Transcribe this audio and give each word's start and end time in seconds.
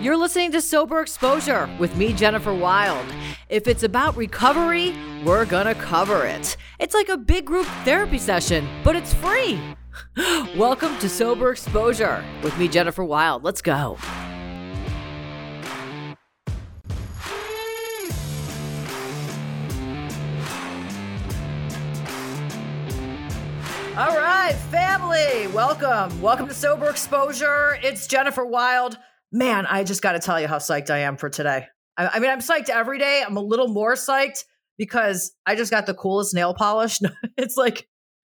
You're 0.00 0.16
listening 0.16 0.52
to 0.52 0.60
Sober 0.60 1.00
Exposure 1.00 1.68
with 1.80 1.96
me, 1.96 2.12
Jennifer 2.12 2.54
Wild. 2.54 3.04
If 3.48 3.66
it's 3.66 3.82
about 3.82 4.16
recovery, 4.16 4.94
we're 5.24 5.44
gonna 5.44 5.74
cover 5.74 6.24
it. 6.24 6.56
It's 6.78 6.94
like 6.94 7.08
a 7.08 7.16
big 7.16 7.46
group 7.46 7.66
therapy 7.84 8.18
session, 8.18 8.68
but 8.84 8.94
it's 8.94 9.12
free. 9.14 9.60
Welcome 10.56 10.96
to 10.98 11.08
Sober 11.08 11.50
Exposure 11.50 12.24
with 12.44 12.56
me, 12.58 12.68
Jennifer 12.68 13.02
Wild. 13.02 13.42
Let's 13.42 13.60
go. 13.60 13.98
All 23.96 24.16
right, 24.16 24.54
family, 24.70 25.48
welcome. 25.48 26.22
Welcome 26.22 26.46
to 26.46 26.54
Sober 26.54 26.88
Exposure. 26.88 27.80
It's 27.82 28.06
Jennifer 28.06 28.44
Wild. 28.44 28.96
Man, 29.30 29.66
I 29.66 29.84
just 29.84 30.02
got 30.02 30.12
to 30.12 30.20
tell 30.20 30.40
you 30.40 30.48
how 30.48 30.58
psyched 30.58 30.90
I 30.90 30.98
am 30.98 31.16
for 31.16 31.28
today. 31.28 31.66
I, 31.96 32.08
I, 32.14 32.18
mean, 32.18 32.30
I'm 32.30 32.40
psyched 32.40 32.70
every 32.70 32.98
day. 32.98 33.22
I'm 33.26 33.36
a 33.36 33.42
little 33.42 33.68
more 33.68 33.94
psyched 33.94 34.44
because 34.78 35.32
I 35.46 35.54
just 35.54 35.70
got 35.70 35.86
the 35.86 35.94
coolest 35.94 36.34
nail 36.34 36.54
polish. 36.54 36.98
it's 37.36 37.56
like 37.56 37.86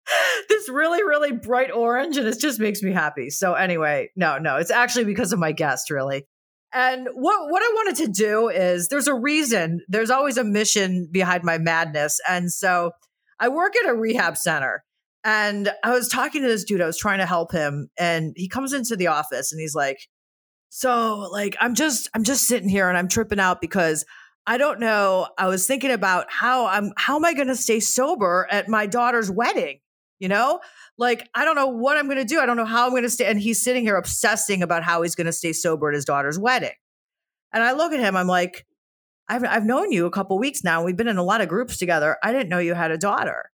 this 0.49 0.69
really, 0.69 1.03
really 1.03 1.31
bright 1.31 1.71
orange, 1.71 2.17
and 2.17 2.27
it 2.27 2.39
just 2.39 2.59
makes 2.59 2.81
me 2.81 2.91
happy. 2.91 3.29
So, 3.29 3.53
anyway, 3.53 4.09
no, 4.15 4.37
no, 4.37 4.57
it's 4.57 4.71
actually 4.71 5.05
because 5.05 5.31
of 5.31 5.39
my 5.39 5.51
guest, 5.51 5.89
really. 5.89 6.25
And 6.73 7.07
what 7.13 7.49
what 7.49 7.63
I 7.63 7.71
wanted 7.73 8.05
to 8.05 8.11
do 8.11 8.49
is 8.49 8.89
there's 8.89 9.07
a 9.07 9.13
reason, 9.13 9.81
there's 9.87 10.11
always 10.11 10.37
a 10.37 10.43
mission 10.43 11.07
behind 11.11 11.43
my 11.43 11.57
madness. 11.57 12.19
And 12.29 12.51
so 12.51 12.91
I 13.39 13.49
work 13.49 13.75
at 13.75 13.89
a 13.89 13.95
rehab 13.95 14.37
center 14.37 14.83
and 15.23 15.71
I 15.83 15.91
was 15.91 16.07
talking 16.07 16.43
to 16.43 16.47
this 16.47 16.63
dude, 16.63 16.81
I 16.81 16.85
was 16.85 16.97
trying 16.97 17.19
to 17.19 17.25
help 17.25 17.51
him, 17.51 17.89
and 17.97 18.33
he 18.35 18.47
comes 18.47 18.71
into 18.73 18.95
the 18.95 19.07
office 19.07 19.51
and 19.51 19.59
he's 19.59 19.73
like, 19.73 19.97
So, 20.69 21.27
like, 21.31 21.57
I'm 21.59 21.75
just, 21.75 22.09
I'm 22.13 22.23
just 22.23 22.47
sitting 22.47 22.69
here 22.69 22.87
and 22.89 22.97
I'm 22.97 23.07
tripping 23.07 23.39
out 23.39 23.59
because 23.59 24.05
I 24.45 24.57
don't 24.57 24.79
know. 24.79 25.27
I 25.37 25.47
was 25.47 25.67
thinking 25.67 25.91
about 25.91 26.27
how 26.29 26.67
I'm, 26.67 26.93
how 26.95 27.15
am 27.15 27.25
I 27.25 27.33
going 27.33 27.47
to 27.47 27.55
stay 27.55 27.79
sober 27.79 28.47
at 28.49 28.69
my 28.69 28.85
daughter's 28.85 29.29
wedding? 29.29 29.79
You 30.19 30.27
know, 30.27 30.59
like, 30.97 31.27
I 31.33 31.45
don't 31.45 31.55
know 31.55 31.67
what 31.67 31.97
I'm 31.97 32.05
going 32.05 32.17
to 32.17 32.25
do. 32.25 32.39
I 32.39 32.45
don't 32.45 32.57
know 32.57 32.65
how 32.65 32.85
I'm 32.85 32.91
going 32.91 33.03
to 33.03 33.09
stay. 33.09 33.25
And 33.25 33.39
he's 33.39 33.63
sitting 33.63 33.83
here 33.83 33.95
obsessing 33.95 34.61
about 34.61 34.83
how 34.83 35.01
he's 35.01 35.15
going 35.15 35.27
to 35.27 35.33
stay 35.33 35.53
sober 35.53 35.89
at 35.89 35.95
his 35.95 36.05
daughter's 36.05 36.37
wedding. 36.37 36.73
And 37.53 37.63
I 37.63 37.71
look 37.71 37.93
at 37.93 37.99
him, 37.99 38.15
I'm 38.15 38.27
like, 38.27 38.65
I've, 39.29 39.45
I've 39.45 39.65
known 39.65 39.91
you 39.91 40.05
a 40.05 40.11
couple 40.11 40.37
weeks 40.37 40.63
now. 40.63 40.83
We've 40.83 40.97
been 40.97 41.07
in 41.07 41.17
a 41.17 41.23
lot 41.23 41.41
of 41.41 41.47
groups 41.47 41.77
together. 41.77 42.17
I 42.21 42.31
didn't 42.31 42.49
know 42.49 42.59
you 42.59 42.73
had 42.73 42.91
a 42.91 42.97
daughter. 42.97 43.49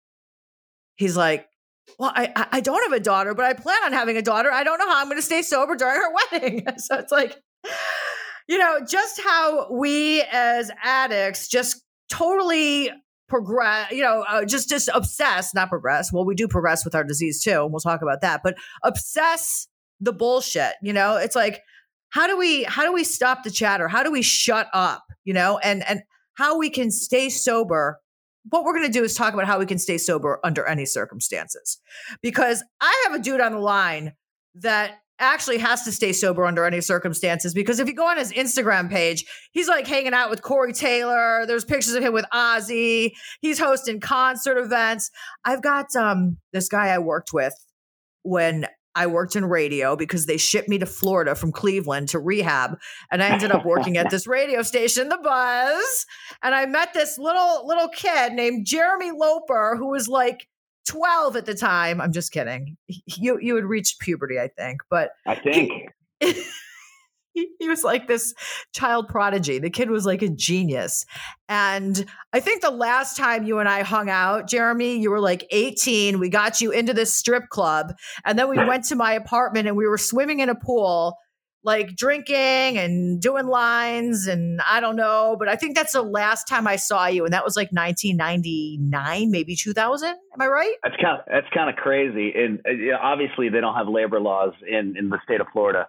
He's 0.96 1.18
like, 1.18 1.48
well, 2.00 2.12
I, 2.16 2.48
I 2.52 2.62
don't 2.62 2.82
have 2.84 2.94
a 2.94 3.04
daughter, 3.04 3.34
but 3.34 3.46
I 3.46 3.54
plan 3.54 3.84
on 3.84 3.94
having 3.94 4.18
a 4.18 4.22
daughter. 4.22 4.52
I 4.52 4.64
don't 4.64 4.80
know 4.80 4.88
how 4.88 5.00
I'm 5.00 5.08
going 5.08 5.18
to 5.18 5.22
stay 5.22 5.42
sober 5.42 5.76
during 5.76 5.96
her 5.96 6.14
wedding. 6.32 6.66
so 6.78 6.98
it's 6.98 7.12
like, 7.12 7.38
you 8.48 8.58
know, 8.58 8.80
just 8.88 9.22
how 9.22 9.72
we 9.72 10.22
as 10.32 10.72
addicts 10.82 11.48
just 11.48 11.82
totally 12.10 12.90
progress, 13.30 13.92
you 13.92 14.02
know, 14.02 14.26
uh, 14.28 14.46
just 14.46 14.70
just 14.70 14.90
obsess, 14.94 15.54
not 15.54 15.70
progress. 15.70 16.12
Well, 16.12 16.26
we 16.26 16.36
do 16.36 16.48
progress 16.48 16.84
with 16.84 16.96
our 16.96 17.04
disease 17.04 17.42
too, 17.42 17.64
and 17.64 17.72
we'll 17.72 17.80
talk 17.80 18.02
about 18.02 18.22
that. 18.22 18.42
But 18.44 18.56
obsess 18.84 19.68
the 20.00 20.14
bullshit. 20.14 20.74
You 20.82 20.94
know, 20.94 21.16
it's 21.16 21.36
like 21.36 21.62
how 22.10 22.28
do 22.28 22.38
we 22.38 22.64
how 22.64 22.84
do 22.84 22.94
we 22.94 23.04
stop 23.04 23.44
the 23.44 23.52
chatter? 23.52 23.88
How 23.88 24.04
do 24.04 24.12
we 24.12 24.22
shut 24.22 24.68
up? 24.74 25.04
You 25.24 25.34
know, 25.34 25.58
and 25.60 25.88
and 25.88 26.02
how 26.36 26.58
we 26.58 26.70
can 26.70 26.92
stay 26.92 27.30
sober 27.30 28.00
what 28.50 28.64
we're 28.64 28.74
going 28.74 28.86
to 28.86 28.92
do 28.92 29.04
is 29.04 29.16
talk 29.16 29.34
about 29.34 29.46
how 29.46 29.60
we 29.60 29.66
can 29.66 29.80
stay 29.80 29.98
sober 29.98 30.40
under 30.44 30.66
any 30.66 30.86
circumstances. 30.86 31.80
Because 32.22 32.64
I 32.82 33.04
have 33.06 33.20
a 33.20 33.24
dude 33.24 33.42
on 33.42 33.54
the 33.54 33.60
line 33.60 34.14
that 34.56 35.00
actually 35.20 35.60
has 35.60 35.84
to 35.84 35.92
stay 35.92 36.12
sober 36.12 36.46
under 36.46 36.66
any 36.66 36.82
circumstances. 36.82 37.54
Because 37.54 37.80
if 37.80 37.88
you 37.88 37.94
go 37.94 38.08
on 38.08 38.18
his 38.18 38.34
Instagram 38.34 38.90
page, 38.90 39.26
he's 39.52 39.68
like 39.68 39.88
hanging 39.88 40.14
out 40.14 40.30
with 40.30 40.42
Corey 40.42 40.74
Taylor. 40.74 41.46
There's 41.46 41.64
pictures 41.64 41.94
of 41.94 42.04
him 42.04 42.14
with 42.14 42.26
Ozzy. 42.34 43.14
He's 43.42 43.60
hosting 43.60 44.00
concert 44.00 44.58
events. 44.58 45.10
I've 45.46 45.62
got 45.62 45.96
um, 45.96 46.38
this 46.52 46.68
guy 46.68 46.88
I 46.88 47.00
worked 47.00 47.32
with 47.34 47.54
when 48.24 48.68
I 48.96 49.08
worked 49.08 49.36
in 49.36 49.46
radio 49.46 49.96
because 49.96 50.26
they 50.26 50.38
shipped 50.38 50.70
me 50.70 50.78
to 50.80 50.86
Florida 50.86 51.36
from 51.36 51.52
Cleveland 51.52 52.10
to 52.10 52.20
rehab. 52.20 52.78
And 53.12 53.24
I 53.24 53.30
ended 53.30 53.52
up 53.52 53.66
working 53.66 53.98
at 53.98 54.10
this 54.10 54.28
radio 54.28 54.62
station, 54.62 55.10
The 55.10 55.18
Buzz. 55.18 56.06
And 56.42 56.54
I 56.54 56.66
met 56.66 56.94
this 56.94 57.18
little 57.18 57.66
little 57.68 57.90
kid 57.90 58.34
named 58.34 58.66
Jeremy 58.66 59.12
Loper, 59.12 59.76
who 59.78 59.90
was 59.90 60.08
like 60.08 60.48
12 60.88 61.36
at 61.36 61.46
the 61.46 61.56
time. 61.56 62.02
I'm 62.02 62.12
just 62.12 62.32
kidding. 62.32 62.78
You 62.88 63.40
you 63.42 63.56
had 63.56 63.66
reached 63.66 64.00
puberty, 64.00 64.40
I 64.40 64.48
think. 64.48 64.82
But 64.90 65.12
I 65.26 65.36
think. 65.36 65.72
He, 66.20 66.44
he, 67.34 67.68
was 67.68 67.84
like 67.84 68.08
this 68.08 68.34
child 68.74 69.08
prodigy. 69.08 69.60
The 69.60 69.70
kid 69.70 69.90
was 69.90 70.06
like 70.06 70.22
a 70.22 70.30
genius. 70.30 71.06
And 71.50 72.06
I 72.32 72.40
think 72.40 72.62
the 72.62 72.72
last 72.72 73.18
time 73.18 73.44
you 73.44 73.60
and 73.60 73.68
I 73.68 73.84
hung 73.84 74.10
out, 74.10 74.48
Jeremy, 74.48 74.98
you 74.98 75.10
were 75.10 75.20
like 75.20 75.46
18. 75.52 76.20
We 76.20 76.30
got 76.30 76.62
you 76.62 76.72
into 76.72 76.94
this 76.94 77.14
strip 77.14 77.50
club. 77.50 77.96
And 78.26 78.38
then 78.38 78.50
we 78.50 78.58
went 78.58 78.86
to 78.86 78.96
my 78.96 79.14
apartment 79.14 79.68
and 79.68 79.76
we 79.76 79.88
were 79.88 79.98
swimming 79.98 80.40
in 80.40 80.50
a 80.50 80.56
pool, 80.56 81.18
like 81.64 81.96
drinking 81.96 82.36
and 82.78 83.22
doing 83.22 83.48
lines. 83.48 84.28
And 84.28 84.62
I 84.70 84.80
don't 84.80 84.96
know, 84.96 85.36
but 85.38 85.48
I 85.48 85.56
think 85.56 85.76
that's 85.76 85.94
the 85.94 86.02
last 86.02 86.48
time 86.48 86.68
I 86.68 86.76
saw 86.76 87.08
you. 87.08 87.26
And 87.26 87.34
that 87.34 87.44
was 87.44 87.56
like 87.56 87.72
1999, 87.72 89.32
maybe 89.32 89.56
2000. 89.56 90.10
Am 90.10 90.18
I 90.40 90.48
right? 90.48 90.76
That's 90.84 90.96
kind 91.02 91.20
of, 91.20 91.26
that's 91.28 91.48
kind 91.54 91.70
of 91.70 91.76
crazy. 91.76 92.34
And 92.36 92.60
uh, 92.66 92.98
obviously, 93.02 93.50
they 93.50 93.62
don't 93.62 93.76
have 93.76 93.88
labor 93.88 94.20
laws 94.20 94.54
in, 94.68 94.96
in 94.98 95.10
the 95.10 95.20
state 95.24 95.42
of 95.42 95.48
Florida. 95.52 95.88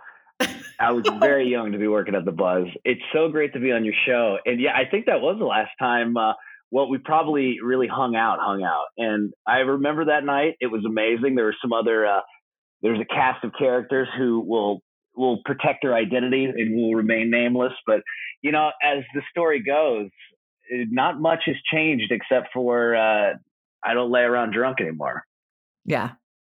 I 0.78 0.92
was 0.92 1.06
very 1.20 1.48
young 1.48 1.72
to 1.72 1.78
be 1.78 1.88
working 1.88 2.14
at 2.14 2.24
the 2.24 2.32
Buzz. 2.32 2.66
It's 2.84 3.02
so 3.12 3.28
great 3.28 3.52
to 3.54 3.60
be 3.60 3.72
on 3.72 3.84
your 3.84 3.94
show, 4.06 4.38
and 4.44 4.60
yeah, 4.60 4.72
I 4.74 4.88
think 4.90 5.06
that 5.06 5.20
was 5.20 5.36
the 5.38 5.44
last 5.44 5.70
time. 5.78 6.16
Uh, 6.16 6.32
well, 6.70 6.88
we 6.88 6.98
probably 6.98 7.58
really 7.62 7.86
hung 7.86 8.16
out, 8.16 8.38
hung 8.40 8.62
out, 8.62 8.86
and 8.96 9.32
I 9.46 9.58
remember 9.58 10.06
that 10.06 10.24
night. 10.24 10.54
It 10.60 10.66
was 10.66 10.84
amazing. 10.84 11.34
There 11.34 11.46
were 11.46 11.56
some 11.62 11.72
other. 11.72 12.06
Uh, 12.06 12.20
there's 12.82 13.00
a 13.00 13.04
cast 13.04 13.44
of 13.44 13.52
characters 13.58 14.08
who 14.18 14.40
will 14.40 14.82
will 15.16 15.38
protect 15.44 15.82
their 15.82 15.94
identity 15.94 16.44
and 16.44 16.76
will 16.76 16.94
remain 16.94 17.30
nameless. 17.30 17.72
But 17.86 18.00
you 18.42 18.52
know, 18.52 18.70
as 18.82 19.04
the 19.14 19.22
story 19.30 19.62
goes, 19.62 20.08
not 20.70 21.20
much 21.20 21.42
has 21.46 21.56
changed 21.72 22.10
except 22.10 22.48
for 22.52 22.94
uh, 22.94 23.34
I 23.84 23.94
don't 23.94 24.10
lay 24.10 24.22
around 24.22 24.52
drunk 24.52 24.80
anymore. 24.80 25.24
Yeah, 25.84 26.12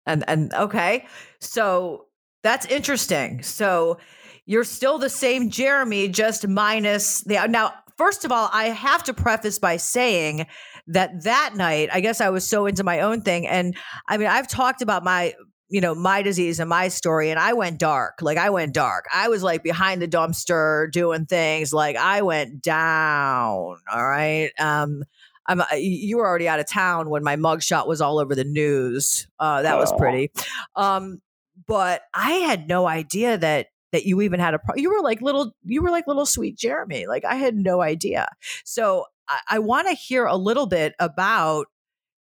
and 0.06 0.24
and 0.28 0.52
okay, 0.54 1.06
so 1.40 2.06
that's 2.44 2.66
interesting. 2.66 3.42
So 3.42 3.98
you're 4.46 4.64
still 4.64 4.98
the 4.98 5.08
same 5.08 5.50
Jeremy, 5.50 6.08
just 6.08 6.46
minus 6.46 7.22
the 7.22 7.44
now. 7.48 7.72
First 7.96 8.24
of 8.24 8.32
all, 8.32 8.50
I 8.52 8.66
have 8.66 9.04
to 9.04 9.14
preface 9.14 9.58
by 9.58 9.76
saying 9.76 10.46
that 10.88 11.22
that 11.22 11.54
night, 11.54 11.88
I 11.92 12.00
guess 12.00 12.20
I 12.20 12.28
was 12.28 12.46
so 12.46 12.66
into 12.66 12.84
my 12.84 13.00
own 13.00 13.22
thing, 13.22 13.46
and 13.46 13.76
I 14.06 14.18
mean, 14.18 14.28
I've 14.28 14.48
talked 14.48 14.82
about 14.82 15.02
my 15.02 15.34
you 15.70 15.80
know 15.80 15.94
my 15.94 16.20
disease 16.20 16.60
and 16.60 16.68
my 16.68 16.88
story 16.88 17.30
and 17.30 17.40
i 17.40 17.54
went 17.54 17.78
dark 17.78 18.20
like 18.20 18.36
i 18.36 18.50
went 18.50 18.74
dark 18.74 19.06
i 19.12 19.28
was 19.28 19.42
like 19.42 19.62
behind 19.62 20.02
the 20.02 20.06
dumpster 20.06 20.92
doing 20.92 21.24
things 21.24 21.72
like 21.72 21.96
i 21.96 22.20
went 22.20 22.60
down 22.60 23.78
all 23.90 24.06
right 24.06 24.50
um 24.60 25.02
I'm, 25.46 25.62
you 25.76 26.18
were 26.18 26.26
already 26.26 26.48
out 26.48 26.60
of 26.60 26.68
town 26.68 27.10
when 27.10 27.24
my 27.24 27.36
mugshot 27.36 27.86
was 27.86 28.00
all 28.00 28.18
over 28.18 28.34
the 28.34 28.44
news. 28.44 29.26
Uh, 29.38 29.60
that 29.60 29.74
oh. 29.74 29.78
was 29.78 29.92
pretty. 29.92 30.30
Um, 30.74 31.20
but 31.66 32.02
I 32.12 32.32
had 32.32 32.68
no 32.68 32.86
idea 32.86 33.38
that 33.38 33.68
that 33.92 34.04
you 34.04 34.20
even 34.22 34.40
had 34.40 34.54
a 34.54 34.58
pro- 34.58 34.74
you 34.76 34.90
were 34.90 35.02
like 35.02 35.22
little 35.22 35.54
you 35.64 35.80
were 35.80 35.90
like 35.90 36.06
little 36.06 36.26
sweet 36.26 36.56
Jeremy. 36.58 37.06
Like 37.06 37.24
I 37.24 37.36
had 37.36 37.54
no 37.54 37.80
idea. 37.80 38.26
So 38.64 39.04
I, 39.28 39.40
I 39.50 39.58
want 39.60 39.88
to 39.88 39.94
hear 39.94 40.26
a 40.26 40.36
little 40.36 40.66
bit 40.66 40.94
about 40.98 41.66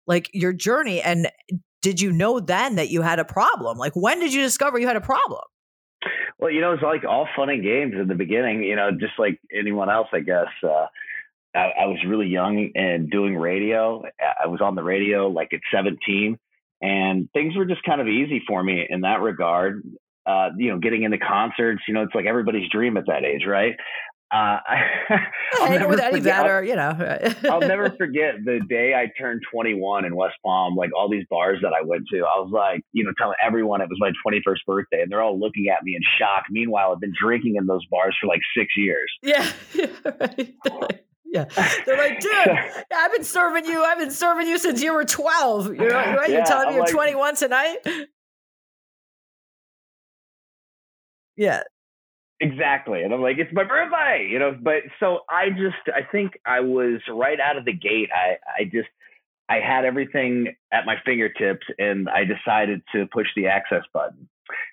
like 0.07 0.29
your 0.33 0.51
journey 0.51 1.01
and 1.01 1.29
did 1.81 2.01
you 2.01 2.11
know 2.11 2.39
then 2.39 2.75
that 2.75 2.89
you 2.89 3.01
had 3.01 3.19
a 3.19 3.25
problem? 3.25 3.77
Like 3.77 3.95
when 3.95 4.19
did 4.19 4.33
you 4.33 4.41
discover 4.41 4.79
you 4.79 4.87
had 4.87 4.95
a 4.95 5.01
problem? 5.01 5.41
Well, 6.39 6.51
you 6.51 6.61
know, 6.61 6.73
it's 6.73 6.83
like 6.83 7.03
all 7.03 7.27
fun 7.35 7.49
and 7.49 7.61
games 7.61 7.93
in 7.99 8.07
the 8.07 8.15
beginning, 8.15 8.63
you 8.63 8.75
know, 8.75 8.91
just 8.91 9.13
like 9.19 9.39
anyone 9.53 9.89
else, 9.89 10.07
I 10.13 10.21
guess. 10.21 10.47
Uh, 10.63 10.87
I, 11.53 11.71
I 11.81 11.85
was 11.85 11.99
really 12.07 12.27
young 12.27 12.71
and 12.75 13.09
doing 13.09 13.35
radio. 13.35 14.03
I 14.43 14.47
was 14.47 14.61
on 14.61 14.75
the 14.75 14.83
radio 14.83 15.27
like 15.27 15.53
at 15.53 15.59
17 15.71 16.39
and 16.81 17.29
things 17.33 17.55
were 17.55 17.65
just 17.65 17.83
kind 17.83 18.01
of 18.01 18.07
easy 18.07 18.41
for 18.47 18.63
me 18.63 18.85
in 18.89 19.01
that 19.01 19.21
regard. 19.21 19.83
Uh, 20.25 20.49
you 20.57 20.69
know, 20.69 20.77
getting 20.77 21.03
into 21.03 21.17
concerts, 21.17 21.81
you 21.87 21.93
know, 21.93 22.03
it's 22.03 22.13
like 22.13 22.25
everybody's 22.25 22.69
dream 22.69 22.97
at 22.97 23.07
that 23.07 23.23
age, 23.23 23.45
right? 23.47 23.75
Uh, 24.31 24.59
I'll 25.59 25.69
never 25.69 25.87
with 25.87 25.99
Eddie 25.99 26.17
forget, 26.17 26.43
Vedder, 26.43 26.63
you 26.63 26.75
know. 26.75 27.31
I'll 27.49 27.61
never 27.61 27.89
forget 27.97 28.35
the 28.45 28.59
day 28.69 28.93
I 28.93 29.11
turned 29.19 29.41
21 29.51 30.05
in 30.05 30.15
West 30.15 30.35
Palm, 30.45 30.75
like 30.75 30.91
all 30.95 31.09
these 31.09 31.25
bars 31.29 31.59
that 31.63 31.73
I 31.73 31.83
went 31.83 32.03
to. 32.13 32.19
I 32.19 32.39
was 32.39 32.51
like, 32.53 32.81
you 32.93 33.03
know, 33.03 33.11
telling 33.17 33.35
everyone 33.43 33.81
it 33.81 33.89
was 33.89 33.97
my 33.99 34.11
21st 34.27 34.65
birthday, 34.67 35.01
and 35.01 35.11
they're 35.11 35.21
all 35.21 35.39
looking 35.39 35.69
at 35.69 35.83
me 35.83 35.95
in 35.95 36.01
shock. 36.19 36.43
Meanwhile, 36.51 36.91
I've 36.93 36.99
been 36.99 37.13
drinking 37.19 37.55
in 37.55 37.65
those 37.65 37.85
bars 37.87 38.15
for 38.21 38.27
like 38.27 38.41
six 38.55 38.67
years. 38.77 39.11
Yeah. 39.23 39.51
yeah 39.73 39.87
right. 40.21 41.03
Yeah. 41.31 41.45
They're 41.85 41.97
like, 41.97 42.19
dude, 42.21 42.31
I've 42.95 43.11
been 43.11 43.23
serving 43.23 43.65
you. 43.65 43.83
I've 43.83 43.99
been 43.99 44.11
serving 44.11 44.47
you 44.47 44.57
since 44.57 44.81
you 44.81 44.93
were 44.93 45.05
12. 45.05 45.75
You're? 45.75 46.27
You're 46.27 46.45
telling 46.45 46.69
me 46.69 46.75
you're 46.75 46.83
like, 46.83 46.91
21 46.91 47.35
tonight? 47.35 47.77
Yeah. 51.37 51.63
Exactly. 52.41 53.03
And 53.03 53.13
I'm 53.13 53.21
like, 53.21 53.37
it's 53.37 53.51
my 53.53 53.63
birthday, 53.63 54.27
you 54.31 54.39
know. 54.39 54.57
But 54.59 54.83
so 54.99 55.19
I 55.29 55.49
just, 55.49 55.93
I 55.93 56.01
think 56.09 56.33
I 56.45 56.61
was 56.61 57.01
right 57.11 57.39
out 57.39 57.57
of 57.57 57.65
the 57.65 57.73
gate. 57.73 58.09
I, 58.13 58.37
I 58.61 58.63
just, 58.63 58.87
I 59.49 59.59
had 59.59 59.83
everything 59.83 60.55
at 60.71 60.85
my 60.85 60.95
fingertips 61.05 61.65
and 61.77 62.07
I 62.09 62.23
decided 62.23 62.81
to 62.93 63.07
push 63.11 63.27
the 63.35 63.47
access 63.47 63.83
button. 63.93 64.29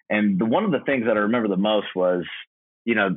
And 0.08 0.38
the, 0.38 0.44
one 0.44 0.64
of 0.64 0.70
the 0.70 0.80
things 0.86 1.06
that 1.06 1.16
I 1.16 1.20
remember 1.20 1.48
the 1.48 1.56
most 1.56 1.88
was, 1.94 2.24
you 2.84 2.94
know, 2.94 3.16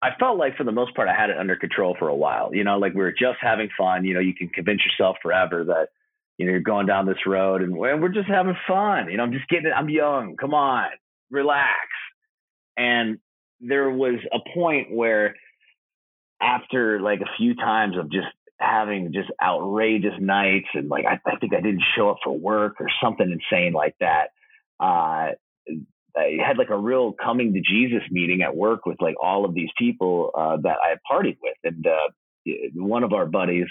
I 0.00 0.10
felt 0.18 0.38
like 0.38 0.56
for 0.56 0.64
the 0.64 0.72
most 0.72 0.94
part 0.94 1.08
I 1.08 1.14
had 1.14 1.30
it 1.30 1.38
under 1.38 1.56
control 1.56 1.96
for 1.98 2.08
a 2.08 2.14
while. 2.14 2.54
You 2.54 2.64
know, 2.64 2.78
like 2.78 2.94
we 2.94 3.00
were 3.00 3.12
just 3.12 3.38
having 3.40 3.68
fun. 3.76 4.04
You 4.04 4.14
know, 4.14 4.20
you 4.20 4.34
can 4.34 4.48
convince 4.48 4.80
yourself 4.84 5.16
forever 5.22 5.64
that 5.64 5.88
you 6.36 6.46
know 6.46 6.52
you're 6.52 6.60
going 6.60 6.86
down 6.86 7.06
this 7.06 7.26
road 7.26 7.62
and 7.62 7.76
we're 7.76 8.08
just 8.08 8.28
having 8.28 8.56
fun. 8.66 9.10
You 9.10 9.16
know, 9.16 9.24
I'm 9.24 9.32
just 9.32 9.48
getting 9.48 9.66
it. 9.66 9.72
I'm 9.76 9.88
young. 9.88 10.36
Come 10.36 10.54
on, 10.54 10.88
relax. 11.30 11.88
And 12.76 13.18
there 13.60 13.90
was 13.90 14.20
a 14.32 14.38
point 14.54 14.88
where 14.92 15.34
after 16.40 17.00
like 17.00 17.20
a 17.20 17.36
few 17.36 17.56
times 17.56 17.96
of 17.98 18.10
just 18.10 18.28
having 18.60 19.12
just 19.12 19.30
outrageous 19.42 20.14
nights 20.20 20.68
and 20.74 20.88
like 20.88 21.04
I, 21.06 21.20
I 21.26 21.36
think 21.36 21.54
I 21.54 21.60
didn't 21.60 21.82
show 21.96 22.10
up 22.10 22.18
for 22.22 22.36
work 22.36 22.76
or 22.80 22.86
something 23.02 23.28
insane 23.30 23.72
like 23.72 23.96
that. 24.00 24.28
Uh, 24.80 25.32
I 26.18 26.38
had 26.44 26.58
like 26.58 26.70
a 26.70 26.76
real 26.76 27.12
coming 27.12 27.54
to 27.54 27.60
Jesus 27.60 28.02
meeting 28.10 28.42
at 28.42 28.56
work 28.56 28.86
with 28.86 28.96
like 29.00 29.14
all 29.22 29.44
of 29.44 29.54
these 29.54 29.70
people 29.78 30.30
uh, 30.36 30.56
that 30.62 30.76
I 30.84 30.90
had 30.90 30.98
partied 31.10 31.38
with, 31.42 31.56
and 31.64 31.86
uh, 31.86 32.52
one 32.74 33.04
of 33.04 33.12
our 33.12 33.26
buddies, 33.26 33.66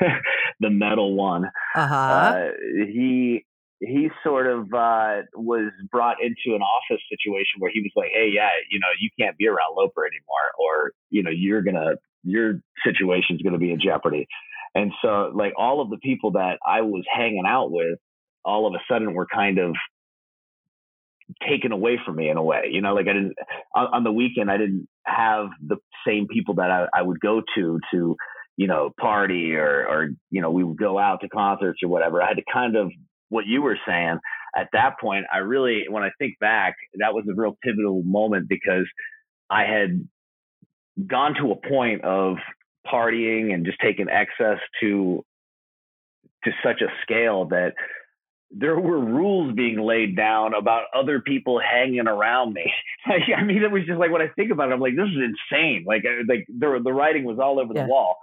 the 0.60 0.70
metal 0.70 1.14
one, 1.14 1.44
uh-huh. 1.74 1.94
uh, 1.94 2.48
he 2.86 3.44
he 3.80 4.10
sort 4.22 4.46
of 4.46 4.72
uh, 4.74 5.22
was 5.34 5.72
brought 5.90 6.16
into 6.22 6.54
an 6.54 6.62
office 6.62 7.02
situation 7.08 7.58
where 7.58 7.70
he 7.72 7.80
was 7.80 7.92
like, 7.96 8.10
"Hey, 8.12 8.30
yeah, 8.32 8.48
you 8.70 8.78
know, 8.78 8.88
you 9.00 9.08
can't 9.18 9.36
be 9.36 9.48
around 9.48 9.74
Loper 9.76 10.04
anymore, 10.04 10.50
or 10.58 10.92
you 11.10 11.22
know, 11.22 11.30
you're 11.30 11.62
gonna 11.62 11.96
your 12.22 12.60
situation's 12.84 13.42
gonna 13.42 13.58
be 13.58 13.72
in 13.72 13.80
jeopardy." 13.80 14.26
And 14.74 14.92
so, 15.02 15.32
like 15.34 15.52
all 15.56 15.80
of 15.80 15.90
the 15.90 15.98
people 15.98 16.32
that 16.32 16.58
I 16.64 16.82
was 16.82 17.04
hanging 17.12 17.44
out 17.46 17.72
with, 17.72 17.98
all 18.44 18.66
of 18.66 18.74
a 18.74 18.82
sudden 18.88 19.14
were 19.14 19.26
kind 19.26 19.58
of 19.58 19.74
taken 21.46 21.72
away 21.72 21.98
from 22.04 22.16
me 22.16 22.28
in 22.28 22.36
a 22.36 22.42
way. 22.42 22.68
You 22.70 22.80
know, 22.80 22.94
like 22.94 23.08
I 23.08 23.12
didn't 23.12 23.34
on, 23.74 23.86
on 23.92 24.04
the 24.04 24.12
weekend 24.12 24.50
I 24.50 24.56
didn't 24.56 24.88
have 25.04 25.48
the 25.66 25.76
same 26.06 26.26
people 26.28 26.54
that 26.56 26.70
I, 26.70 26.86
I 26.94 27.02
would 27.02 27.20
go 27.20 27.42
to 27.56 27.80
to 27.92 28.16
you 28.56 28.66
know 28.66 28.90
party 28.98 29.54
or 29.54 29.86
or 29.86 30.08
you 30.30 30.42
know 30.42 30.50
we 30.50 30.64
would 30.64 30.78
go 30.78 30.98
out 30.98 31.20
to 31.22 31.28
concerts 31.28 31.80
or 31.82 31.88
whatever. 31.88 32.22
I 32.22 32.28
had 32.28 32.36
to 32.36 32.44
kind 32.52 32.76
of 32.76 32.90
what 33.28 33.46
you 33.46 33.62
were 33.62 33.78
saying 33.86 34.18
at 34.56 34.68
that 34.72 35.00
point. 35.00 35.26
I 35.32 35.38
really 35.38 35.84
when 35.88 36.02
I 36.02 36.10
think 36.18 36.38
back, 36.40 36.76
that 36.98 37.14
was 37.14 37.24
a 37.30 37.34
real 37.34 37.56
pivotal 37.62 38.02
moment 38.04 38.48
because 38.48 38.86
I 39.48 39.64
had 39.64 40.08
gone 41.06 41.34
to 41.34 41.52
a 41.52 41.68
point 41.68 42.04
of 42.04 42.36
partying 42.86 43.52
and 43.52 43.64
just 43.64 43.78
taking 43.80 44.08
excess 44.08 44.58
to 44.80 45.24
to 46.44 46.50
such 46.64 46.80
a 46.80 46.88
scale 47.02 47.46
that 47.46 47.74
there 48.50 48.78
were 48.78 48.98
rules 48.98 49.54
being 49.54 49.80
laid 49.80 50.16
down 50.16 50.54
about 50.54 50.84
other 50.94 51.20
people 51.20 51.60
hanging 51.60 52.08
around 52.08 52.52
me. 52.52 52.70
Like, 53.08 53.22
I 53.34 53.42
mean, 53.42 53.62
it 53.62 53.72
was 53.72 53.86
just 53.86 53.98
like 53.98 54.10
when 54.10 54.20
I 54.20 54.28
think 54.36 54.52
about 54.52 54.68
it, 54.68 54.74
I'm 54.74 54.80
like, 54.80 54.94
this 54.94 55.08
is 55.08 55.32
insane. 55.32 55.84
Like, 55.86 56.04
uh, 56.04 56.22
like 56.28 56.44
the 56.48 56.78
the 56.84 56.92
writing 56.92 57.24
was 57.24 57.38
all 57.38 57.58
over 57.58 57.72
yeah. 57.74 57.84
the 57.84 57.88
wall. 57.88 58.18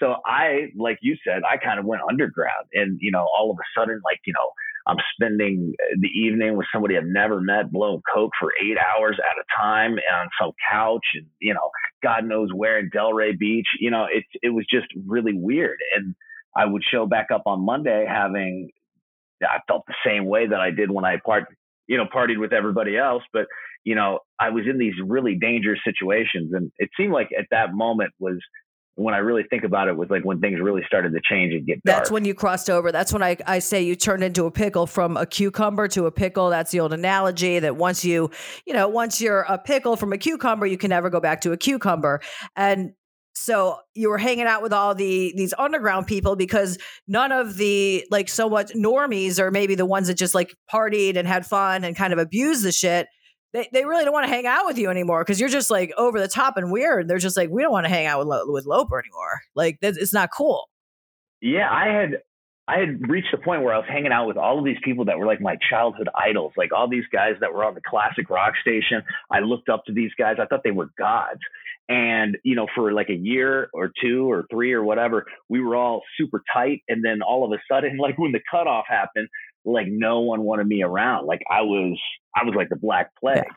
So 0.00 0.16
I, 0.26 0.72
like 0.76 0.98
you 1.00 1.16
said, 1.24 1.42
I 1.48 1.58
kind 1.58 1.78
of 1.78 1.86
went 1.86 2.02
underground, 2.02 2.66
and 2.74 2.98
you 3.00 3.12
know, 3.12 3.24
all 3.24 3.52
of 3.52 3.56
a 3.56 3.80
sudden, 3.80 4.00
like 4.04 4.18
you 4.26 4.32
know, 4.32 4.50
I'm 4.84 4.96
spending 5.14 5.74
uh, 5.80 5.96
the 6.00 6.08
evening 6.08 6.56
with 6.56 6.66
somebody 6.72 6.96
I've 6.96 7.06
never 7.06 7.40
met, 7.40 7.70
blowing 7.70 8.02
coke 8.12 8.32
for 8.38 8.52
eight 8.60 8.76
hours 8.78 9.16
at 9.18 9.38
a 9.38 9.44
time 9.56 9.92
on 9.92 10.28
some 10.40 10.50
couch, 10.70 11.06
and 11.14 11.26
you 11.40 11.54
know, 11.54 11.70
God 12.02 12.24
knows 12.24 12.50
where 12.52 12.80
in 12.80 12.90
Delray 12.90 13.38
Beach. 13.38 13.68
You 13.78 13.92
know, 13.92 14.06
it 14.12 14.24
it 14.42 14.50
was 14.50 14.66
just 14.68 14.86
really 15.06 15.34
weird, 15.34 15.78
and 15.96 16.16
I 16.54 16.66
would 16.66 16.82
show 16.90 17.06
back 17.06 17.28
up 17.32 17.42
on 17.46 17.64
Monday 17.64 18.06
having 18.08 18.70
I 19.42 19.58
felt 19.66 19.84
the 19.86 19.94
same 20.04 20.26
way 20.26 20.46
that 20.46 20.60
I 20.60 20.70
did 20.70 20.90
when 20.90 21.04
I 21.04 21.16
part, 21.24 21.44
you 21.86 21.96
know, 21.96 22.04
partied 22.04 22.38
with 22.38 22.52
everybody 22.52 22.96
else. 22.96 23.22
But 23.32 23.46
you 23.84 23.94
know, 23.94 24.20
I 24.40 24.50
was 24.50 24.64
in 24.68 24.78
these 24.78 24.94
really 25.04 25.36
dangerous 25.36 25.80
situations, 25.84 26.52
and 26.52 26.72
it 26.78 26.90
seemed 26.96 27.12
like 27.12 27.28
at 27.38 27.46
that 27.50 27.72
moment 27.72 28.12
was 28.18 28.38
when 28.96 29.14
I 29.14 29.18
really 29.18 29.44
think 29.48 29.62
about 29.62 29.88
it 29.88 29.96
was 29.96 30.08
like 30.08 30.24
when 30.24 30.40
things 30.40 30.58
really 30.58 30.82
started 30.86 31.12
to 31.12 31.20
change 31.22 31.52
and 31.52 31.66
get 31.66 31.84
dark. 31.84 31.98
That's 31.98 32.10
when 32.10 32.24
you 32.24 32.34
crossed 32.34 32.70
over. 32.70 32.90
That's 32.90 33.12
when 33.12 33.22
I, 33.22 33.36
I 33.46 33.58
say 33.58 33.82
you 33.82 33.94
turned 33.94 34.24
into 34.24 34.46
a 34.46 34.50
pickle 34.50 34.86
from 34.86 35.18
a 35.18 35.26
cucumber 35.26 35.86
to 35.88 36.06
a 36.06 36.10
pickle. 36.10 36.48
That's 36.48 36.70
the 36.70 36.80
old 36.80 36.94
analogy 36.94 37.58
that 37.58 37.76
once 37.76 38.06
you, 38.06 38.30
you 38.66 38.72
know, 38.72 38.88
once 38.88 39.20
you're 39.20 39.42
a 39.42 39.58
pickle 39.58 39.96
from 39.96 40.14
a 40.14 40.18
cucumber, 40.18 40.64
you 40.64 40.78
can 40.78 40.88
never 40.88 41.10
go 41.10 41.20
back 41.20 41.42
to 41.42 41.52
a 41.52 41.58
cucumber. 41.58 42.22
And 42.56 42.92
so 43.36 43.78
you 43.94 44.08
were 44.08 44.18
hanging 44.18 44.46
out 44.46 44.62
with 44.62 44.72
all 44.72 44.94
the 44.94 45.32
these 45.36 45.52
underground 45.58 46.06
people 46.06 46.36
because 46.36 46.78
none 47.06 47.32
of 47.32 47.56
the 47.56 48.04
like 48.10 48.28
so 48.28 48.48
much 48.48 48.72
normies 48.72 49.38
or 49.38 49.50
maybe 49.50 49.74
the 49.74 49.86
ones 49.86 50.08
that 50.08 50.14
just 50.14 50.34
like 50.34 50.54
partied 50.72 51.16
and 51.16 51.28
had 51.28 51.46
fun 51.46 51.84
and 51.84 51.96
kind 51.96 52.12
of 52.12 52.18
abused 52.18 52.64
the 52.64 52.72
shit 52.72 53.08
they, 53.52 53.68
they 53.72 53.84
really 53.84 54.04
don't 54.04 54.12
want 54.12 54.24
to 54.24 54.30
hang 54.30 54.46
out 54.46 54.66
with 54.66 54.78
you 54.78 54.90
anymore 54.90 55.22
because 55.22 55.38
you're 55.38 55.48
just 55.48 55.70
like 55.70 55.92
over 55.96 56.18
the 56.18 56.28
top 56.28 56.56
and 56.56 56.72
weird 56.72 57.08
they're 57.08 57.18
just 57.18 57.36
like 57.36 57.50
we 57.50 57.62
don't 57.62 57.72
want 57.72 57.84
to 57.84 57.90
hang 57.90 58.06
out 58.06 58.26
with 58.26 58.40
with 58.46 58.66
loper 58.66 58.98
anymore 58.98 59.40
like 59.54 59.78
it's 59.82 60.12
not 60.12 60.30
cool 60.32 60.68
yeah 61.40 61.68
i 61.70 61.88
had 61.88 62.22
I 62.68 62.78
had 62.80 63.08
reached 63.08 63.32
a 63.32 63.38
point 63.38 63.62
where 63.62 63.72
I 63.72 63.78
was 63.78 63.86
hanging 63.88 64.10
out 64.10 64.26
with 64.26 64.36
all 64.36 64.58
of 64.58 64.64
these 64.64 64.78
people 64.82 65.04
that 65.04 65.18
were 65.18 65.26
like 65.26 65.40
my 65.40 65.56
childhood 65.70 66.08
idols, 66.16 66.52
like 66.56 66.72
all 66.72 66.88
these 66.88 67.04
guys 67.12 67.34
that 67.40 67.54
were 67.54 67.64
on 67.64 67.74
the 67.74 67.80
classic 67.80 68.28
rock 68.28 68.54
station. 68.60 69.02
I 69.30 69.38
looked 69.38 69.68
up 69.68 69.84
to 69.84 69.92
these 69.92 70.10
guys. 70.18 70.36
I 70.40 70.46
thought 70.46 70.62
they 70.64 70.72
were 70.72 70.90
gods. 70.98 71.40
And, 71.88 72.36
you 72.42 72.56
know, 72.56 72.66
for 72.74 72.92
like 72.92 73.10
a 73.10 73.14
year 73.14 73.68
or 73.72 73.92
two 74.00 74.30
or 74.30 74.44
three 74.50 74.72
or 74.72 74.82
whatever, 74.82 75.26
we 75.48 75.60
were 75.60 75.76
all 75.76 76.02
super 76.18 76.42
tight. 76.52 76.82
And 76.88 77.04
then 77.04 77.22
all 77.22 77.44
of 77.44 77.52
a 77.52 77.62
sudden, 77.72 77.96
like 78.00 78.18
when 78.18 78.32
the 78.32 78.40
cutoff 78.50 78.84
happened, 78.88 79.28
like 79.64 79.86
no 79.88 80.20
one 80.20 80.42
wanted 80.42 80.66
me 80.66 80.82
around. 80.82 81.26
Like 81.26 81.42
I 81.50 81.62
was, 81.62 81.98
I 82.34 82.44
was 82.44 82.54
like 82.56 82.68
the 82.68 82.76
black 82.76 83.10
plague. 83.20 83.44
Yeah. 83.46 83.52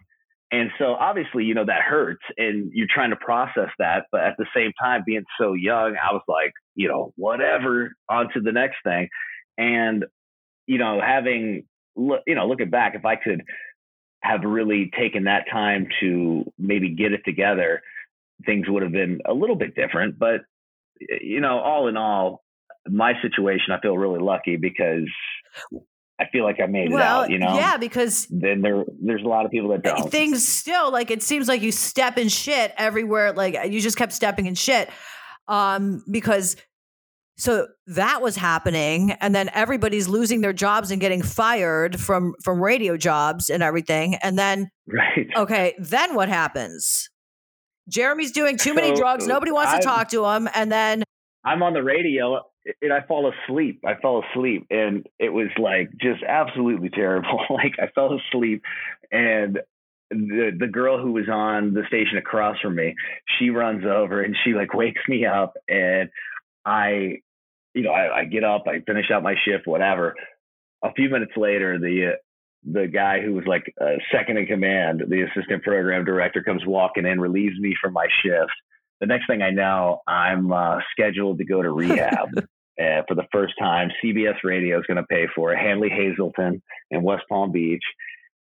And 0.52 0.72
so 0.80 0.94
obviously, 0.96 1.44
you 1.44 1.54
know, 1.54 1.66
that 1.66 1.82
hurts 1.82 2.24
and 2.38 2.72
you're 2.74 2.88
trying 2.90 3.12
to 3.12 3.16
process 3.16 3.70
that. 3.78 4.06
But 4.12 4.22
at 4.22 4.36
the 4.38 4.48
same 4.56 4.72
time, 4.82 5.04
being 5.06 5.26
so 5.40 5.54
young, 5.54 5.96
I 6.02 6.12
was 6.12 6.24
like, 6.28 6.54
you 6.76 6.88
know, 6.88 7.14
whatever, 7.18 7.92
on 8.10 8.30
to 8.34 8.42
the 8.42 8.52
next 8.52 8.78
thing. 8.84 9.10
And, 9.60 10.06
you 10.66 10.80
know, 10.80 11.02
having, 11.06 11.66
you 11.96 12.36
know, 12.36 12.48
looking 12.48 12.72
back, 12.72 12.96
if 12.96 13.06
I 13.06 13.16
could 13.16 13.44
have 14.22 14.42
really 14.44 14.92
taken 14.98 15.26
that 15.26 15.46
time 15.52 15.88
to 16.00 16.52
maybe 16.58 16.90
get 16.96 17.14
it 17.14 17.22
together, 17.26 17.82
things 18.46 18.68
would 18.70 18.84
have 18.84 18.92
been 18.92 19.20
a 19.28 19.34
little 19.34 19.56
bit 19.56 19.76
different. 19.76 20.18
But, 20.20 20.42
you 21.00 21.42
know, 21.42 21.60
all 21.60 21.88
in 21.88 21.98
all, 21.98 22.44
my 22.88 23.14
situation, 23.22 23.72
I 23.72 23.80
feel 23.82 23.98
really 23.98 24.20
lucky 24.20 24.56
because 24.56 25.08
I 26.20 26.26
feel 26.32 26.44
like 26.44 26.60
I 26.62 26.66
made 26.66 26.92
well, 26.92 27.22
it 27.22 27.26
out, 27.26 27.30
you 27.32 27.40
know? 27.40 27.56
Yeah, 27.56 27.78
because 27.78 28.28
then 28.30 28.62
there 28.62 28.84
there's 29.02 29.24
a 29.24 29.28
lot 29.28 29.46
of 29.46 29.52
people 29.52 29.70
that 29.70 29.84
don't. 29.84 30.12
Things 30.12 30.46
still 30.46 30.92
like 30.92 31.12
it 31.12 31.24
seems 31.24 31.48
like 31.48 31.62
you 31.62 31.72
step 31.72 32.18
in 32.18 32.28
shit 32.28 32.74
everywhere. 32.78 33.32
Like 33.32 33.72
you 33.72 33.80
just 33.80 33.98
kept 33.98 34.12
stepping 34.12 34.46
in 34.46 34.56
shit. 34.56 34.90
Um, 35.48 36.04
because 36.12 36.58
so 37.38 37.68
that 37.88 38.22
was 38.22 38.36
happening, 38.36 39.12
and 39.14 39.34
then 39.34 39.50
everybody's 39.54 40.10
losing 40.10 40.42
their 40.42 40.52
jobs 40.52 40.92
and 40.92 41.00
getting 41.00 41.22
fired 41.22 41.98
from 41.98 42.36
from 42.44 42.62
radio 42.62 42.98
jobs 42.98 43.50
and 43.50 43.64
everything. 43.64 44.16
And 44.16 44.38
then 44.38 44.70
right. 44.88 45.28
Okay, 45.38 45.74
then 45.80 46.16
what 46.16 46.28
happens? 46.28 47.10
Jeremy's 47.90 48.32
doing 48.32 48.58
too 48.58 48.70
so, 48.70 48.76
many 48.76 48.96
drugs. 48.96 49.26
Uh, 49.26 49.28
Nobody 49.28 49.52
wants 49.52 49.74
I, 49.74 49.80
to 49.80 49.84
talk 49.84 50.10
to 50.10 50.26
him. 50.26 50.48
And 50.54 50.72
then 50.72 51.04
I'm 51.44 51.64
on 51.64 51.74
the 51.74 51.84
radio 51.84 52.42
and 52.82 52.94
I 52.94 53.02
fall 53.02 53.32
asleep. 53.32 53.82
I 53.86 53.96
fell 53.96 54.24
asleep 54.32 54.68
and 54.70 55.08
it 55.20 55.30
was 55.30 55.48
like 55.58 55.90
just 56.00 56.24
absolutely 56.24 56.90
terrible. 56.90 57.42
like 57.50 57.74
I 57.80 57.88
fell 57.94 58.18
asleep 58.18 58.64
and 59.12 59.60
the 60.12 60.52
the 60.58 60.68
girl 60.68 61.02
who 61.02 61.12
was 61.12 61.30
on 61.32 61.74
the 61.74 61.84
station 61.88 62.18
across 62.18 62.60
from 62.60 62.76
me, 62.76 62.96
she 63.38 63.50
runs 63.50 63.86
over 63.86 64.22
and 64.22 64.36
she 64.44 64.54
like 64.54 64.74
wakes 64.74 65.02
me 65.08 65.26
up 65.26 65.54
and 65.68 66.10
I 66.66 67.22
you 67.76 67.84
know, 67.84 67.92
I, 67.92 68.20
I 68.20 68.26
get 68.26 68.44
up, 68.44 68.66
I 68.68 68.80
finish 68.82 69.12
out 69.12 69.24
my 69.24 69.36
shift, 69.46 69.68
whatever. 69.68 70.16
A 70.84 70.92
few 70.94 71.10
minutes 71.10 71.34
later, 71.38 71.78
the 71.78 72.14
the 72.64 72.88
guy 72.88 73.22
who 73.22 73.34
was 73.34 73.46
like 73.46 73.74
uh, 73.82 73.96
second 74.12 74.38
in 74.38 74.46
command, 74.46 75.04
the 75.08 75.22
assistant 75.22 75.64
program 75.64 76.06
director, 76.06 76.44
comes 76.44 76.66
walking 76.66 77.06
in, 77.06 77.20
relieves 77.20 77.58
me 77.60 77.76
from 77.82 77.94
my 77.94 78.08
shift. 78.24 78.52
The 79.00 79.08
next 79.08 79.28
thing 79.28 79.42
I 79.42 79.52
know, 79.52 80.02
I'm 80.08 80.52
uh, 80.52 80.80
scheduled 80.92 81.38
to 81.38 81.46
go 81.46 81.62
to 81.62 81.72
rehab 81.72 82.30
uh, 82.38 83.02
for 83.08 83.16
the 83.16 83.28
first 83.32 83.54
time. 83.58 83.90
CBS 84.04 84.44
Radio 84.44 84.80
is 84.80 84.86
going 84.86 84.98
to 84.98 85.04
pay 85.04 85.28
for 85.34 85.54
it. 85.54 85.60
Hanley 85.60 85.90
Hazelden 85.90 86.62
in 86.92 87.02
West 87.02 87.24
Palm 87.30 87.52
Beach, 87.52 87.84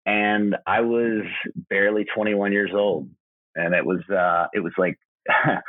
and 0.07 0.57
I 0.67 0.81
was 0.81 1.25
barely 1.69 2.07
21 2.15 2.53
years 2.53 2.71
old, 2.75 3.11
and 3.55 3.75
it 3.75 3.85
was 3.85 4.01
uh, 4.11 4.47
it 4.53 4.61
was 4.61 4.73
like. 4.79 4.99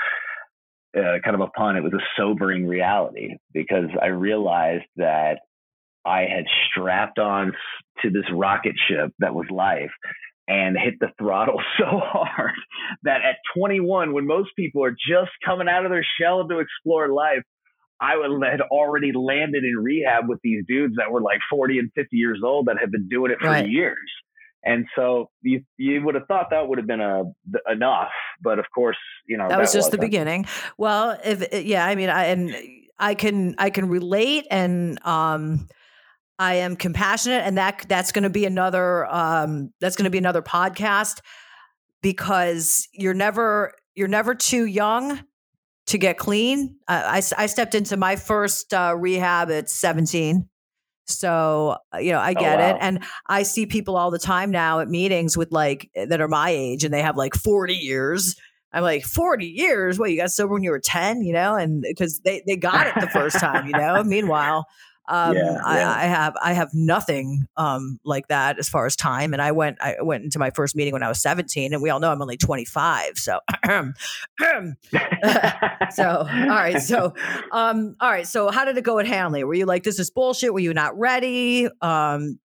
Uh, 0.97 1.19
kind 1.23 1.35
of 1.35 1.41
a 1.41 1.47
pun, 1.47 1.75
it 1.75 1.83
was 1.83 1.93
a 1.93 2.01
sobering 2.17 2.65
reality 2.65 3.35
because 3.53 3.89
I 4.01 4.07
realized 4.07 4.85
that 4.95 5.41
I 6.07 6.21
had 6.21 6.45
strapped 6.69 7.19
on 7.19 7.53
to 8.01 8.09
this 8.09 8.25
rocket 8.31 8.75
ship 8.87 9.11
that 9.19 9.35
was 9.35 9.47
life 9.51 9.91
and 10.47 10.77
hit 10.77 10.95
the 10.99 11.09
throttle 11.19 11.61
so 11.77 11.85
hard 11.85 12.55
that 13.03 13.17
at 13.17 13.35
21, 13.57 14.13
when 14.13 14.25
most 14.25 14.51
people 14.55 14.83
are 14.83 14.91
just 14.91 15.31
coming 15.45 15.67
out 15.67 15.85
of 15.85 15.91
their 15.91 16.05
shell 16.19 16.47
to 16.47 16.59
explore 16.59 17.09
life, 17.09 17.43
I 17.99 18.13
had 18.49 18.61
already 18.61 19.11
landed 19.11 19.63
in 19.63 19.75
rehab 19.75 20.29
with 20.29 20.39
these 20.43 20.63
dudes 20.67 20.95
that 20.97 21.11
were 21.11 21.21
like 21.21 21.39
40 21.49 21.79
and 21.79 21.91
50 21.95 22.15
years 22.15 22.41
old 22.43 22.67
that 22.67 22.77
had 22.79 22.91
been 22.91 23.09
doing 23.09 23.31
it 23.31 23.39
for 23.39 23.47
right. 23.47 23.67
years. 23.67 23.97
And 24.63 24.85
so 24.95 25.29
you 25.41 25.61
you 25.77 26.03
would 26.03 26.15
have 26.15 26.27
thought 26.27 26.47
that 26.49 26.67
would 26.67 26.77
have 26.77 26.87
been 26.87 26.99
a 26.99 27.23
enough, 27.71 28.09
but 28.41 28.59
of 28.59 28.65
course, 28.73 28.97
you 29.25 29.37
know 29.37 29.45
that, 29.45 29.49
that 29.49 29.59
was 29.59 29.71
just 29.71 29.87
wasn't. 29.87 30.01
the 30.01 30.07
beginning. 30.07 30.45
Well, 30.77 31.17
if 31.23 31.65
yeah, 31.65 31.85
I 31.85 31.95
mean, 31.95 32.09
I 32.09 32.25
and 32.25 32.55
I 32.99 33.13
can 33.13 33.55
I 33.59 33.69
can 33.69 33.87
relate, 33.87 34.45
and 34.51 34.99
um, 35.05 35.69
I 36.39 36.55
am 36.55 36.75
compassionate, 36.75 37.43
and 37.43 37.57
that 37.57 37.85
that's 37.87 38.11
going 38.11 38.23
to 38.23 38.29
be 38.29 38.45
another 38.45 39.05
um, 39.13 39.73
that's 39.81 39.95
going 39.95 40.05
to 40.05 40.11
be 40.11 40.17
another 40.17 40.41
podcast 40.41 41.21
because 42.01 42.87
you're 42.93 43.13
never 43.13 43.73
you're 43.95 44.07
never 44.07 44.35
too 44.35 44.65
young 44.65 45.19
to 45.87 45.97
get 45.97 46.17
clean. 46.17 46.77
I, 46.87 47.17
I, 47.17 47.43
I 47.43 47.45
stepped 47.47 47.73
into 47.73 47.97
my 47.97 48.15
first 48.15 48.73
uh, 48.73 48.93
rehab 48.97 49.49
at 49.49 49.69
17. 49.69 50.47
So, 51.05 51.77
uh, 51.93 51.99
you 51.99 52.11
know, 52.11 52.19
I 52.19 52.31
oh, 52.31 52.39
get 52.39 52.59
oh, 52.59 52.63
wow. 52.63 52.69
it. 52.69 52.77
And 52.81 53.03
I 53.27 53.43
see 53.43 53.65
people 53.65 53.95
all 53.95 54.11
the 54.11 54.19
time 54.19 54.51
now 54.51 54.81
at 54.81 54.89
meetings 54.89 55.37
with 55.37 55.51
like 55.51 55.89
that 55.95 56.19
are 56.19 56.27
my 56.27 56.49
age 56.49 56.83
and 56.83 56.93
they 56.93 57.01
have 57.01 57.15
like 57.15 57.33
40 57.33 57.73
years. 57.73 58.35
I'm 58.73 58.83
like, 58.83 59.05
40 59.05 59.47
years? 59.47 59.97
What, 59.97 60.11
you 60.11 60.17
got 60.17 60.29
sober 60.29 60.53
when 60.53 60.63
you 60.63 60.71
were 60.71 60.79
10, 60.79 61.21
you 61.21 61.31
know? 61.31 61.55
And 61.55 61.81
because 61.81 62.19
they, 62.19 62.43
they 62.45 62.57
got 62.57 62.87
it 62.87 62.95
the 62.99 63.07
first 63.07 63.39
time, 63.39 63.65
you 63.65 63.71
know? 63.71 64.03
Meanwhile, 64.05 64.65
um, 65.07 65.35
yeah, 65.35 65.53
yeah. 65.53 65.61
I, 65.63 66.03
I, 66.03 66.05
have 66.05 66.35
I 66.41 66.53
have 66.53 66.73
nothing 66.73 67.47
um, 67.55 67.99
like 68.03 68.27
that 68.27 68.59
as 68.59 68.67
far 68.67 68.85
as 68.85 68.95
time. 68.95 69.33
And 69.33 69.41
I 69.41 69.51
went 69.51 69.77
I 69.81 69.95
went 70.01 70.23
into 70.23 70.39
my 70.39 70.49
first 70.49 70.75
meeting 70.75 70.93
when 70.93 71.03
I 71.03 71.07
was 71.07 71.21
17, 71.21 71.73
and 71.73 71.81
we 71.81 71.89
all 71.89 71.99
know 71.99 72.11
I'm 72.11 72.21
only 72.21 72.37
25. 72.37 73.17
So, 73.17 73.39
so 73.65 73.91
all 76.03 76.25
right. 76.25 76.81
So, 76.81 77.13
um, 77.51 77.95
all 77.99 78.09
right. 78.09 78.27
So, 78.27 78.51
how 78.51 78.65
did 78.65 78.77
it 78.77 78.83
go 78.83 78.99
at 78.99 79.07
Hanley? 79.07 79.43
Were 79.43 79.53
you 79.53 79.65
like, 79.65 79.83
this 79.83 79.99
is 79.99 80.09
bullshit? 80.09 80.53
Were 80.53 80.59
you 80.59 80.73
not 80.73 80.97
ready? 80.97 81.67
Um, 81.81 82.39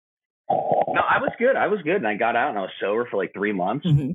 no, 0.50 1.00
I 1.00 1.18
was 1.18 1.30
good. 1.38 1.56
I 1.56 1.66
was 1.66 1.80
good, 1.82 1.96
and 1.96 2.06
I 2.06 2.14
got 2.14 2.36
out 2.36 2.50
and 2.50 2.58
I 2.58 2.62
was 2.62 2.70
sober 2.80 3.06
for 3.10 3.16
like 3.16 3.32
three 3.32 3.52
months. 3.52 3.86
Mm-hmm. 3.86 4.12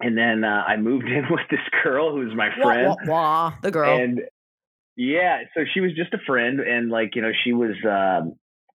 And 0.00 0.18
then 0.18 0.44
uh, 0.44 0.64
I 0.66 0.76
moved 0.76 1.04
in 1.06 1.24
with 1.30 1.46
this 1.50 1.60
girl 1.82 2.12
who's 2.12 2.34
my 2.34 2.50
friend. 2.60 2.88
Wah, 2.88 2.96
wah, 3.06 3.50
wah, 3.50 3.54
the 3.62 3.70
girl. 3.70 3.98
And 3.98 4.22
yeah, 4.96 5.40
so 5.54 5.62
she 5.72 5.80
was 5.80 5.92
just 5.94 6.12
a 6.12 6.18
friend, 6.26 6.60
and 6.60 6.90
like 6.90 7.14
you 7.14 7.22
know, 7.22 7.32
she 7.44 7.52
was 7.52 7.74
uh, 7.84 8.28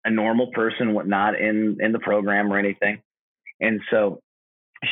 a 0.04 0.10
normal 0.10 0.50
person, 0.52 0.96
not 1.06 1.40
in 1.40 1.78
in 1.80 1.92
the 1.92 2.00
program 2.00 2.52
or 2.52 2.58
anything, 2.58 3.00
and 3.60 3.80
so 3.90 4.20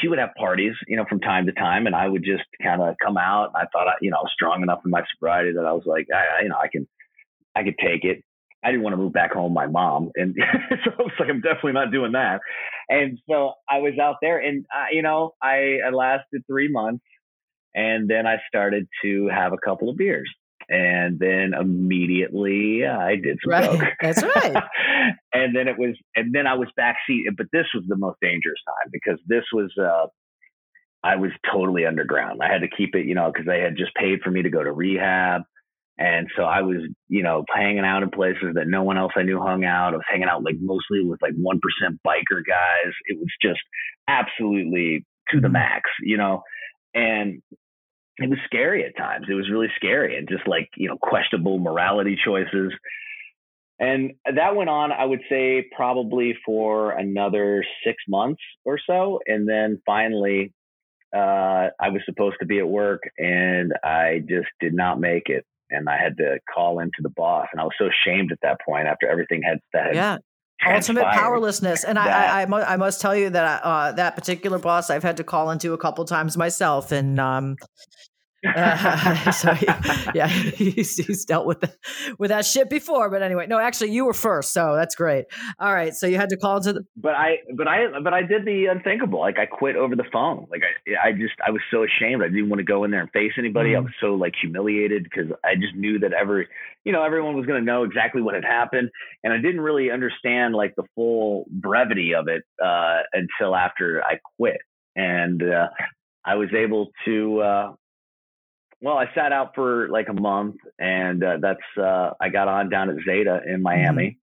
she 0.00 0.08
would 0.08 0.18
have 0.18 0.30
parties, 0.36 0.74
you 0.86 0.96
know, 0.96 1.04
from 1.08 1.20
time 1.20 1.46
to 1.46 1.52
time, 1.52 1.86
and 1.86 1.94
I 1.94 2.08
would 2.08 2.24
just 2.24 2.44
kind 2.62 2.80
of 2.80 2.94
come 3.04 3.16
out. 3.16 3.52
I 3.54 3.66
thought, 3.72 3.88
I, 3.88 3.94
you 4.00 4.10
know, 4.10 4.18
I 4.18 4.20
was 4.20 4.32
strong 4.34 4.62
enough 4.62 4.80
in 4.84 4.90
my 4.90 5.02
sobriety 5.14 5.52
that 5.52 5.64
I 5.64 5.72
was 5.72 5.84
like, 5.86 6.06
I, 6.14 6.42
you 6.42 6.48
know, 6.48 6.56
I 6.56 6.68
can, 6.68 6.88
I 7.54 7.62
could 7.62 7.78
take 7.78 8.04
it. 8.04 8.22
I 8.64 8.70
didn't 8.70 8.82
want 8.82 8.94
to 8.94 8.98
move 8.98 9.12
back 9.12 9.32
home 9.32 9.52
my 9.52 9.66
mom, 9.66 10.10
and 10.14 10.34
so 10.84 10.90
I 10.98 11.02
was 11.02 11.12
like, 11.18 11.28
I'm 11.28 11.40
definitely 11.40 11.72
not 11.72 11.92
doing 11.92 12.12
that. 12.12 12.40
And 12.88 13.18
so 13.28 13.52
I 13.68 13.78
was 13.78 13.94
out 14.00 14.16
there, 14.22 14.38
and 14.38 14.64
uh, 14.72 14.86
you 14.92 15.02
know, 15.02 15.34
I, 15.42 15.78
I 15.86 15.90
lasted 15.90 16.44
three 16.46 16.68
months, 16.68 17.04
and 17.74 18.08
then 18.08 18.26
I 18.26 18.36
started 18.48 18.88
to 19.02 19.28
have 19.28 19.52
a 19.52 19.58
couple 19.58 19.90
of 19.90 19.96
beers 19.96 20.32
and 20.68 21.18
then 21.18 21.52
immediately 21.58 22.80
yeah, 22.80 22.98
I 22.98 23.16
did 23.16 23.38
some 23.44 23.52
right. 23.52 23.70
coke. 23.70 23.88
That's 24.00 24.22
right. 24.22 24.54
and 25.32 25.54
then 25.54 25.68
it 25.68 25.78
was, 25.78 25.96
and 26.14 26.34
then 26.34 26.46
I 26.46 26.54
was 26.54 26.68
backseat. 26.78 27.24
But 27.36 27.46
this 27.52 27.66
was 27.74 27.84
the 27.86 27.96
most 27.96 28.18
dangerous 28.20 28.60
time 28.66 28.90
because 28.92 29.20
this 29.26 29.44
was, 29.52 29.72
uh, 29.80 30.06
I 31.02 31.16
was 31.16 31.30
totally 31.52 31.86
underground. 31.86 32.40
I 32.42 32.52
had 32.52 32.62
to 32.62 32.68
keep 32.68 32.94
it, 32.94 33.06
you 33.06 33.14
know, 33.14 33.30
because 33.32 33.46
they 33.46 33.60
had 33.60 33.76
just 33.76 33.94
paid 33.94 34.20
for 34.22 34.30
me 34.30 34.42
to 34.42 34.50
go 34.50 34.62
to 34.62 34.72
rehab. 34.72 35.42
And 35.98 36.28
so 36.36 36.42
I 36.42 36.60
was, 36.62 36.78
you 37.08 37.22
know, 37.22 37.44
hanging 37.54 37.84
out 37.84 38.02
in 38.02 38.10
places 38.10 38.54
that 38.54 38.66
no 38.66 38.82
one 38.82 38.98
else 38.98 39.12
I 39.16 39.22
knew 39.22 39.40
hung 39.40 39.64
out. 39.64 39.94
I 39.94 39.96
was 39.96 40.04
hanging 40.10 40.28
out 40.28 40.42
like 40.42 40.56
mostly 40.60 41.00
with 41.02 41.22
like 41.22 41.32
1% 41.32 41.58
biker 42.06 42.42
guys. 42.46 42.92
It 43.06 43.18
was 43.18 43.32
just 43.40 43.60
absolutely 44.08 45.06
to 45.30 45.40
the 45.40 45.46
mm-hmm. 45.46 45.52
max, 45.52 45.88
you 46.02 46.18
know. 46.18 46.42
And 46.94 47.40
it 48.18 48.30
was 48.30 48.38
scary 48.46 48.84
at 48.84 48.96
times. 48.96 49.26
It 49.28 49.34
was 49.34 49.50
really 49.50 49.68
scary 49.76 50.16
and 50.16 50.28
just 50.28 50.46
like, 50.48 50.68
you 50.76 50.88
know, 50.88 50.96
questionable 50.96 51.58
morality 51.58 52.18
choices. 52.22 52.72
And 53.78 54.12
that 54.34 54.56
went 54.56 54.70
on, 54.70 54.90
I 54.90 55.04
would 55.04 55.20
say, 55.28 55.66
probably 55.74 56.34
for 56.46 56.92
another 56.92 57.62
six 57.84 58.02
months 58.08 58.40
or 58.64 58.78
so. 58.86 59.20
And 59.26 59.46
then 59.46 59.82
finally, 59.84 60.54
uh, 61.14 61.68
I 61.78 61.90
was 61.90 62.00
supposed 62.06 62.36
to 62.40 62.46
be 62.46 62.58
at 62.58 62.66
work 62.66 63.02
and 63.18 63.72
I 63.84 64.22
just 64.26 64.48
did 64.60 64.72
not 64.72 64.98
make 64.98 65.28
it. 65.28 65.44
And 65.68 65.88
I 65.88 65.98
had 65.98 66.16
to 66.18 66.38
call 66.52 66.78
into 66.78 66.98
the 67.00 67.10
boss. 67.10 67.48
And 67.52 67.60
I 67.60 67.64
was 67.64 67.74
so 67.76 67.88
ashamed 67.88 68.32
at 68.32 68.38
that 68.42 68.58
point 68.64 68.86
after 68.86 69.08
everything 69.08 69.42
had, 69.42 69.58
that 69.72 69.94
yeah. 69.94 70.18
Ultimate 70.64 71.04
powerlessness. 71.04 71.84
And 71.84 71.98
I, 71.98 72.42
I, 72.42 72.44
I, 72.44 72.72
I, 72.74 72.76
must 72.76 73.00
tell 73.00 73.14
you 73.14 73.30
that 73.30 73.62
uh, 73.62 73.92
that 73.92 74.14
particular 74.14 74.58
boss 74.58 74.90
i've 74.90 75.02
had 75.02 75.16
to 75.18 75.24
call 75.24 75.50
into 75.50 75.72
a 75.72 75.78
couple 75.78 76.04
times 76.04 76.36
myself. 76.36 76.92
And 76.92 77.20
um, 77.20 77.56
uh, 78.44 79.30
so 79.32 79.54
he, 79.54 79.66
yeah, 80.14 80.28
he's, 80.28 80.96
he's 80.96 81.24
dealt 81.24 81.46
with 81.46 81.60
the, 81.60 81.74
with 82.18 82.30
that 82.30 82.44
shit 82.44 82.68
before. 82.68 83.10
But 83.10 83.22
anyway, 83.22 83.46
no, 83.46 83.58
actually, 83.58 83.92
you 83.92 84.04
were 84.04 84.12
first, 84.12 84.52
so 84.52 84.74
that's 84.74 84.94
great. 84.94 85.26
All 85.58 85.72
right, 85.72 85.94
so 85.94 86.06
you 86.06 86.16
had 86.16 86.28
to 86.30 86.36
call 86.36 86.60
to 86.60 86.72
the. 86.72 86.86
But 86.96 87.14
I, 87.14 87.38
but 87.54 87.68
I, 87.68 87.98
but 88.02 88.12
I 88.12 88.22
did 88.22 88.44
the 88.44 88.66
unthinkable. 88.66 89.20
Like 89.20 89.38
I 89.38 89.46
quit 89.46 89.76
over 89.76 89.96
the 89.96 90.04
phone. 90.12 90.46
Like 90.50 90.62
I, 90.62 91.08
I 91.08 91.12
just, 91.12 91.34
I 91.46 91.50
was 91.50 91.62
so 91.70 91.84
ashamed. 91.84 92.22
I 92.22 92.28
didn't 92.28 92.48
want 92.48 92.58
to 92.58 92.64
go 92.64 92.84
in 92.84 92.90
there 92.90 93.00
and 93.00 93.10
face 93.10 93.32
anybody. 93.38 93.70
Mm. 93.70 93.76
I 93.76 93.80
was 93.80 93.92
so 94.00 94.14
like 94.14 94.34
humiliated 94.40 95.04
because 95.04 95.30
I 95.44 95.54
just 95.54 95.74
knew 95.74 95.98
that 96.00 96.12
every, 96.12 96.46
you 96.84 96.92
know, 96.92 97.02
everyone 97.02 97.36
was 97.36 97.46
going 97.46 97.60
to 97.60 97.64
know 97.64 97.84
exactly 97.84 98.22
what 98.22 98.34
had 98.34 98.44
happened, 98.44 98.90
and 99.24 99.32
I 99.32 99.38
didn't 99.38 99.60
really 99.60 99.90
understand 99.90 100.54
like 100.54 100.74
the 100.76 100.84
full 100.94 101.46
brevity 101.50 102.14
of 102.14 102.28
it 102.28 102.44
uh, 102.62 103.00
until 103.12 103.56
after 103.56 104.02
I 104.02 104.18
quit, 104.36 104.58
and 104.94 105.42
uh, 105.42 105.68
I 106.24 106.36
was 106.36 106.48
able 106.54 106.90
to. 107.06 107.40
Uh, 107.40 107.72
well, 108.80 108.96
I 108.96 109.06
sat 109.14 109.32
out 109.32 109.54
for 109.54 109.88
like 109.88 110.08
a 110.08 110.20
month, 110.20 110.56
and 110.78 111.22
uh, 111.22 111.38
that's 111.40 111.58
uh, 111.78 112.10
I 112.20 112.28
got 112.28 112.48
on 112.48 112.68
down 112.68 112.90
at 112.90 112.96
Zeta 113.06 113.40
in 113.46 113.62
Miami, 113.62 114.18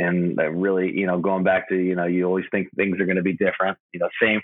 mm-hmm. 0.00 0.06
and 0.06 0.38
uh, 0.38 0.50
really, 0.50 0.92
you 0.92 1.06
know, 1.06 1.18
going 1.18 1.44
back 1.44 1.68
to 1.70 1.76
you 1.76 1.96
know, 1.96 2.06
you 2.06 2.24
always 2.24 2.44
think 2.50 2.68
things 2.76 3.00
are 3.00 3.06
going 3.06 3.16
to 3.16 3.22
be 3.22 3.36
different. 3.36 3.78
You 3.92 4.00
know, 4.00 4.08
same 4.22 4.40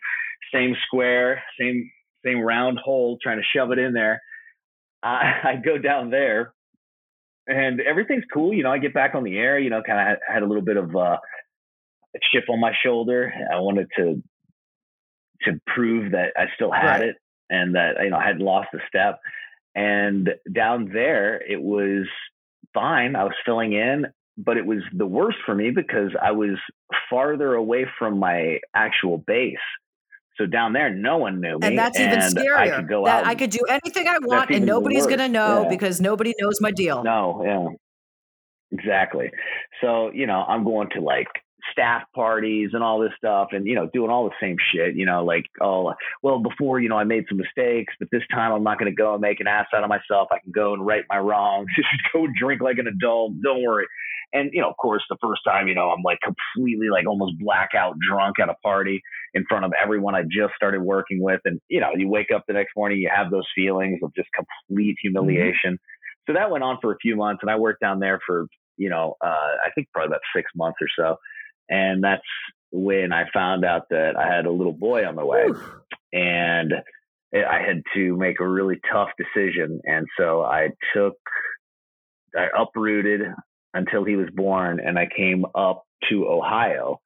same 0.53 0.75
square, 0.87 1.43
same 1.61 1.91
same 2.25 2.41
round 2.41 2.79
hole, 2.79 3.19
trying 3.23 3.39
to 3.39 3.45
shove 3.57 3.71
it 3.71 3.79
in 3.79 3.93
there. 3.93 4.21
I, 5.03 5.33
I 5.45 5.57
go 5.65 5.79
down 5.79 6.11
there, 6.11 6.55
and 7.47 7.81
everything's 7.81 8.25
cool. 8.33 8.53
You 8.53 8.65
know, 8.65 8.73
I 8.73 8.79
get 8.79 8.95
back 8.95 9.15
on 9.15 9.23
the 9.23 9.39
air. 9.39 9.59
You 9.59 9.71
know, 9.71 9.83
kind 9.87 10.01
of 10.01 10.07
had, 10.07 10.19
had, 10.35 10.43
a 10.43 10.47
little 10.47 10.65
bit 10.65 10.77
of 10.77 10.95
uh, 10.97 11.19
a 12.15 12.19
chip 12.33 12.45
on 12.51 12.61
my 12.61 12.73
shoulder. 12.85 13.33
I 13.53 13.61
wanted 13.61 13.87
to 13.97 14.23
to 15.43 15.61
prove 15.73 16.13
that 16.13 16.33
I 16.37 16.47
still 16.55 16.71
had 16.73 17.01
right. 17.01 17.09
it 17.11 17.17
and 17.51 17.75
that 17.75 18.03
you 18.03 18.11
know 18.11 18.17
I 18.17 18.27
hadn't 18.27 18.43
lost 18.45 18.69
a 18.75 18.79
step. 18.89 19.21
And 19.75 20.31
down 20.53 20.91
there, 20.93 21.41
it 21.43 21.63
was 21.63 22.07
fine. 22.75 23.17
I 23.17 23.25
was 23.25 23.35
filling 23.45 23.73
in, 23.73 24.07
but 24.37 24.57
it 24.57 24.67
was 24.67 24.81
the 24.93 25.07
worst 25.07 25.39
for 25.45 25.55
me 25.55 25.71
because 25.71 26.11
I 26.21 26.33
was 26.33 26.59
farther 27.09 27.55
away 27.55 27.87
from 27.99 28.19
my 28.19 28.59
actual 28.75 29.19
base. 29.19 29.57
So 30.39 30.47
down 30.47 30.73
there, 30.73 30.89
no 30.89 31.19
one 31.19 31.41
knew 31.41 31.59
me, 31.59 31.69
and 31.69 31.79
that's 31.79 32.01
even 32.01 32.21
and 32.21 32.35
scarier. 32.35 32.57
I 32.57 32.77
could 32.77 32.89
go 32.89 33.05
that 33.05 33.25
out. 33.25 33.27
I 33.27 33.35
could 33.35 33.51
do 33.51 33.61
anything 33.69 34.09
I 34.09 34.19
want, 34.23 34.51
and 34.51 34.65
nobody's 34.65 35.07
going 35.07 35.19
to 35.19 35.29
know 35.29 35.63
yeah. 35.63 35.69
because 35.69 36.01
nobody 36.01 36.33
knows 36.41 36.59
my 36.59 36.71
deal. 36.71 37.05
No, 37.05 37.43
yeah, 37.45 38.79
exactly. 38.79 39.31
So 39.83 40.11
you 40.13 40.27
know, 40.27 40.43
I'm 40.49 40.65
going 40.65 40.89
to 40.95 41.03
like 41.03 41.29
staff 41.71 42.03
parties 42.15 42.71
and 42.73 42.83
all 42.83 42.99
this 42.99 43.13
stuff 43.17 43.49
and 43.53 43.67
you 43.67 43.75
know 43.75 43.89
doing 43.93 44.11
all 44.11 44.25
the 44.25 44.35
same 44.41 44.57
shit 44.73 44.97
you 44.97 45.07
know 45.07 45.25
like 45.25 45.45
oh 45.61 45.93
well 46.23 46.41
before 46.41 46.81
you 46.81 46.89
know 46.89 46.99
i 46.99 47.05
made 47.05 47.25
some 47.29 47.39
mistakes 47.39 47.95
but 47.99 48.09
this 48.11 48.23
time 48.33 48.53
i'm 48.53 48.65
not 48.65 48.79
going 48.79 48.91
to 48.91 48.97
go 48.97 49.13
and 49.15 49.23
make 49.23 49.41
an 49.41 49.47
ass 49.47 49.67
out 49.75 49.83
of 49.83 49.89
myself. 49.89 50.29
I 50.31 50.39
can 50.39 50.53
go 50.53 50.75
and 50.75 50.85
right 50.85 51.05
my 51.09 51.19
wrongs. 51.19 51.69
Just 51.77 51.89
go 52.13 52.27
drink 52.39 52.61
like 52.61 52.79
an 52.79 52.87
adult. 52.87 53.33
Don't 53.43 53.63
worry. 53.63 53.87
And 54.33 54.51
you 54.53 54.61
know 54.61 54.71
of 54.71 54.77
course 54.77 55.03
the 55.09 55.17
first 55.23 55.43
time 55.47 55.69
you 55.69 55.75
know 55.75 55.91
i'm 55.91 56.03
like 56.03 56.19
completely 56.23 56.89
like 56.91 57.07
almost 57.07 57.39
blackout 57.39 57.97
drunk 58.07 58.39
at 58.41 58.49
a 58.49 58.55
party 58.63 59.01
in 59.35 59.45
front 59.49 59.65
of 59.65 59.73
everyone 59.81 60.15
i 60.15 60.23
just 60.23 60.55
started 60.57 60.83
working 60.83 61.23
with. 61.23 61.41
And 61.45 61.61
you 61.69 61.81
know 61.81 61.91
you 61.97 62.09
wake 62.09 62.31
up 62.35 62.45
the 62.47 62.55
next 62.55 62.73
morning 62.77 62.99
you 62.99 63.11
have 63.15 63.31
those 63.31 63.47
feelings 63.55 64.01
of 64.03 64.15
just 64.15 64.29
complete 64.35 64.93
mm-hmm. 64.93 65.09
humiliation. 65.09 65.75
Mm-hmm. 65.75 66.33
so 66.33 66.35
that 66.35 66.51
went 66.51 66.65
on 66.65 66.79
for 66.81 66.93
a 66.93 66.99
few 67.01 67.17
months 67.17 67.41
and 67.43 67.51
i 67.51 67.57
worked 67.57 67.81
down 67.81 68.01
there 68.01 68.21
for 68.27 68.47
you 68.77 68.89
know 68.89 69.15
uh, 69.25 69.53
i 69.67 69.71
think 69.75 69.89
probably 69.93 70.09
about 70.09 70.21
six 70.35 70.51
months 70.57 70.79
or 70.81 70.89
so 70.97 71.17
and 71.73 72.05
that's 72.05 72.23
when 72.71 73.13
I 73.13 73.25
found 73.33 73.65
out 73.65 73.89
that 73.91 74.17
I 74.17 74.33
had 74.33 74.45
a 74.45 74.53
little 74.53 74.75
boy 74.75 75.07
on 75.07 75.17
the 75.17 75.25
way. 75.25 75.47
And 76.13 76.75
I 77.35 77.61
had 77.67 77.83
to 77.95 78.17
make 78.17 78.41
a 78.41 78.49
really 78.49 78.79
tough 78.93 79.09
decision. 79.17 79.81
And 79.85 80.07
so 80.19 80.43
I 80.43 80.69
took, 80.95 81.15
I 82.37 82.49
uprooted 82.57 83.23
until 83.73 84.05
he 84.05 84.17
was 84.17 84.29
born 84.35 84.81
and 84.81 84.99
I 84.99 85.09
came 85.17 85.47
up 85.55 85.85
to 86.11 86.29
Ohio 86.29 87.01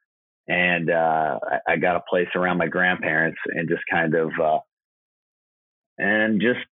and 0.49 0.91
uh, 0.91 1.39
I, 1.45 1.73
I 1.73 1.77
got 1.77 1.97
a 1.97 2.03
place 2.09 2.29
around 2.35 2.59
my 2.59 2.67
grandparents 2.67 3.39
and 3.47 3.69
just 3.69 3.83
kind 3.91 4.15
of 4.15 4.31
uh, 4.43 4.59
and 5.99 6.41
just 6.41 6.65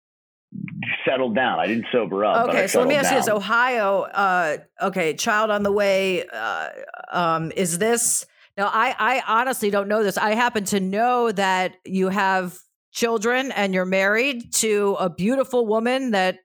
settled 1.05 1.35
down. 1.35 1.59
I 1.59 1.67
didn't 1.67 1.85
sober 1.91 2.25
up. 2.25 2.49
Okay, 2.49 2.67
so 2.67 2.79
let 2.79 2.87
me 2.87 2.95
ask 2.95 3.09
down. 3.09 3.13
you 3.15 3.19
this: 3.21 3.29
Ohio, 3.29 4.01
uh, 4.01 4.57
okay, 4.81 5.13
child 5.13 5.49
on 5.51 5.63
the 5.63 5.71
way. 5.71 6.25
Uh, 6.27 6.69
um, 7.11 7.51
is 7.55 7.77
this 7.77 8.25
now? 8.57 8.67
I 8.67 8.95
I 8.97 9.23
honestly 9.27 9.69
don't 9.69 9.87
know 9.87 10.03
this. 10.03 10.17
I 10.17 10.35
happen 10.35 10.63
to 10.65 10.79
know 10.79 11.31
that 11.31 11.75
you 11.85 12.09
have 12.09 12.57
children 12.91 13.51
and 13.51 13.73
you're 13.73 13.85
married 13.85 14.53
to 14.53 14.95
a 14.99 15.09
beautiful 15.09 15.65
woman 15.65 16.11
that 16.11 16.37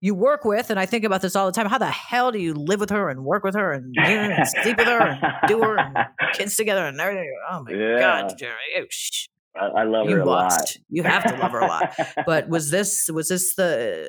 you 0.00 0.16
work 0.16 0.44
with, 0.44 0.70
and 0.70 0.80
I 0.80 0.86
think 0.86 1.04
about 1.04 1.22
this 1.22 1.36
all 1.36 1.46
the 1.46 1.52
time. 1.52 1.66
How 1.66 1.78
the 1.78 1.86
hell 1.86 2.32
do 2.32 2.38
you 2.40 2.54
live 2.54 2.80
with 2.80 2.90
her 2.90 3.08
and 3.08 3.24
work 3.24 3.44
with 3.44 3.54
her 3.54 3.72
and, 3.72 3.94
and 4.00 4.48
sleep 4.48 4.76
with 4.78 4.88
her 4.88 4.98
and 5.00 5.20
do 5.46 5.60
her 5.60 5.78
and 5.78 5.96
kids 6.34 6.56
together 6.56 6.84
and 6.84 7.00
everything? 7.00 7.32
Oh 7.50 7.62
my 7.62 7.70
Yeah. 7.72 7.98
god, 8.00 8.34
Jerry! 8.36 8.54
Oh, 8.78 8.84
sh- 8.90 9.28
I, 9.54 9.66
I 9.66 9.84
love 9.84 10.08
you 10.08 10.16
her 10.16 10.22
a 10.22 10.26
lot. 10.26 10.76
You 10.88 11.02
have 11.02 11.24
to 11.24 11.36
love 11.36 11.52
her 11.52 11.60
a 11.60 11.66
lot. 11.66 11.94
But 12.26 12.48
was 12.48 12.70
this 12.70 13.08
was 13.12 13.28
this 13.28 13.54
the 13.54 14.08